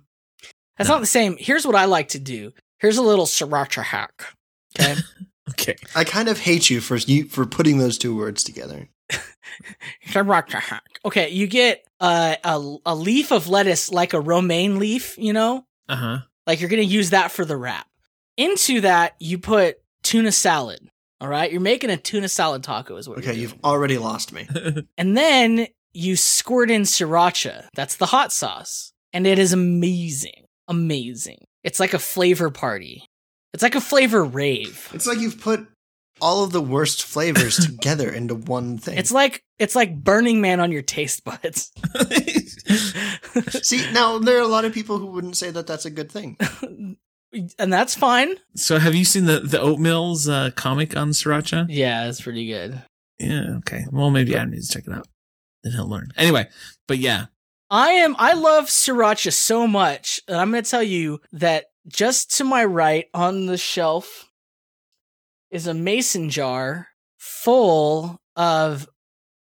That's 0.78 0.88
No. 0.88 0.94
not 0.96 1.00
the 1.00 1.06
same. 1.06 1.36
Here's 1.38 1.66
what 1.66 1.76
I 1.76 1.84
like 1.84 2.08
to 2.08 2.18
do. 2.18 2.52
Here's 2.78 2.96
a 2.96 3.02
little 3.02 3.26
sriracha 3.26 3.82
hack. 3.82 4.24
Okay. 4.80 4.96
okay, 5.50 5.76
I 5.94 6.04
kind 6.04 6.28
of 6.30 6.38
hate 6.38 6.70
you 6.70 6.80
for 6.80 6.96
you 6.96 7.24
for 7.28 7.44
putting 7.44 7.76
those 7.76 7.98
two 7.98 8.16
words 8.16 8.42
together. 8.42 8.88
sriracha 10.08 10.60
hack. 10.60 11.00
Okay, 11.04 11.30
you 11.30 11.46
get 11.46 11.84
uh, 12.00 12.36
a 12.44 12.76
a 12.86 12.94
leaf 12.94 13.32
of 13.32 13.48
lettuce 13.48 13.90
like 13.90 14.12
a 14.12 14.20
romaine 14.20 14.78
leaf, 14.78 15.16
you 15.18 15.32
know? 15.32 15.64
uh 15.88 15.96
huh. 15.96 16.18
Like 16.46 16.60
you're 16.60 16.70
going 16.70 16.86
to 16.86 16.94
use 16.94 17.10
that 17.10 17.32
for 17.32 17.44
the 17.44 17.56
wrap. 17.56 17.86
Into 18.36 18.82
that, 18.82 19.16
you 19.18 19.38
put 19.38 19.78
tuna 20.02 20.30
salad. 20.30 20.78
All 21.20 21.28
right? 21.28 21.50
You're 21.50 21.60
making 21.60 21.90
a 21.90 21.96
tuna 21.96 22.28
salad 22.28 22.62
taco 22.62 22.96
is 22.96 23.08
what 23.08 23.18
Okay, 23.18 23.32
you're 23.32 23.42
you've 23.42 23.56
already 23.64 23.98
lost 23.98 24.32
me. 24.32 24.46
And 24.98 25.16
then 25.16 25.66
you 25.92 26.14
squirt 26.14 26.70
in 26.70 26.82
sriracha. 26.82 27.66
That's 27.74 27.96
the 27.96 28.06
hot 28.06 28.32
sauce. 28.32 28.92
And 29.12 29.26
it 29.26 29.38
is 29.38 29.52
amazing. 29.52 30.44
Amazing. 30.68 31.46
It's 31.64 31.80
like 31.80 31.94
a 31.94 31.98
flavor 31.98 32.50
party. 32.50 33.08
It's 33.54 33.62
like 33.62 33.74
a 33.74 33.80
flavor 33.80 34.22
rave. 34.22 34.90
It's 34.92 35.06
like 35.06 35.18
you've 35.18 35.40
put 35.40 35.66
all 36.20 36.44
of 36.44 36.52
the 36.52 36.60
worst 36.60 37.02
flavors 37.04 37.56
together 37.66 38.10
into 38.10 38.34
one 38.34 38.78
thing. 38.78 38.98
It's 38.98 39.12
like 39.12 39.42
it's 39.58 39.76
like 39.76 40.02
Burning 40.02 40.40
Man 40.40 40.60
on 40.60 40.72
your 40.72 40.82
taste 40.82 41.24
buds. 41.24 41.72
See, 43.62 43.90
now 43.92 44.18
there 44.18 44.36
are 44.36 44.42
a 44.42 44.48
lot 44.48 44.64
of 44.64 44.72
people 44.72 44.98
who 44.98 45.06
wouldn't 45.06 45.36
say 45.36 45.50
that 45.50 45.66
that's 45.66 45.84
a 45.84 45.90
good 45.90 46.10
thing. 46.10 46.36
and 47.58 47.72
that's 47.72 47.94
fine. 47.94 48.36
so, 48.54 48.78
have 48.78 48.94
you 48.94 49.04
seen 49.04 49.26
the 49.26 49.40
the 49.40 49.60
Oatmeal's 49.60 50.28
uh, 50.28 50.50
comic 50.56 50.96
on 50.96 51.10
sriracha? 51.10 51.66
Yeah, 51.68 52.08
it's 52.08 52.20
pretty 52.20 52.46
good. 52.46 52.82
Yeah. 53.18 53.56
Okay. 53.58 53.86
Well, 53.90 54.10
maybe 54.10 54.36
Adam 54.36 54.50
needs 54.50 54.68
to 54.68 54.78
check 54.78 54.86
it 54.86 54.94
out. 54.94 55.08
Then 55.62 55.72
he'll 55.72 55.88
learn. 55.88 56.10
Anyway, 56.16 56.48
but 56.86 56.98
yeah, 56.98 57.26
I 57.70 57.90
am 57.90 58.14
I 58.18 58.34
love 58.34 58.66
sriracha 58.66 59.32
so 59.32 59.66
much 59.66 60.20
that 60.28 60.38
I'm 60.38 60.50
going 60.50 60.62
to 60.62 60.70
tell 60.70 60.82
you 60.82 61.20
that 61.32 61.66
just 61.88 62.36
to 62.38 62.44
my 62.44 62.64
right 62.64 63.06
on 63.14 63.46
the 63.46 63.56
shelf 63.58 64.25
is 65.50 65.66
a 65.66 65.74
mason 65.74 66.30
jar 66.30 66.88
full 67.18 68.20
of 68.36 68.88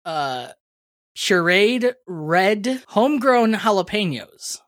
uh 0.05 0.49
pureed 1.17 1.95
red 2.07 2.83
homegrown 2.89 3.55
jalapenos 3.55 4.59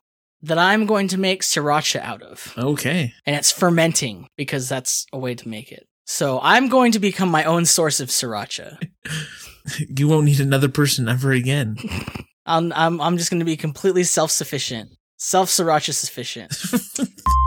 that 0.41 0.57
I'm 0.57 0.85
going 0.85 1.07
to 1.09 1.17
make 1.17 1.41
sriracha 1.41 2.01
out 2.01 2.21
of. 2.21 2.53
okay. 2.57 3.13
And 3.25 3.35
it's 3.35 3.51
fermenting 3.51 4.27
because 4.35 4.67
that's 4.67 5.05
a 5.13 5.17
way 5.17 5.35
to 5.35 5.47
make 5.47 5.71
it. 5.71 5.87
So 6.05 6.39
I'm 6.43 6.67
going 6.67 6.91
to 6.91 6.99
become 6.99 7.29
my 7.29 7.45
own 7.45 7.65
source 7.65 7.99
of 7.99 8.09
sriracha. 8.09 8.77
You 9.87 10.09
won't 10.09 10.25
need 10.25 10.41
another 10.41 10.67
person 10.67 11.07
ever 11.07 11.31
again. 11.31 11.77
I'm 12.45 12.73
I'm 12.73 12.99
I'm 12.99 13.17
just 13.17 13.29
going 13.29 13.39
to 13.39 13.45
be 13.45 13.55
completely 13.55 14.03
self-sufficient. 14.03 14.89
Self-sriracha 15.15 15.93
sufficient. 15.93 16.51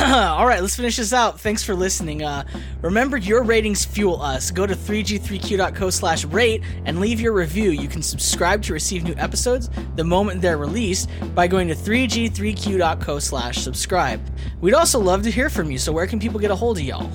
All 0.06 0.46
right, 0.46 0.62
let's 0.62 0.76
finish 0.76 0.96
this 0.96 1.12
out. 1.12 1.38
Thanks 1.38 1.62
for 1.62 1.74
listening. 1.74 2.22
Uh, 2.22 2.44
remember, 2.80 3.18
your 3.18 3.42
ratings 3.42 3.84
fuel 3.84 4.22
us. 4.22 4.50
Go 4.50 4.66
to 4.66 4.74
3g3q.co 4.74 5.90
slash 5.90 6.24
rate 6.24 6.62
and 6.86 7.00
leave 7.00 7.20
your 7.20 7.34
review. 7.34 7.70
You 7.70 7.86
can 7.86 8.00
subscribe 8.00 8.62
to 8.62 8.72
receive 8.72 9.04
new 9.04 9.14
episodes 9.18 9.68
the 9.96 10.04
moment 10.04 10.40
they're 10.40 10.56
released 10.56 11.10
by 11.34 11.46
going 11.46 11.68
to 11.68 11.74
3g3q.co 11.74 13.18
slash 13.18 13.58
subscribe. 13.58 14.22
We'd 14.62 14.72
also 14.72 14.98
love 14.98 15.22
to 15.24 15.30
hear 15.30 15.50
from 15.50 15.70
you, 15.70 15.76
so 15.76 15.92
where 15.92 16.06
can 16.06 16.18
people 16.18 16.40
get 16.40 16.50
a 16.50 16.56
hold 16.56 16.78
of 16.78 16.84
y'all? 16.84 17.10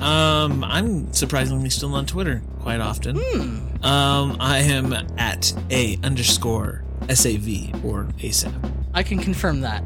Um, 0.00 0.62
I'm 0.62 1.12
surprisingly 1.12 1.70
still 1.70 1.92
on 1.94 2.06
Twitter 2.06 2.40
quite 2.60 2.80
often. 2.80 3.16
Hmm. 3.18 3.84
Um, 3.84 4.36
I 4.38 4.58
am 4.58 4.92
at 5.18 5.52
a 5.70 5.98
underscore 6.04 6.84
sav 7.12 7.48
or 7.84 8.04
asap. 8.20 8.72
I 8.94 9.02
can 9.02 9.18
confirm 9.18 9.62
that. 9.62 9.82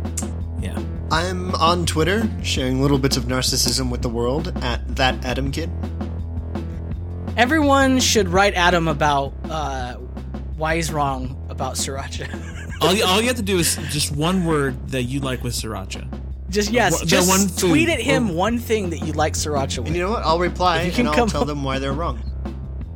Yeah. 0.60 0.78
I'm 1.10 1.54
on 1.56 1.86
Twitter, 1.86 2.28
sharing 2.42 2.80
little 2.80 2.98
bits 2.98 3.16
of 3.16 3.24
narcissism 3.24 3.90
with 3.90 4.02
the 4.02 4.08
world 4.08 4.48
at 4.62 4.96
that 4.96 5.24
Adam 5.24 5.50
Kid. 5.50 5.70
Everyone 7.36 7.98
should 8.00 8.28
write 8.28 8.54
Adam 8.54 8.86
about 8.86 9.32
uh, 9.48 9.94
why 10.56 10.76
he's 10.76 10.92
wrong 10.92 11.36
about 11.48 11.74
sriracha. 11.74 12.28
All 12.80 12.94
you, 12.94 13.04
all 13.04 13.20
you 13.20 13.26
have 13.26 13.36
to 13.36 13.42
do 13.42 13.58
is 13.58 13.76
just 13.90 14.16
one 14.16 14.46
word 14.46 14.88
that 14.88 15.02
you 15.02 15.20
like 15.20 15.42
with 15.44 15.52
sriracha. 15.52 16.08
just 16.48 16.70
yes, 16.70 16.92
Wha- 16.92 16.98
the 17.00 17.06
just 17.06 17.28
one 17.28 17.46
food. 17.46 17.68
tweet 17.68 17.88
at 17.90 18.00
him 18.00 18.30
Or- 18.30 18.34
one 18.36 18.58
thing 18.58 18.88
that 18.90 19.00
you 19.00 19.12
like 19.12 19.34
sriracha 19.34 19.78
with. 19.80 19.88
And 19.88 19.96
you 19.96 20.02
know 20.02 20.10
what? 20.12 20.22
I'll 20.22 20.38
reply 20.38 20.82
you 20.84 20.90
can 20.92 21.06
and 21.06 21.14
I'll 21.14 21.26
tell 21.26 21.42
up- 21.42 21.46
them 21.46 21.62
why 21.62 21.78
they're 21.78 21.92
wrong. 21.92 22.22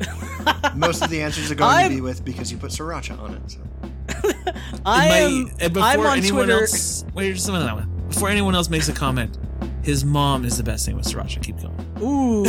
Most 0.75 1.03
of 1.05 1.11
the 1.11 1.21
answers 1.21 1.51
are 1.51 1.55
going 1.55 1.71
I'm- 1.71 1.91
to 1.91 1.97
be 1.97 2.01
with 2.01 2.25
because 2.25 2.51
you 2.51 2.57
put 2.57 2.71
sriracha 2.71 3.19
on 3.21 3.35
it. 3.35 3.51
So. 3.51 4.53
I 4.87 5.09
am. 5.19 5.51
and 5.61 5.73
before 5.75 5.87
I'm 5.87 6.01
on 6.01 6.17
anyone 6.19 6.45
Twitter. 6.47 6.63
else, 6.63 7.05
wait 7.13 7.35
just 7.35 7.49
a 7.51 7.53
minute. 7.53 7.85
Before 8.09 8.29
anyone 8.29 8.55
else 8.55 8.69
makes 8.71 8.89
a 8.89 8.93
comment, 8.93 9.37
his 9.83 10.05
mom 10.05 10.45
is 10.45 10.57
the 10.57 10.63
best 10.63 10.87
thing 10.87 10.97
with 10.97 11.07
sriracha. 11.07 11.43
Keep 11.43 11.61
going. 11.61 11.75
Ooh. 12.03 12.45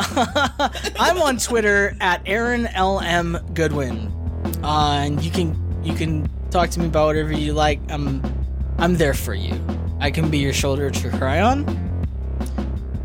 I'm 0.98 1.20
on 1.20 1.36
Twitter 1.38 1.94
at 2.00 2.22
Aaron 2.26 2.64
LM 2.78 3.38
Goodwin, 3.54 4.10
uh, 4.62 5.00
and 5.02 5.22
you 5.22 5.30
can 5.30 5.56
you 5.84 5.94
can 5.94 6.28
talk 6.50 6.70
to 6.70 6.80
me 6.80 6.86
about 6.86 7.06
whatever 7.06 7.32
you 7.32 7.52
like. 7.52 7.80
I'm 7.90 8.22
I'm 8.78 8.96
there 8.96 9.14
for 9.14 9.34
you. 9.34 9.60
I 10.00 10.10
can 10.10 10.30
be 10.30 10.38
your 10.38 10.54
shoulder 10.54 10.90
to 10.90 11.10
cry 11.10 11.40
on. 11.42 11.68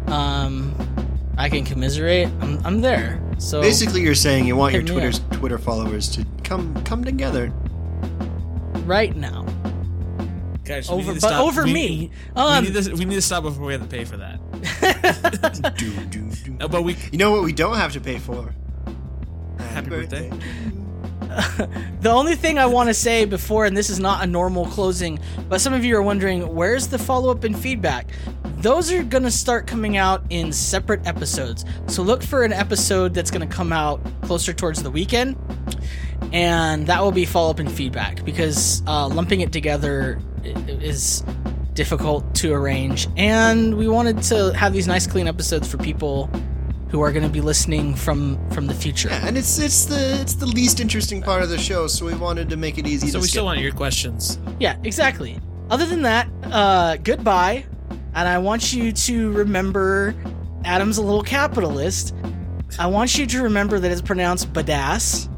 Um, 0.08 0.74
I 1.38 1.50
can 1.50 1.66
commiserate. 1.66 2.28
I'm 2.40 2.66
I'm 2.66 2.82
there. 2.82 3.22
So 3.38 3.62
Basically, 3.62 4.02
you're 4.02 4.16
saying 4.16 4.46
you 4.46 4.56
want 4.56 4.72
your 4.74 4.82
Hit 4.82 4.90
me 4.90 4.96
Twitter's 4.96 5.20
Twitter 5.32 5.58
followers 5.58 6.08
to 6.12 6.26
come 6.44 6.74
come 6.86 7.04
together. 7.04 7.52
right 8.86 9.14
now, 9.16 9.45
Guys, 10.66 10.90
over 10.90 11.14
but 11.14 11.20
stop. 11.22 11.42
over 11.44 11.64
we, 11.64 11.74
me. 11.74 12.12
We 12.36 12.42
Um, 12.42 12.64
need, 12.64 12.74
to, 12.74 12.94
we 12.96 13.06
need 13.06 13.16
to 13.16 13.22
stop 13.22 13.44
before 13.44 13.66
we 13.68 13.74
have 13.74 13.84
to 13.84 13.88
pay 13.88 14.04
for 14.04 14.18
that. 14.18 15.74
do, 15.78 15.92
do, 16.08 16.30
do. 16.32 16.58
Uh, 16.60 16.68
but 16.68 16.82
we 16.84 16.96
You 17.12 17.18
know 17.20 17.32
what 17.32 17.44
we 17.44 17.54
don't 17.54 17.76
have 17.78 17.94
to 17.94 18.02
pay 18.02 18.18
for? 18.18 18.54
Happy 19.60 19.90
birthday. 19.90 20.32
The 22.02 22.12
only 22.12 22.36
thing 22.36 22.60
I 22.60 22.66
want 22.66 22.88
to 22.90 22.94
say 22.94 23.26
before, 23.26 23.66
and 23.66 23.76
this 23.76 23.90
is 23.90 24.00
not 24.00 24.24
a 24.24 24.28
normal 24.28 24.68
closing, 24.68 25.20
but 25.50 25.60
some 25.60 25.74
of 25.74 25.84
you 25.84 25.98
are 25.98 26.02
wondering 26.02 26.54
where's 26.56 26.88
the 26.88 26.98
follow 27.00 27.30
up 27.32 27.44
and 27.44 27.58
feedback? 27.58 28.08
Those 28.58 28.90
are 28.92 29.04
going 29.04 29.24
to 29.24 29.32
start 29.32 29.68
coming 29.68 29.98
out 29.98 30.24
in 30.30 30.54
separate 30.54 31.06
episodes. 31.06 31.66
So 31.88 32.04
look 32.04 32.24
for 32.24 32.44
an 32.44 32.54
episode 32.54 33.14
that's 33.14 33.32
going 33.32 33.46
to 33.48 33.54
come 33.54 33.74
out 33.74 34.00
closer 34.22 34.54
towards 34.54 34.82
the 34.84 34.92
weekend, 34.92 35.36
and 36.32 36.88
that 36.88 37.02
will 37.02 37.12
be 37.12 37.26
follow 37.26 37.50
up 37.50 37.60
and 37.60 37.72
feedback 37.72 38.24
because 38.24 38.82
uh, 38.88 39.08
lumping 39.08 39.42
it 39.42 39.52
together 39.52 40.20
i- 40.20 40.35
is 40.46 41.24
difficult 41.74 42.34
to 42.36 42.54
arrange. 42.54 43.08
And 43.18 43.78
we 43.78 43.88
wanted 43.88 44.22
to 44.24 44.54
have 44.54 44.74
these 44.74 44.88
nice, 44.88 45.06
clean 45.08 45.28
episodes 45.28 45.70
for 45.70 45.78
people 45.78 46.30
who 46.90 47.02
are 47.02 47.12
going 47.12 47.24
to 47.24 47.30
be 47.30 47.42
listening 47.42 47.96
from 47.96 48.38
from 48.52 48.68
the 48.68 48.74
future. 48.74 49.10
Yeah, 49.10 49.28
and 49.28 49.38
it's 49.38 49.60
it's 49.60 49.86
the 49.86 50.20
it's 50.22 50.36
the 50.36 50.46
least 50.46 50.80
interesting 50.80 51.22
part 51.22 51.44
of 51.44 51.50
the 51.50 51.58
show, 51.58 51.88
so 51.88 52.06
we 52.06 52.14
wanted 52.16 52.50
to 52.50 52.58
make 52.58 52.78
it 52.78 52.88
easy. 52.88 53.08
so 53.08 53.14
to 53.14 53.18
we 53.20 53.24
skip. 53.24 53.32
still 53.32 53.46
want 53.46 53.60
your 53.60 53.72
questions. 53.74 54.40
Yeah, 54.60 54.78
exactly. 54.84 55.40
Other 55.70 55.86
than 55.86 56.04
that, 56.04 56.30
uh, 56.44 56.98
goodbye. 56.98 57.66
And 58.14 58.30
I 58.30 58.38
want 58.38 58.72
you 58.72 58.94
to 58.94 59.32
remember 59.34 60.16
Adam's 60.64 60.98
a 60.98 61.02
little 61.02 61.24
capitalist. 61.24 62.16
I 62.80 62.88
want 62.88 63.18
you 63.18 63.26
to 63.26 63.44
remember 63.44 63.78
that 63.80 63.92
it's 63.92 64.02
pronounced 64.02 64.54
badass. 64.54 65.30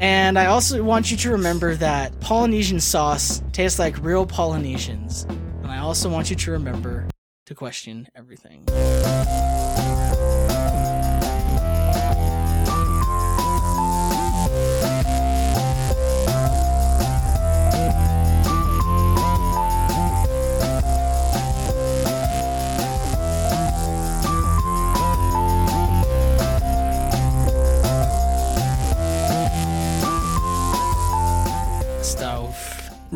And 0.00 0.38
I 0.38 0.46
also 0.46 0.82
want 0.82 1.10
you 1.10 1.16
to 1.18 1.30
remember 1.30 1.74
that 1.76 2.18
Polynesian 2.20 2.80
sauce 2.80 3.42
tastes 3.52 3.78
like 3.78 4.02
real 4.02 4.26
Polynesians. 4.26 5.24
And 5.62 5.66
I 5.66 5.78
also 5.78 6.08
want 6.08 6.30
you 6.30 6.36
to 6.36 6.50
remember 6.52 7.08
to 7.46 7.54
question 7.54 8.08
everything. 8.14 8.64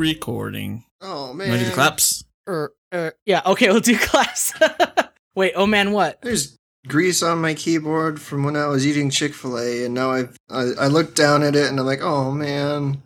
Recording. 0.03 0.85
Oh 1.01 1.33
man, 1.33 1.49
want 1.49 1.61
to 1.61 1.65
do 1.65 1.71
the 1.71 1.75
claps? 1.77 2.25
Er, 2.49 2.75
er, 2.93 3.15
yeah, 3.25 3.41
okay, 3.47 3.69
we'll 3.71 3.79
do 3.79 3.97
claps. 3.97 4.53
Wait, 5.37 5.53
oh 5.55 5.65
man, 5.65 5.93
what? 5.93 6.21
There's 6.23 6.59
grease 6.89 7.23
on 7.23 7.41
my 7.41 7.55
keyboard 7.55 8.21
from 8.21 8.43
when 8.43 8.57
I 8.57 8.67
was 8.67 8.85
eating 8.85 9.11
Chick 9.11 9.33
Fil 9.33 9.57
A, 9.57 9.85
and 9.85 9.95
now 9.95 10.11
I've, 10.11 10.37
I 10.51 10.73
I 10.81 10.87
look 10.89 11.15
down 11.15 11.45
at 11.45 11.55
it 11.55 11.71
and 11.71 11.79
I'm 11.79 11.87
like, 11.87 12.01
oh 12.03 12.33
man, 12.33 13.01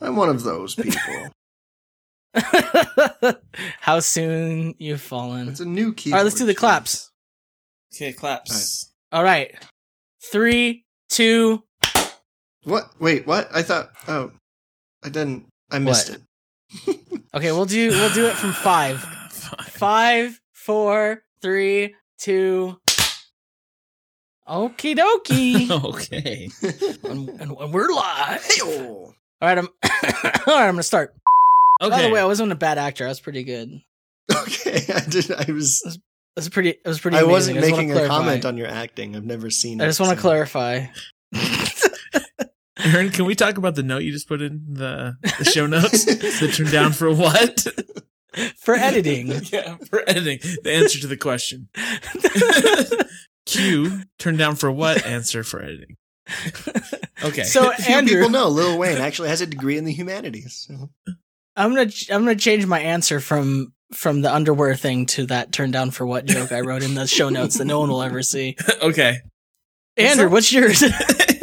I'm 0.00 0.14
one 0.14 0.28
of 0.28 0.44
those 0.44 0.76
people. 0.76 1.28
How 3.80 3.98
soon 3.98 4.76
you've 4.78 5.00
fallen. 5.00 5.48
It's 5.48 5.58
a 5.58 5.64
new 5.64 5.92
key. 5.92 6.12
All 6.12 6.18
right, 6.18 6.22
let's 6.22 6.36
do 6.36 6.46
the 6.46 6.54
claps. 6.54 7.10
Okay, 7.92 8.12
claps. 8.12 8.92
All 9.10 9.24
right. 9.24 9.56
Three, 10.30 10.84
two. 11.10 11.64
What? 12.62 12.90
Wait, 13.00 13.26
what? 13.26 13.48
I 13.52 13.62
thought. 13.62 13.90
Oh, 14.06 14.30
I 15.02 15.08
didn't. 15.08 15.46
I 15.70 15.80
missed 15.80 16.10
What? 16.10 16.18
it. 16.18 16.22
Okay, 17.34 17.52
we'll 17.52 17.64
do 17.66 17.90
we'll 17.90 18.12
do 18.14 18.26
it 18.26 18.34
from 18.34 18.52
five. 18.52 19.00
Five. 19.00 19.66
Five, 19.78 20.40
four, 20.52 21.22
three, 21.40 21.94
two. 22.18 22.78
Okie 24.48 24.96
dokie. 24.96 25.70
okay. 25.94 26.48
and, 27.08 27.28
and- 27.28 27.56
and 27.58 27.72
we're 27.72 27.88
live. 27.88 28.42
Hey-oh. 28.44 29.12
All 29.40 29.48
right, 29.48 29.56
I'm 29.58 29.66
all 29.84 29.90
right. 30.46 30.66
I'm 30.66 30.74
gonna 30.74 30.82
start. 30.82 31.14
Okay. 31.80 31.90
By 31.90 32.02
the 32.02 32.10
way, 32.10 32.20
I 32.20 32.24
wasn't 32.24 32.50
a 32.50 32.56
bad 32.56 32.76
actor. 32.78 33.04
I 33.04 33.08
was 33.08 33.20
pretty 33.20 33.44
good. 33.44 33.70
Okay, 34.34 34.82
I 34.94 35.00
did. 35.08 35.30
I 35.30 35.52
was. 35.52 35.82
It 35.86 36.00
was 36.36 36.48
pretty. 36.48 36.70
It 36.70 36.80
was 36.86 36.98
pretty. 36.98 37.16
I 37.18 37.20
amazing. 37.20 37.32
wasn't 37.32 37.56
just 37.58 37.70
wanna 37.70 37.82
making 37.86 38.04
a 38.04 38.08
comment 38.08 38.44
on 38.44 38.56
your 38.56 38.66
acting. 38.68 39.14
I've 39.16 39.24
never 39.24 39.48
seen. 39.50 39.80
I 39.80 39.86
just 39.86 40.00
want 40.00 40.10
to 40.10 40.16
so- 40.16 40.22
clarify. 40.22 40.86
Aaron, 42.78 43.10
can 43.10 43.24
we 43.24 43.34
talk 43.34 43.58
about 43.58 43.74
the 43.74 43.82
note 43.82 44.02
you 44.02 44.12
just 44.12 44.28
put 44.28 44.40
in 44.40 44.64
the, 44.68 45.16
the 45.38 45.44
show 45.44 45.66
notes? 45.66 46.04
the 46.04 46.52
turn 46.54 46.70
down 46.70 46.92
for 46.92 47.12
what? 47.12 47.66
For 48.56 48.74
editing. 48.74 49.28
yeah, 49.52 49.76
for 49.90 50.02
editing. 50.08 50.38
The 50.62 50.72
answer 50.72 51.00
to 51.00 51.06
the 51.06 51.16
question. 51.16 51.68
Q, 53.46 54.02
turn 54.18 54.36
down 54.36 54.56
for 54.56 54.70
what? 54.70 55.04
Answer 55.04 55.42
for 55.42 55.62
editing. 55.62 55.96
Okay. 57.24 57.42
So 57.42 57.72
Few 57.72 57.94
Andrew, 57.94 58.16
people 58.16 58.30
know 58.30 58.48
Lil 58.48 58.78
Wayne 58.78 58.98
actually 58.98 59.30
has 59.30 59.40
a 59.40 59.46
degree 59.46 59.76
in 59.76 59.84
the 59.84 59.92
humanities. 59.92 60.66
So. 60.68 60.90
I'm 61.56 61.74
gonna 61.74 61.90
I'm 62.10 62.24
gonna 62.24 62.36
change 62.36 62.66
my 62.66 62.78
answer 62.78 63.18
from 63.18 63.72
from 63.92 64.20
the 64.20 64.32
underwear 64.32 64.76
thing 64.76 65.06
to 65.06 65.26
that 65.26 65.52
turn 65.52 65.70
down 65.70 65.90
for 65.90 66.06
what 66.06 66.26
joke 66.26 66.52
I 66.52 66.60
wrote 66.60 66.82
in 66.82 66.94
the 66.94 67.06
show 67.06 67.30
notes 67.30 67.58
that 67.58 67.64
no 67.64 67.80
one 67.80 67.88
will 67.88 68.02
ever 68.02 68.22
see. 68.22 68.56
okay. 68.82 69.18
Andrew, 69.96 70.28
what's 70.28 70.52
yours? 70.52 70.84